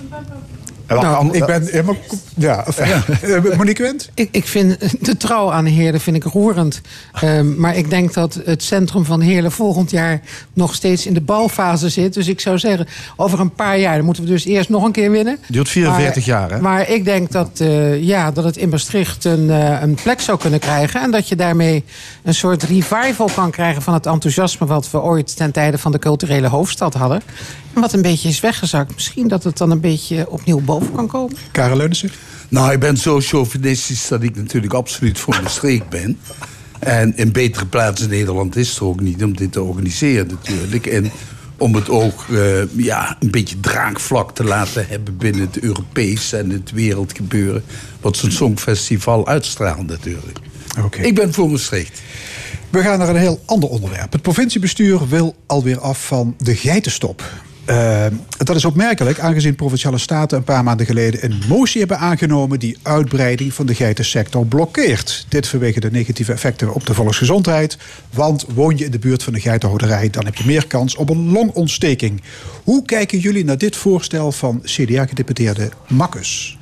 [0.00, 0.26] en welke
[0.86, 1.96] Nou, ik ben helemaal...
[2.36, 2.86] Ja, enfin,
[3.34, 4.10] eh, Monique Quint?
[4.14, 6.80] Ik, ik vind de trouw aan Heerlen vind ik roerend.
[7.12, 10.20] Ehm, maar ik denk dat het centrum van Heerlen volgend jaar
[10.52, 12.14] nog steeds in de bouwfase zit.
[12.14, 12.86] Dus ik zou zeggen,
[13.16, 15.38] over een paar jaar dan moeten we dus eerst nog een keer winnen.
[15.48, 16.60] Duurt 44 Maar- jaar, hè?
[16.60, 20.38] Maar ik denk dat, eh, ja, dat het in Maastricht een, eh, een plek zou
[20.38, 21.00] kunnen krijgen.
[21.02, 21.84] En dat je daarmee
[22.22, 24.66] een soort revival kan krijgen van het enthousiasme...
[24.66, 27.22] wat we ooit ten tijde van de culturele hoofdstad hadden.
[27.74, 28.94] En wat een beetje is weggezakt.
[28.94, 31.36] Misschien dat het dan een beetje opnieuw boven kan komen.
[31.52, 32.10] Karel Leunissen?
[32.48, 36.18] Nou, ik ben zo chauvinistisch dat ik natuurlijk absoluut voor de streek ben.
[36.78, 40.86] En een betere plaats in Nederland is er ook niet om dit te organiseren natuurlijk.
[40.86, 41.10] En
[41.58, 46.50] om het ook eh, ja, een beetje draagvlak te laten hebben binnen het Europees en
[46.50, 47.64] het wereldgebeuren.
[48.00, 50.38] Wat zo'n songfestival uitstraalt natuurlijk.
[51.00, 52.02] Ik ben voor Maastricht.
[52.70, 54.12] We gaan naar een heel ander onderwerp.
[54.12, 57.22] Het provinciebestuur wil alweer af van de geitenstop.
[57.70, 58.06] Uh,
[58.38, 62.78] dat is opmerkelijk, aangezien provinciale staten een paar maanden geleden een motie hebben aangenomen die
[62.82, 65.26] uitbreiding van de geitensector blokkeert.
[65.28, 67.78] Dit vanwege de negatieve effecten op de volksgezondheid.
[68.10, 71.10] Want woon je in de buurt van een geitenhouderij, dan heb je meer kans op
[71.10, 72.22] een longontsteking.
[72.64, 76.58] Hoe kijken jullie naar dit voorstel van CDA-gedeputeerde Makkus?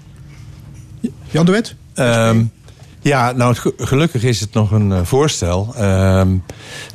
[1.31, 1.75] Jan de Wet?
[1.95, 2.51] Um,
[3.03, 5.75] ja, nou gelukkig is het nog een uh, voorstel.
[5.75, 6.23] Uh,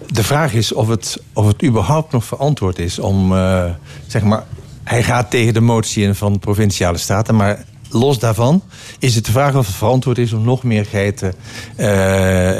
[0.08, 3.64] de vraag is of het, of het überhaupt nog verantwoord is om, uh,
[4.08, 4.44] zeg maar,
[4.84, 8.62] hij gaat tegen de motie in van provinciale staten, maar los daarvan
[9.00, 11.34] is het de vraag of het verantwoord is om nog meer geiten,
[11.78, 11.86] uh,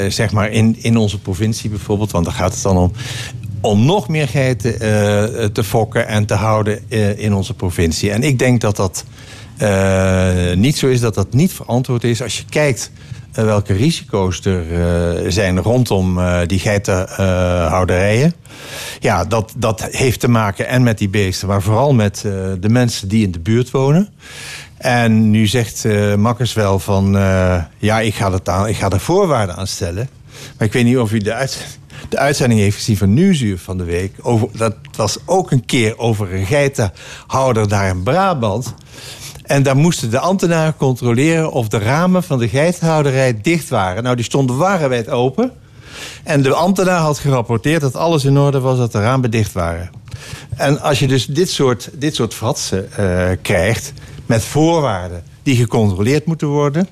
[0.10, 2.92] zeg maar, in, in onze provincie bijvoorbeeld, want daar gaat het dan om,
[3.62, 4.80] om nog meer geiten
[5.54, 8.12] te fokken en te houden in onze provincie.
[8.12, 9.04] En ik denk dat dat
[10.56, 12.22] niet zo is, dat dat niet verantwoord is.
[12.22, 12.92] Als je kijkt
[13.46, 18.34] welke risico's er uh, zijn rondom uh, die geitenhouderijen.
[19.00, 22.22] ja, dat, dat heeft te maken en met die beesten, maar vooral met
[22.60, 24.10] de mensen die in de buurt wonen.
[24.78, 25.86] En nu zegt
[26.18, 27.12] Makkers wel van,
[27.78, 30.10] ja, ik ga, het aan, ik ga er voorwaarden aan stellen.
[30.58, 33.78] Maar ik weet niet of u de, uit, de uitzending heeft gezien van Nieuwsuur van
[33.78, 34.14] de week.
[34.22, 38.74] Over, dat was ook een keer over een geitenhouder daar in Brabant.
[39.48, 44.04] En daar moesten de ambtenaren controleren of de ramen van de geitenhouderij dicht waren.
[44.04, 45.52] Nou, die stonden wagenwijd open.
[46.24, 49.90] En de ambtenaar had gerapporteerd dat alles in orde was, dat de ramen dicht waren.
[50.56, 53.94] En als je dus dit soort, dit soort fratsen uh, krijgt,
[54.26, 56.88] met voorwaarden die gecontroleerd moeten worden,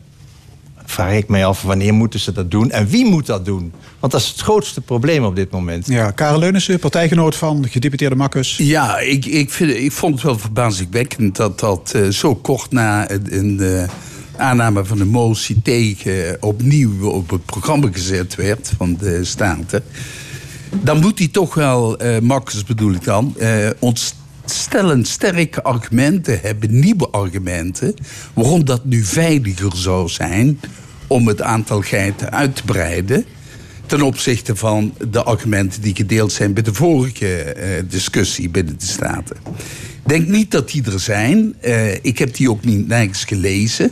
[0.86, 3.74] vraag ik mij af wanneer moeten ze dat doen en wie moet dat doen?
[4.00, 5.88] Want dat is het grootste probleem op dit moment.
[5.88, 8.58] Ja, Karel Leunissen, partijgenoot van gedeputeerde Makkers.
[8.58, 13.10] Ja, ik, ik, vind, ik vond het wel verbazingwekkend dat dat uh, zo kort na
[13.10, 13.84] een uh,
[14.38, 19.84] aanname van de motie tegen opnieuw op het programma gezet werd van de Staten.
[20.82, 23.36] Dan moet hij toch wel, uh, Makkers bedoel ik dan,
[23.80, 24.16] ons
[24.46, 27.94] stellen sterke argumenten hebben, nieuwe argumenten,
[28.34, 30.60] waarom dat nu veiliger zou zijn
[31.08, 33.26] om het aantal geiten uit te breiden.
[33.86, 38.86] Ten opzichte van de argumenten die gedeeld zijn bij de vorige uh, discussie binnen de
[38.86, 39.36] Staten.
[40.04, 41.56] Ik denk niet dat die er zijn.
[41.62, 43.92] Uh, ik heb die ook niet nergens gelezen.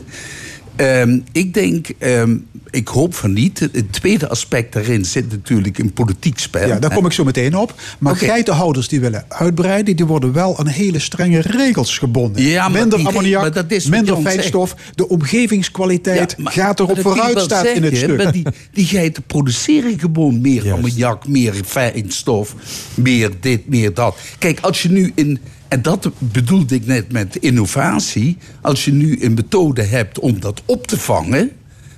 [0.76, 3.58] Um, ik denk, um, ik hoop van niet.
[3.58, 6.68] Het tweede aspect daarin zit natuurlijk een politiek spel.
[6.68, 7.74] Ja, daar kom ik zo meteen op.
[7.98, 8.28] Maar okay.
[8.28, 12.42] geitenhouders die willen uitbreiden, die worden wel aan hele strenge regels gebonden.
[12.42, 14.74] Ja, minder die, ammoniak, minder fijnstof.
[14.94, 18.22] De omgevingskwaliteit ja, maar, gaat erop vooruit, staat zeggen, in het stuk.
[18.22, 20.72] Maar die, die geiten produceren gewoon meer Juist.
[20.72, 22.54] ammoniak, meer fijnstof,
[22.94, 24.16] meer dit, meer dat.
[24.38, 25.38] Kijk, als je nu in
[25.68, 28.38] en dat bedoelde ik net met innovatie.
[28.60, 31.50] Als je nu een methode hebt om dat op te vangen,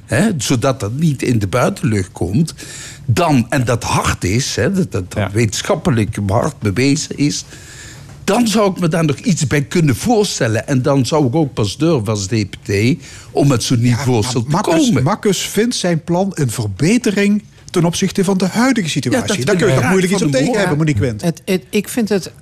[0.05, 2.55] hè, zodat dat niet in de buitenlucht komt,
[3.05, 5.31] dan, en dat hard is, hè, dat, dat ja.
[5.33, 7.45] wetenschappelijk hard bewezen is,
[8.25, 10.67] dan zou ik me daar nog iets bij kunnen voorstellen.
[10.67, 12.97] En dan zou ik ook pas durven als deputé
[13.31, 15.03] om met zo'n nieuw ja, voorstel te Marcus, komen.
[15.03, 19.39] Marcus vindt zijn plan een verbetering ten opzichte van de huidige situatie.
[19.39, 21.43] Ja, Daar kun je toch moeilijk iets op tegen hebben, Monique Wendt.
[21.71, 22.33] Ik vind het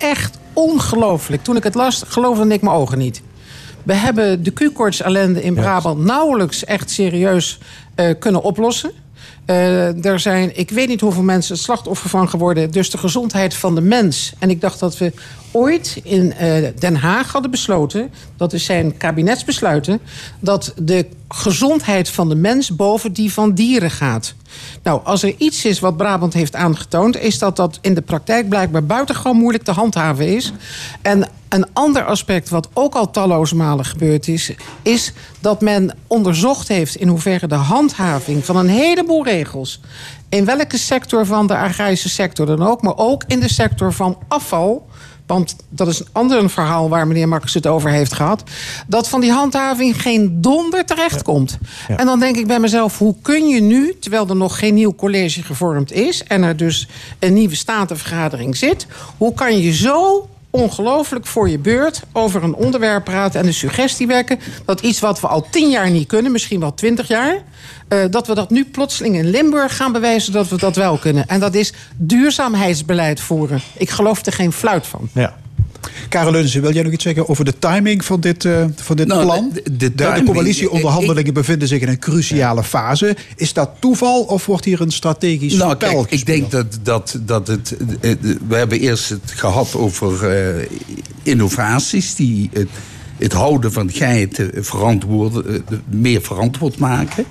[0.00, 1.42] echt ongelooflijk.
[1.42, 3.22] Toen ik het las, geloofde ik mijn ogen niet.
[3.82, 7.58] We hebben de Q-koorts ellende in Brabant nauwelijks echt serieus
[7.96, 8.90] uh, kunnen oplossen.
[9.50, 12.70] Uh, er zijn, ik weet niet hoeveel mensen het slachtoffer van geworden.
[12.70, 14.32] Dus de gezondheid van de mens.
[14.38, 15.12] En ik dacht dat we
[15.50, 18.10] ooit in uh, Den Haag hadden besloten...
[18.36, 20.00] dat is zijn kabinetsbesluiten...
[20.40, 24.34] dat de gezondheid van de mens boven die van dieren gaat.
[24.82, 27.20] Nou, als er iets is wat Brabant heeft aangetoond...
[27.20, 30.52] is dat dat in de praktijk blijkbaar buitengewoon moeilijk te handhaven is.
[31.02, 34.52] En een ander aspect wat ook al talloze malen gebeurd is...
[34.82, 39.80] is dat men onderzocht heeft in hoeverre de handhaving van een heleboel regels...
[40.28, 42.82] in welke sector van de agrarische sector dan ook...
[42.82, 44.88] maar ook in de sector van afval...
[45.26, 48.42] Want dat is een ander verhaal waar meneer Makkers het over heeft gehad.
[48.86, 51.58] Dat van die handhaving geen donder terechtkomt.
[51.60, 51.66] Ja.
[51.88, 51.96] Ja.
[51.96, 54.94] En dan denk ik bij mezelf, hoe kun je nu, terwijl er nog geen nieuw
[54.94, 56.24] college gevormd is...
[56.24, 58.86] en er dus een nieuwe statenvergadering zit...
[59.16, 64.06] hoe kan je zo ongelooflijk voor je beurt over een onderwerp praten en de suggestie
[64.06, 67.34] wekken dat iets wat we al tien jaar niet kunnen, misschien wel twintig jaar,
[67.88, 71.26] uh, dat we dat nu plotseling in Limburg gaan bewijzen dat we dat wel kunnen.
[71.26, 73.60] En dat is duurzaamheidsbeleid voeren.
[73.76, 75.08] Ik geloof er geen fluit van.
[75.14, 75.36] Ja.
[76.08, 79.06] Karel Leunissen, wil jij nog iets zeggen over de timing van dit, uh, van dit
[79.06, 79.50] nou, plan?
[79.52, 83.16] De, de, de, de coalitieonderhandelingen bevinden zich in een cruciale fase.
[83.36, 87.18] Is dat toeval of wordt hier een strategisch nou, spel kijk, Ik denk dat, dat,
[87.20, 87.76] dat het...
[88.48, 90.66] We hebben eerst het gehad over uh,
[91.22, 92.14] innovaties...
[92.14, 92.68] die het,
[93.16, 95.58] het houden van geiten verantwoord, uh,
[95.88, 97.24] meer verantwoord maken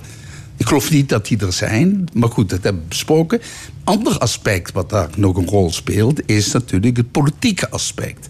[0.60, 3.40] Ik geloof niet dat die er zijn, maar goed, dat hebben we besproken.
[3.84, 8.28] Ander aspect wat daar nog een rol speelt, is natuurlijk het politieke aspect.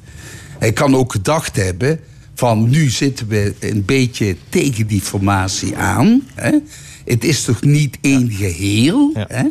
[0.60, 2.00] Hij kan ook gedacht hebben
[2.34, 6.22] van nu zitten we een beetje tegen die formatie aan.
[6.34, 6.58] Hè?
[7.04, 9.10] Het is toch niet één geheel?
[9.14, 9.44] Hè?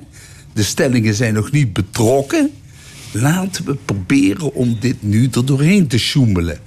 [0.54, 2.52] De stellingen zijn nog niet betrokken.
[3.12, 6.58] Laten we proberen om dit nu er doorheen te sjoemelen.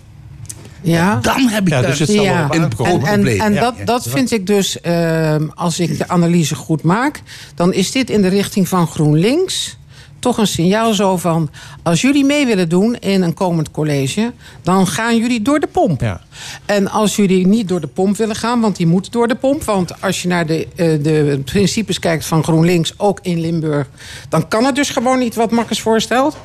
[0.83, 1.17] Ja.
[1.21, 2.49] Dan heb ik daar Ja.
[2.51, 3.41] een groot En, en, probleem.
[3.41, 3.61] en Ja.
[3.61, 7.21] dat, dat vind ik dus, ehm, als ik de analyse goed maak,
[7.55, 9.77] dan is dit in de richting van GroenLinks
[10.23, 11.51] toch een signaal zo van:
[11.83, 14.33] als jullie mee willen doen in een komend college,
[14.63, 16.21] dan gaan jullie door de pomp.
[16.67, 19.63] En als jullie niet door de pomp willen gaan, want die moeten door de pomp,
[19.65, 23.89] want als je naar de, eh, de principes kijkt van GroenLinks, ook in Limburg,
[24.29, 26.37] dan kan het dus gewoon niet wat Makkers voorstelt.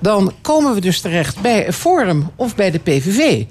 [0.00, 3.44] Dan komen we dus terecht bij een Forum of bij de PVV.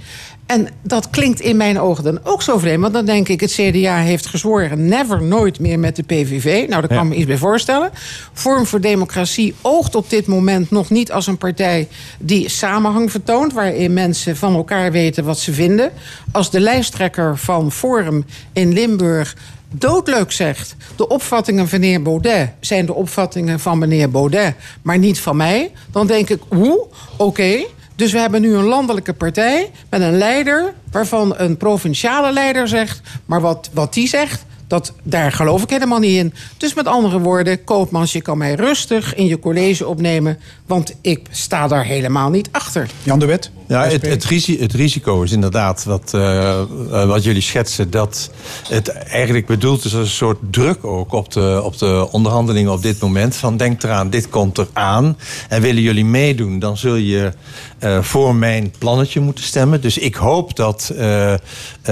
[0.46, 2.82] En dat klinkt in mijn ogen dan ook zo vreemd.
[2.82, 4.88] Want dan denk ik, het CDA heeft gezworen...
[4.88, 6.68] never, nooit meer met de PVV.
[6.68, 7.92] Nou, daar kan ik me iets bij voorstellen.
[8.34, 11.88] Vorm voor Democratie oogt op dit moment nog niet als een partij...
[12.20, 15.92] die samenhang vertoont, waarin mensen van elkaar weten wat ze vinden.
[16.32, 19.36] Als de lijsttrekker van Forum in Limburg
[19.72, 20.76] doodleuk zegt...
[20.96, 24.56] de opvattingen van meneer Baudet zijn de opvattingen van meneer Baudet...
[24.82, 26.88] maar niet van mij, dan denk ik, hoe?
[27.18, 27.66] Oké...
[27.96, 30.74] Dus we hebben nu een landelijke partij met een leider...
[30.92, 33.02] waarvan een provinciale leider zegt...
[33.26, 36.34] maar wat, wat die zegt, dat, daar geloof ik helemaal niet in.
[36.58, 40.40] Dus met andere woorden, Koopmans, je kan mij rustig in je college opnemen...
[40.66, 42.90] want ik sta daar helemaal niet achter.
[43.04, 43.52] Jan de Wet?
[43.68, 46.68] Ja, het, het, risico, het risico is inderdaad wat, eh, eh,
[47.08, 47.90] wat jullie schetsen.
[47.90, 48.30] Dat
[48.70, 52.82] het eigenlijk bedoeld is als een soort druk ook op de, op de onderhandelingen op
[52.82, 53.36] dit moment.
[53.36, 55.18] Van denk eraan, dit komt eraan.
[55.50, 57.32] En willen jullie meedoen, dan zul je
[57.80, 59.82] eh, voor mijn plannetje moeten stemmen.
[59.82, 61.34] Dus ik hoop dat eh,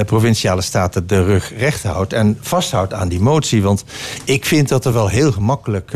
[0.05, 2.13] provinciale staten de rug recht houdt.
[2.13, 3.61] En vasthoudt aan die motie.
[3.61, 3.83] Want
[4.23, 5.91] ik vind dat er wel heel gemakkelijk,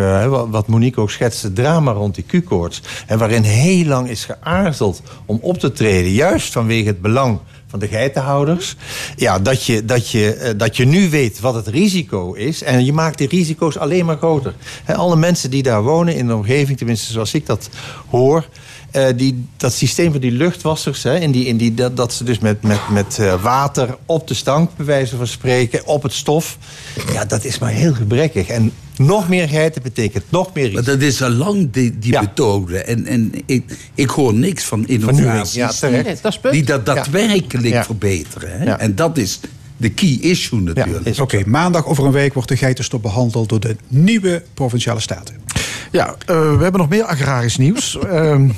[0.49, 2.81] wat- Monique ook schetste, drama rond die Q-koorts.
[3.07, 6.11] En waarin heel lang is geaarzeld om op te treden.
[6.11, 7.39] Juist vanwege het belang
[7.69, 8.75] van de geitenhouders.
[9.15, 12.63] Ja, dat je, dat, je, dat je nu weet wat het risico is.
[12.63, 14.53] En je maakt die risico's alleen maar groter.
[14.95, 17.69] Alle mensen die daar wonen in de omgeving, tenminste zoals ik dat
[18.09, 18.45] hoor.
[18.91, 22.23] Eh, die, dat systeem van die luchtwassers, hè, in die, in die, dat, dat ze
[22.23, 26.13] dus met, met, met eh, water op de stank, bij wijze van spreken, op het
[26.13, 26.57] stof.
[27.13, 28.47] Ja, dat is maar heel gebrekkig.
[28.47, 32.77] En nog meer geiten betekent nog meer Maar dat is al lang die, die methode.
[32.77, 36.51] En, en ik, ik hoor niks van innovaties ja, terecht.
[36.51, 37.83] Die dat daadwerkelijk Ja.
[37.83, 38.57] verbeteren.
[38.59, 38.63] Hè?
[38.63, 38.79] Ja.
[38.79, 39.39] En dat is
[39.77, 41.19] de key issue natuurlijk.
[41.19, 45.35] Oké, maandag over een week wordt de geitenstop behandeld door de nieuwe provinciale staten.
[45.91, 47.99] Ja, eh, we hebben nog meer agrarisch nieuws.
[47.99, 48.49] Ehm,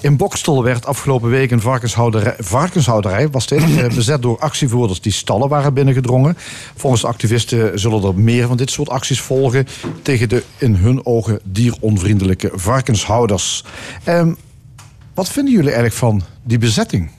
[0.00, 5.12] in Bokstel werd afgelopen week een varkenshouderij, varkenshouderij was dit, eh, bezet door actievoerders die
[5.12, 6.36] stallen waren binnengedrongen.
[6.76, 9.66] Volgens de activisten zullen er meer van dit soort acties volgen
[10.02, 13.64] tegen de in hun ogen dieronvriendelijke varkenshouders.
[14.04, 14.32] Ehm,
[15.14, 17.10] wat vinden jullie eigenlijk van die bezetting?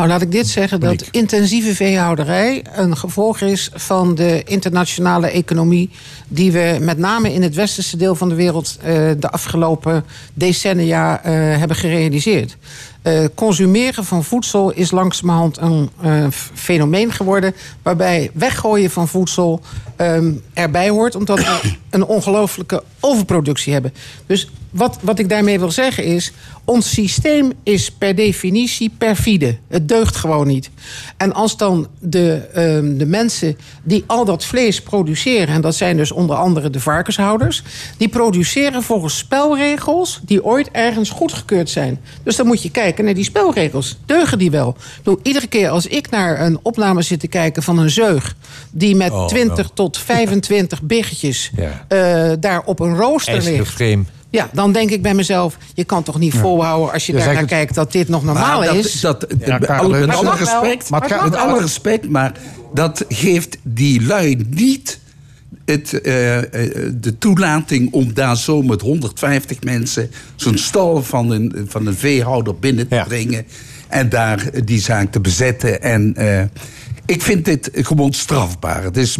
[0.00, 5.90] Nou, laat ik dit zeggen: dat intensieve veehouderij een gevolg is van de internationale economie.
[6.28, 10.04] die we met name in het westerse deel van de wereld eh, de afgelopen
[10.34, 12.56] decennia eh, hebben gerealiseerd.
[13.02, 17.54] Eh, consumeren van voedsel is langzamerhand een eh, fenomeen geworden.
[17.82, 19.60] waarbij weggooien van voedsel
[19.96, 23.94] ehm, erbij hoort, omdat we een ongelooflijke overproductie hebben.
[24.26, 26.32] Dus wat, wat ik daarmee wil zeggen is.
[26.64, 29.56] ons systeem is per definitie perfide.
[29.68, 30.70] Het deugt gewoon niet.
[31.16, 35.54] En als dan de, ehm, de mensen die al dat vlees produceren.
[35.54, 37.62] en dat zijn dus onder andere de varkenshouders.
[37.96, 42.00] die produceren volgens spelregels die ooit ergens goedgekeurd zijn.
[42.22, 43.98] Dus dan moet je kijken naar die spelregels.
[44.06, 44.76] Deugen die wel?
[44.96, 48.36] Bedoel, iedere keer als ik naar een opname zit te kijken van een zeug.
[48.70, 49.70] die met Oh, 20 no.
[49.74, 51.84] tot 25 biggetjes Ja.
[51.88, 53.68] eh, daar op een rooster ligt.
[53.70, 54.02] frame.
[54.30, 57.34] Ja, dan denk ik bij mezelf, je kan toch niet volhouden als je Je daar
[57.34, 59.00] naar kijkt dat dit nog normaal Maar dat, is.
[59.00, 62.32] Dat, Ja, met alle, alle respect, Maar het mag met alle respect, maar
[62.74, 64.98] dat geeft die lui niet
[65.70, 71.66] het, eh, eh, de toelating om daar zo met 150 mensen zo'n stal van een,
[71.68, 73.46] van een veehouder binnen te brengen
[73.88, 75.82] en daar die zaak te bezetten.
[75.82, 76.42] En eh,
[77.06, 78.82] ik vind dit gewoon strafbaar.
[78.82, 79.18] Het is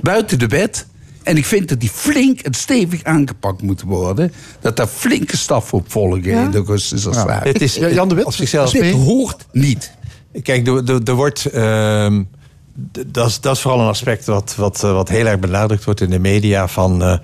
[0.00, 0.86] buiten de wet.
[1.22, 4.32] En ik vind dat die flink en stevig aangepakt moet worden.
[4.60, 7.44] Dat daar flinke staf op volgen in de augustusafspraak.
[7.44, 8.70] Het is Jan de Wit, op zichzelf.
[8.70, 9.92] Dit hoort niet.
[10.42, 11.46] Kijk, er, er, er wordt.
[11.46, 12.22] ehm,
[13.06, 16.10] dat is- dat vooral een aspect wat, wat, eh, wat heel erg benadrukt wordt in
[16.10, 16.68] de media.
[16.68, 17.18] Van, eh,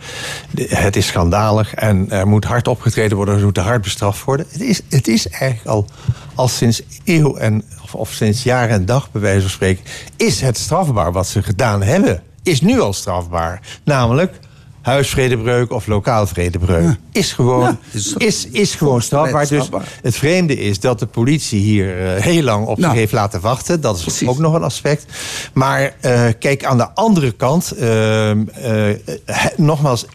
[0.69, 4.47] het is schandalig en er moet hard opgetreden worden, er moet hard bestraft worden.
[4.51, 5.87] Het is, het is eigenlijk al,
[6.35, 9.85] al sinds eeuw en, of, of sinds jaar en dag, bij wijze van spreken,
[10.17, 13.61] is het strafbaar wat ze gedaan hebben is nu al strafbaar.
[13.85, 14.39] Namelijk
[14.85, 16.97] huisvredebreuk of lokaal vredebreuk.
[17.13, 19.49] Is gewoon, Ja, is- is, is gewoon strafbaar.
[19.49, 19.69] Dus
[20.03, 23.41] het vreemde is dat de politie hier eh, heel lang op zich Nou, heeft laten
[23.41, 23.81] wachten.
[23.81, 24.29] Dat is precies.
[24.29, 25.05] ook nog een aspect.
[25.53, 28.89] Maar eh, kijk, aan de andere kant, ehm, eh,
[29.57, 30.07] nogmaals,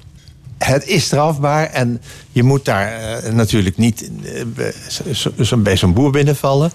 [0.58, 2.02] het is strafbaar en
[2.32, 2.94] je moet daar
[3.34, 4.10] natuurlijk niet
[4.56, 4.74] bij-
[5.12, 6.72] zo- zo- bij zo'n boer binnenvallen.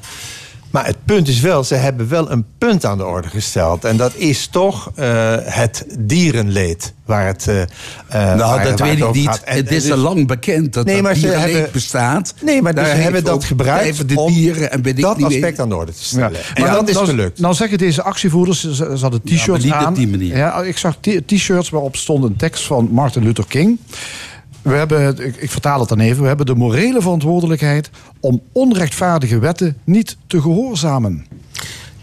[0.74, 3.84] Maar het punt is wel, ze hebben wel een punt aan de orde gesteld.
[3.84, 7.68] En dat is toch eh, het dierenleed waar het, eh, eh,
[8.08, 9.42] waar- Nou, dat waar weet ik niet.
[9.44, 12.34] En- Het is dus- al lang bekend dat Nee, dat maar ze dierenleed hebben- bestaat.
[12.42, 15.60] Nee, maar Daar ze hebben dat gebruikt de om dieren en ik dat niet aspect
[15.60, 16.40] aan de orde te stellen.
[16.54, 16.66] Ja.
[16.66, 17.40] En dat is nou- gelukt.
[17.40, 19.94] Nou zeggen deze actievoerders, ze, ze hadden t-shirts op aan.
[19.94, 20.36] die manier.
[20.36, 20.96] Ja, ik zag
[21.26, 23.78] t-shirts waarop stond een tekst van Martin Luther King.
[24.64, 29.38] We hebben, ik, ik vertaal het dan even, we hebben de morele verantwoordelijkheid om onrechtvaardige
[29.38, 31.26] wetten niet te gehoorzamen.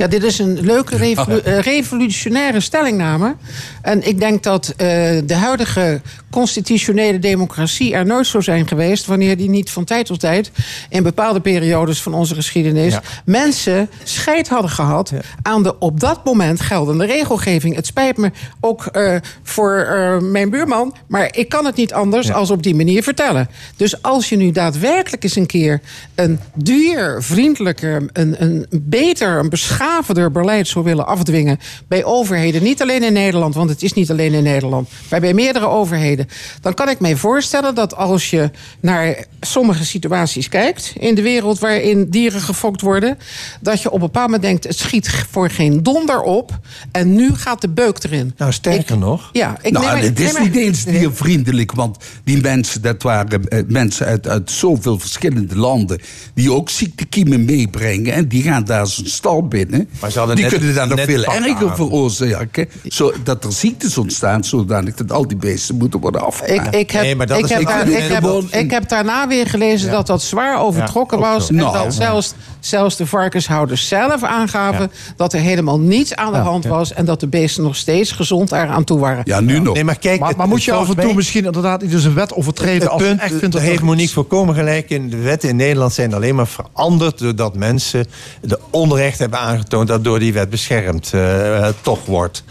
[0.02, 3.36] Ja, dit is een leuke revolu- eh, revolutionaire stellingname.
[3.82, 4.78] En ik denk dat eh,
[5.26, 9.06] de huidige constitutionele democratie er nooit zou zijn geweest...
[9.06, 10.52] wanneer die niet van tijd tot tijd,
[10.90, 12.94] in bepaalde periodes van onze geschiedenis...
[12.94, 13.02] Ja.
[13.26, 15.12] mensen scheid hadden gehad
[15.42, 17.76] aan de op dat moment geldende regelgeving.
[17.76, 19.88] Het spijt me ook eh, voor
[20.22, 23.50] mijn buurman, maar ik kan het niet anders als op die manier vertellen.
[23.76, 25.82] Dus als je nu daadwerkelijk eens een keer
[26.16, 29.50] een diervriendelijker, een, een beter, een
[29.98, 34.12] beschavender beleid zou willen afdwingen bij overheden, niet alleen in Nederland, want het is niet
[34.12, 36.28] alleen in Nederland, maar bij meerdere overheden,
[36.62, 38.50] dan kan ik mij voorstellen dat als je
[38.80, 43.18] naar sommige situaties kijkt in de wereld waarin dieren gefokt worden,
[43.62, 46.60] dat je op een bepaald moment denkt: het schiet voor geen donder op
[46.92, 48.34] en nu gaat de beuk erin.
[48.38, 49.30] Nou, sterker nog.
[49.32, 52.82] Ja, ik nou, neem maar- het neem is maar- niet eens diervriendelijk, want die mensen,
[52.82, 56.02] dat waren eh, mensen uit, uit zoveel verschillende landen,
[56.34, 59.81] die ook ziektekiemen meebrengen en die gaan daar zo'n stal binnen.
[60.00, 61.76] Maar ze hadden die net- kunnen daar nog veel erger aan.
[61.76, 66.76] veroorzaken, zodat er ziektes ontstaan, zodanig dat al die beesten moeten worden afgemaakt.
[66.76, 68.72] ik, heb, Nee, maar dat ik, is heb, niet- daar- ik ik, heb, gewoon- ik
[68.72, 71.46] heb daarna weer gelezen dat dat zwaar overtrokken Ja, was.
[71.46, 71.54] zo.
[71.54, 71.90] En Nou, dat ja.
[71.92, 76.94] zelfs, zelfs de varkenshouders zelf aangaven dat er helemaal niets aan de hand was.
[76.94, 79.22] En dat de beesten nog steeds gezond daaraan toe waren.
[79.26, 79.74] ja, nu nog.
[79.74, 82.04] Nee, maar kijk, Maar, het- maar moet je af en toe misschien inderdaad niet eens
[82.04, 84.90] een wet overtreden Het als je punt, echt vindt dat daar heeft Monique volkomen gelijk
[84.90, 85.10] in.
[85.10, 87.18] De wetten in Nederland zijn alleen maar veranderd...
[87.18, 88.06] doordat mensen
[88.42, 89.88] de onrecht hebben aangetoond...
[89.88, 92.44] dat door die wet beschermd eh, toch wordt.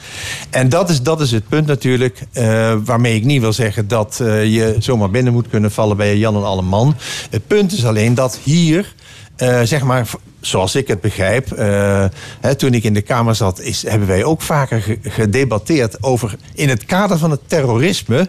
[0.51, 2.19] En dat is, dat is het punt natuurlijk...
[2.33, 5.97] eh, waarmee ik niet wil zeggen dat eh, je zomaar binnen moet kunnen vallen...
[5.97, 6.97] bij Jan en Alleman.
[7.31, 8.95] Het punt is alleen dat hier...
[9.37, 10.07] eh, zeg maar,
[10.41, 12.05] zoals ik het begrijp, eh,
[12.41, 16.35] hè, toen ik in de Kamer zat, is, hebben wij ook vaker ge- gedebatteerd over
[16.55, 18.29] in het kader van het terrorisme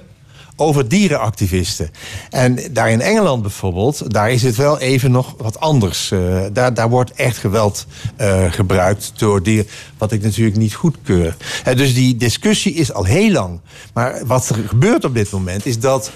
[0.61, 1.91] over dierenactivisten.
[2.29, 6.11] En daar in Engeland bijvoorbeeld, daar is het wel even nog wat anders.
[6.11, 6.19] Eh,
[6.53, 7.85] daar, daar wordt echt geweld
[8.15, 9.67] eh, gebruikt door dieren,
[9.97, 11.35] wat ik natuurlijk niet goedkeur.
[11.63, 13.59] Eh, dus die discussie is al heel lang.
[13.93, 16.11] Maar wat er gebeurt op dit moment is dat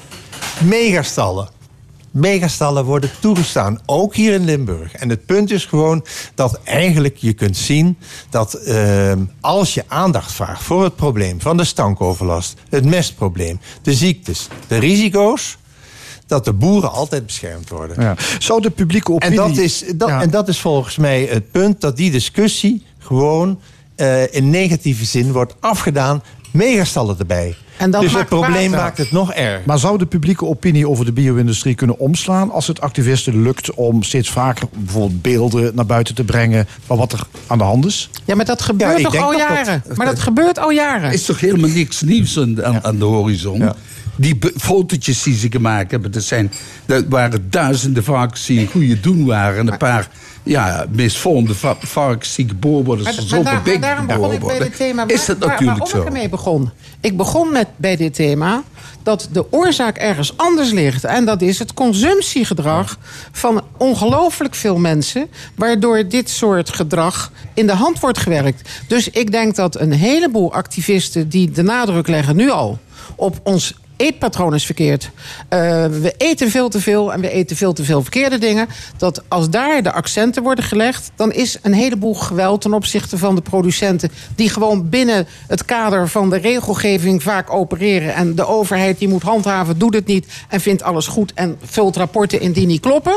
[0.64, 1.50] megastallen
[2.16, 4.94] megastallen worden toegestaan, ook hier in Limburg.
[4.94, 6.06] En het punt is gewoon
[6.36, 7.98] dat eigenlijk je kunt zien
[8.30, 9.12] dat eh,
[9.42, 14.78] als je aandacht vraagt voor het probleem van de stankoverlast, het mestprobleem, de ziektes, de
[14.78, 15.58] risico's,
[16.28, 18.02] dat de boeren altijd beschermd worden.
[18.02, 18.16] Ja.
[18.40, 19.38] Zou de publieke En opinie...
[19.38, 20.22] dat, is, dat, Ja.
[20.22, 23.60] en dat is volgens mij het punt dat die discussie gewoon
[23.96, 26.24] eh, in negatieve zin wordt afgedaan.
[26.52, 27.56] Megastallen erbij.
[27.78, 29.62] En dat dus het maakt probleem maakt het nog erger.
[29.66, 34.04] Maar zou de publieke opinie over de bio-industrie kunnen omslaan als het activisten lukt om
[34.04, 38.10] steeds vaker bijvoorbeeld beelden naar buiten te brengen van wat er aan de hand is?
[38.26, 39.84] Ja, maar dat gebeurt toch al dat dat- jaren?
[39.96, 41.12] maar dat gebeurt al jaren.
[41.12, 43.72] is toch helemaal niks nieuws aan, aan, aan de horizon.
[44.18, 46.52] Die fotootjes die ze gemaakt hebben, dat, zijn,
[46.86, 49.60] dat waren duizenden varkens die in goede doen waren.
[49.60, 50.10] En een paar
[50.46, 54.76] ja, misvormde va- varkens die geboren worden, Maar, zoals maar, daarom begon ik bij dit
[54.76, 55.08] thema.
[55.08, 56.00] Is dat waar- natuurlijk waarom zo?
[56.02, 56.70] ik ermee begon?
[57.02, 58.64] Ik begon met, bij dit thema
[59.04, 61.04] dat de oorzaak ergens anders ligt.
[61.04, 62.98] En dat is het consumptiegedrag
[63.32, 65.28] van ongelooflijk veel mensen...
[65.56, 68.70] waardoor dit soort gedrag in de hand wordt gewerkt.
[68.88, 72.80] Dus ik denk dat een heleboel activisten die de nadruk leggen nu al...
[73.16, 75.10] op ons eetpatroon is verkeerd.
[75.50, 78.68] Eh, we eten veel te veel en we eten veel te veel verkeerde dingen.
[78.98, 83.36] Dat als daar de accenten worden gelegd, dan is een heleboel geweld ten opzichte van
[83.36, 84.12] de producenten.
[84.36, 88.14] die gewoon binnen het kader van de regelgeving vaak opereren.
[88.14, 91.96] En de overheid die moet handhaven, doet het niet en vindt alles goed en vult
[91.96, 93.16] rapporten in die niet kloppen.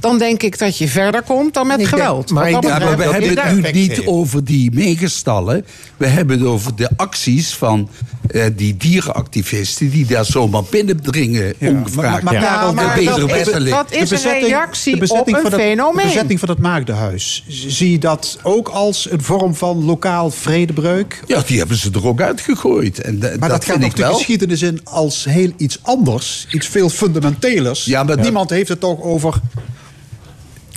[0.00, 2.30] Dan denk ik dat je verder komt dan met Ik denk- geweld.
[2.30, 4.06] maar ik denk- we hebben het nu niet heeft.
[4.06, 5.66] over die megastallen.
[5.96, 7.88] We hebben het over de acties van
[8.30, 11.54] eh, die dierenactivisten die daar zomaar binnendringen.
[11.60, 12.22] ongevraagd.
[12.22, 12.32] Maar,
[12.74, 13.70] maar, Ja, wederwettelijk.
[13.74, 15.96] dat is een reactie op een van het, fenomeen.
[16.02, 17.44] De bezetting van het Maagdenhuis.
[17.48, 21.22] Zie je dat ook als een vorm van lokaal vredebreuk?
[21.26, 23.00] Ja, die hebben ze er ook uitgegooid.
[23.00, 24.14] En de- Maar dat, gaat vind nog de wel.
[24.14, 26.46] geschiedenis in als heel iets anders.
[26.50, 27.84] Iets veel fundamentelers.
[27.84, 29.34] Ja, maar Niemand heeft het toch over...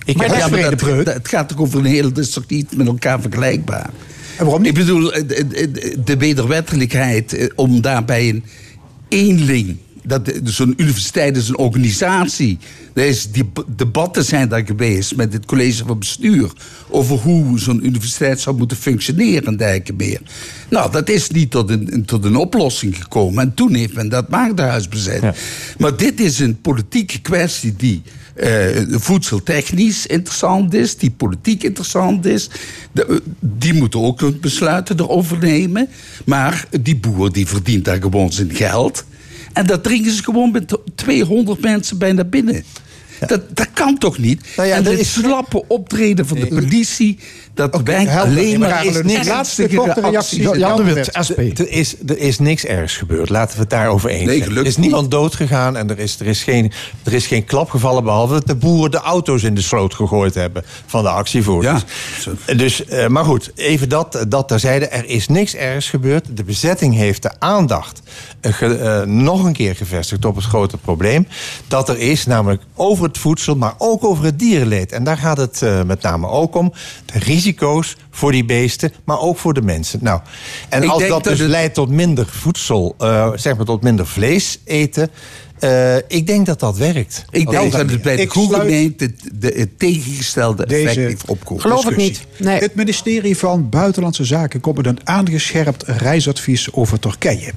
[0.05, 1.05] Ik Maar ja, dat is maar dat, vredebreuk.
[1.05, 2.11] dat- het gaat toch over een hele...
[2.11, 3.89] Dat is toch niet met elkaar vergelijkbaar?
[4.41, 4.77] En waarom niet?
[4.77, 8.43] Ik bedoel, eh, de, de, de wederwettelijkheid eh, om daarbij een
[9.09, 9.77] eenling...
[10.03, 12.57] Dat, zo'n universiteit is een organisatie.
[12.93, 16.51] Er is die debatten zijn daar geweest met het college van bestuur...
[16.89, 20.21] over hoe zo'n universiteit zou moeten functioneren en dergelijke meer.
[20.69, 23.43] Nou, dat is niet tot een, tot een oplossing gekomen.
[23.43, 25.23] En toen heeft men dat Maagdenhuis bezet.
[25.77, 28.20] Maar dit is een politieke kwestie die eh,
[28.89, 32.49] voedseltechnisch interessant is, die politiek interessant is.
[32.91, 35.89] De, eh, die moeten ook hun besluiten erover nemen.
[36.25, 39.05] Maar die boer die verdient daar gewoon zijn geld.
[39.53, 42.63] En dat dringen ze gewoon met 200 mensen bijna binnen.
[43.27, 44.41] Dat, dat kan toch niet?
[44.55, 47.17] Nou ja, en er het is- slappe optreden van de politie...
[47.53, 48.31] dat wijkt helder.
[48.31, 50.41] alleen maar is niks laatste korte reactie.
[50.41, 51.39] Jan Jan de de Wit, Wit, SP.
[51.59, 53.29] Er is, er is niks ergs gebeurd.
[53.29, 54.55] Laten we het daarover eens Nee, zijn.
[54.57, 56.71] Er is niemand dood gegaan en er is, er, is geen,
[57.03, 58.03] er is geen klap gevallen...
[58.03, 61.83] behalve dat de boeren de auto's in de sloot gegooid hebben van de actievoerders.
[62.55, 64.87] Dus, eh, maar goed, even dat, dat terzijde.
[64.87, 66.25] Er is niks ergs gebeurd.
[66.37, 68.01] De bezetting heeft de aandacht
[68.41, 71.27] eh, ge- eh, nog een keer gevestigd op het grote probleem.
[71.67, 74.91] Dat er is, namelijk over het voedsel, maar ook over het dierenleed.
[74.91, 76.73] En daar gaat het eh, met name ook om.
[77.05, 79.99] De risico's voor die beesten, maar ook voor de mensen.
[80.01, 80.21] Nou,
[80.69, 83.81] en Ik als dat dat dus het- leidt tot minder voedsel, eh, zeg maar tot
[83.81, 85.09] minder vlees eten...
[85.61, 87.25] eh, ik denk dat dat werkt.
[87.29, 91.61] Ik denk dat het bij de gemeente het, de, het tegengestelde effect heeft opkomen.
[91.61, 92.25] Geloof ik niet.
[92.37, 92.59] Nee.
[92.59, 97.51] Het ministerie van Buitenlandse Zaken komt met een aangescherpt reisadvies over Turkije.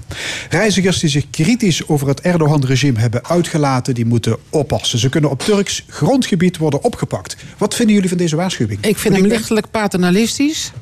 [0.51, 4.99] Reizigers die zich kritisch over het Erdogan-regime hebben uitgelaten, die moeten oppassen.
[4.99, 7.37] Ze kunnen op Turks grondgebied worden opgepakt.
[7.59, 8.85] Wat vinden jullie van deze waarschuwing?
[8.85, 10.73] Ik vind hem lichtelijk paternalistisch.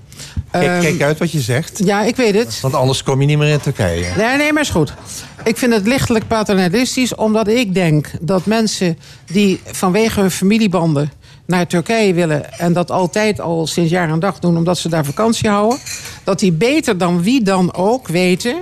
[0.51, 2.61] Kijk, Ehm, kijk uit wat je zegt, Ja, ik weet het.
[2.61, 4.07] want anders kom je niet meer in Turkije.
[4.17, 4.93] Nee, nee, maar is goed.
[5.45, 11.13] Ik vind het lichtelijk paternalistisch, omdat ik denk dat mensen die vanwege hun familiebanden
[11.47, 15.05] naar Turkije willen en dat altijd al sinds jaar en dag doen omdat ze daar
[15.05, 15.79] vakantie houden,
[16.25, 18.57] dat die beter dan wie dan ook weten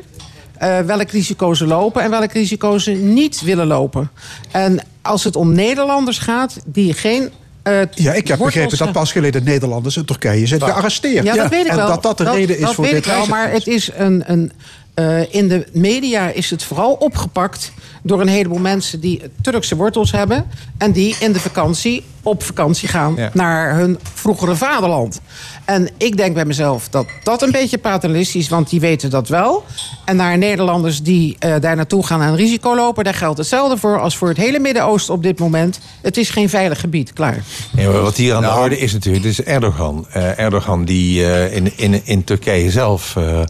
[0.58, 4.10] eh, welk risico ze lopen en welk risico ze niet willen lopen.
[4.50, 7.30] En als het om Nederlanders gaat die geen.
[7.62, 11.24] Eh, Ja, ik heb begrepen dat pas geleden Nederlanders in Turkije zijn gearresteerd.
[11.24, 11.86] ja, dat weet ik en wel.
[11.86, 14.22] dat dat de reden is dat voor weet dit ik wel, maar het is een...
[14.26, 14.52] een
[14.94, 17.72] eh, in de media is het vooral opgepakt
[18.02, 20.46] door een heleboel mensen die Turkse wortels hebben.
[20.78, 23.30] En die in de vakantie op vakantie gaan Ja.
[23.32, 25.20] naar hun vroegere vaderland.
[25.64, 29.28] En ik denk bij mezelf dat dat een beetje paternalistisch is, want die weten dat
[29.28, 29.64] wel.
[30.04, 34.00] En naar Nederlanders die eh, daar naartoe gaan en risico lopen, daar geldt hetzelfde voor
[34.00, 35.80] als voor het hele Midden-Oosten op dit moment.
[36.02, 37.42] Het is geen veilig gebied, klaar.
[37.72, 40.06] Nee, maar wat hier aan de orde is natuurlijk, dit is Erdogan.
[40.12, 43.40] Eh, Erdogan die eh, in, in, in Turkije zelf eh,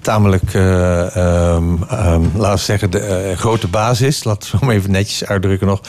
[0.00, 4.24] tamelijk, eh, ehm, ehm, laten we zeggen, de grote baas is.
[4.24, 5.80] Laten we hem even netjes uitdrukken nog.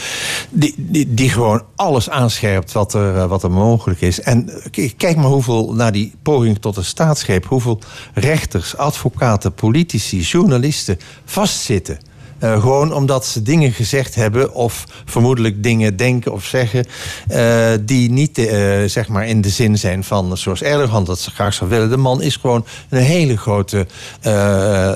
[0.49, 4.21] Die, die, die gewoon alles aanscherpt wat er, eh, wat er mogelijk is.
[4.21, 7.45] En eh, kijk maar hoeveel, na die poging tot een staatsgreep...
[7.45, 7.79] hoeveel
[8.13, 12.06] rechters, advocaten, politici, journalisten vastzitten...
[12.39, 16.85] Eh, gewoon omdat ze dingen gezegd hebben of vermoedelijk dingen denken of zeggen
[17.27, 21.31] eh, die niet eh, zeg maar in de zin zijn van zoals Erdogan dat ze
[21.31, 21.89] graag zou willen.
[21.89, 23.87] De man is gewoon een hele grote,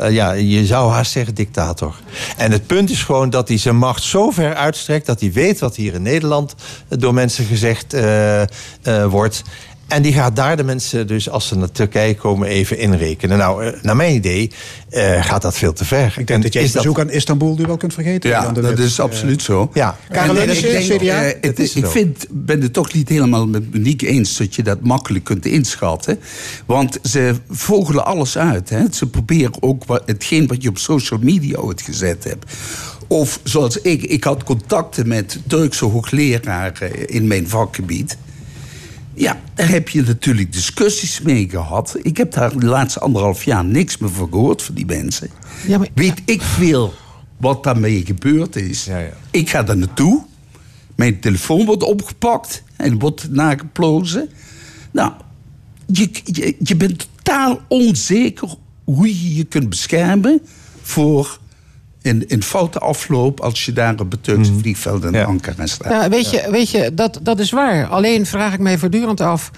[0.09, 1.95] ja, je zou haast zeggen dictator.
[2.37, 5.59] En het punt is gewoon dat hij zijn macht zo ver uitstrekt dat hij weet
[5.59, 6.55] wat hier in Nederland
[6.87, 7.95] door mensen gezegd
[9.09, 9.43] wordt.
[9.91, 13.37] En die gaat daar de mensen dus, als ze naar Turkije komen, even inrekenen.
[13.37, 14.51] Nou, eh, naar mijn idee
[14.89, 16.15] eh, gaat dat veel te ver.
[16.17, 18.29] Ik denk dat jij het bezoek aan Istanbul nu wel kunt vergeten.
[18.29, 19.69] Ja, dat is absoluut zo.
[19.73, 19.97] Ja.
[20.09, 21.23] Karel En- en Leunis, ik denk, CDA?
[21.23, 21.89] eh, het is ik zo.
[21.91, 26.19] vind, ben het toch niet helemaal met Monique eens dat je dat makkelijk kunt inschatten.
[26.65, 28.69] Want ze vogelen alles uit.
[28.69, 28.83] Hè.
[28.91, 32.53] Ze proberen ook wat, hetgeen wat je op social media ooit gezet hebt.
[33.07, 38.17] Of zoals ik, ik had contacten met Turkse hoogleraren in mijn vakgebied.
[39.13, 41.95] Ja, daar heb je natuurlijk discussies mee gehad.
[42.01, 45.29] Ik heb daar de laatste anderhalf jaar niks meer van gehoord van die mensen.
[45.67, 46.93] Ja, maar- Weet ik veel
[47.37, 48.85] wat daarmee gebeurd is.
[48.85, 49.11] Ja, ja.
[49.31, 50.23] Ik ga daar naartoe.
[50.95, 54.29] Mijn telefoon wordt opgepakt en wordt nageplozen.
[54.91, 55.11] Nou,
[55.87, 58.49] je, je, je bent totaal onzeker
[58.83, 60.41] hoe je je kunt beschermen
[60.81, 61.39] voor
[62.01, 65.23] een, een foute afloop als je daar op het Turkse vliegveld in Ja.
[65.23, 65.91] Ankara staat.
[65.91, 67.87] Ja, weet je, weet je dat, dat is waar.
[67.87, 69.51] Alleen vraag ik mij voortdurend af...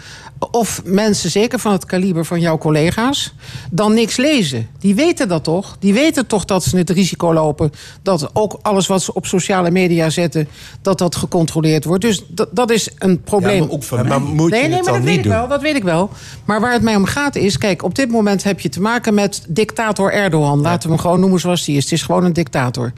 [0.51, 3.33] of mensen, zeker van het kaliber van jouw collega's,
[3.71, 4.67] dan niks lezen.
[4.79, 5.75] Die weten dat toch?
[5.79, 7.71] Die weten toch dat ze het risico lopen
[8.01, 10.47] dat ook alles wat ze op sociale media zetten,
[10.81, 12.01] dat dat gecontroleerd wordt.
[12.01, 13.59] Dus dat, is een probleem.
[13.59, 14.33] maar ook van Ja, maar mij.
[14.33, 15.31] moet je nee, nee, het maar dan dat weet ik doen?
[15.33, 15.47] wel.
[15.47, 16.09] Dat weet ik wel.
[16.45, 19.13] Maar waar het mij om gaat is, kijk, op dit moment heb je te maken
[19.13, 20.61] met dictator Erdogan.
[20.61, 21.83] Laten we hem gewoon noemen zoals hij is.
[21.83, 22.93] Het is gewoon een dictator.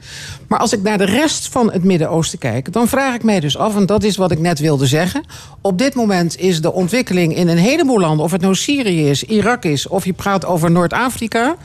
[0.48, 3.56] Maar als ik naar de rest van het Midden-Oosten kijk, dan vraag ik mij dus
[3.56, 5.24] af, en dat is wat ik net wilde zeggen.
[5.60, 9.22] Op dit moment is de ontwikkeling in een heleboel landen, of het nou Syrië is,
[9.22, 11.56] Irak is, of je praat over Noord-Afrika.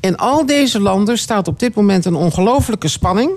[0.00, 3.30] In al deze landen staat op dit moment een ongelofelijke spanning.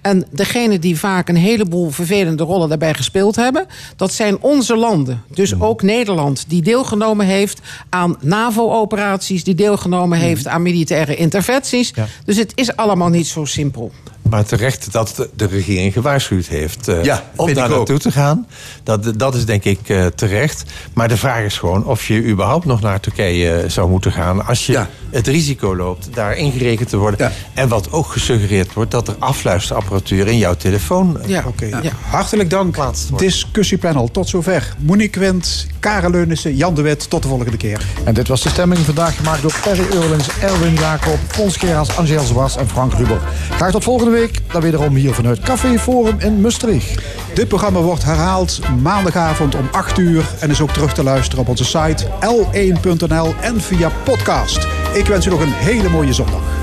[0.00, 5.22] En degene die vaak een heleboel vervelende rollen daarbij gespeeld hebben, dat zijn onze landen.
[5.28, 11.92] Dus ook Nederland, die deelgenomen heeft aan NAVO-operaties, die deelgenomen heeft aan militaire interventies.
[12.24, 13.92] Dus het is allemaal niet zo simpel.
[14.28, 18.46] Maar terecht dat de, regering gewaarschuwd heeft eh, Ja, om daar naartoe te gaan.
[18.82, 20.62] Dat, dat is denk ik eh, terecht.
[20.94, 24.46] Maar de vraag is gewoon of je überhaupt nog naar Turkije eh, zou moeten gaan...
[24.46, 27.32] als je het risico loopt daar ingerekend te worden.
[27.54, 31.18] En wat ook gesuggereerd wordt, dat er afluisterapparatuur in jouw telefoon...
[31.26, 31.80] Ja, Oké,
[32.10, 32.76] hartelijk dank.
[33.16, 34.74] Discussiepanel, tot zover.
[34.78, 37.10] Monique Wendt, Karel Leunissen, Jan de Wit.
[37.10, 37.80] Tot de volgende keer.
[38.04, 42.24] En dit was de stemming vandaag gemaakt door Perry Eurlings, Erwin Jacob, Fons Geraas, Angel
[42.24, 43.20] Zwas en Frank Ruber.
[43.50, 44.40] Graag tot volgende week.
[44.52, 47.02] Dan wederom hier vanuit Café Forum in Maastricht.
[47.34, 51.48] Dit programma wordt herhaald maandagavond om 8 uur en is ook terug te luisteren op
[51.48, 54.66] onze site l1.nl en via podcast.
[54.94, 56.61] Ik wens u nog een hele mooie zondag.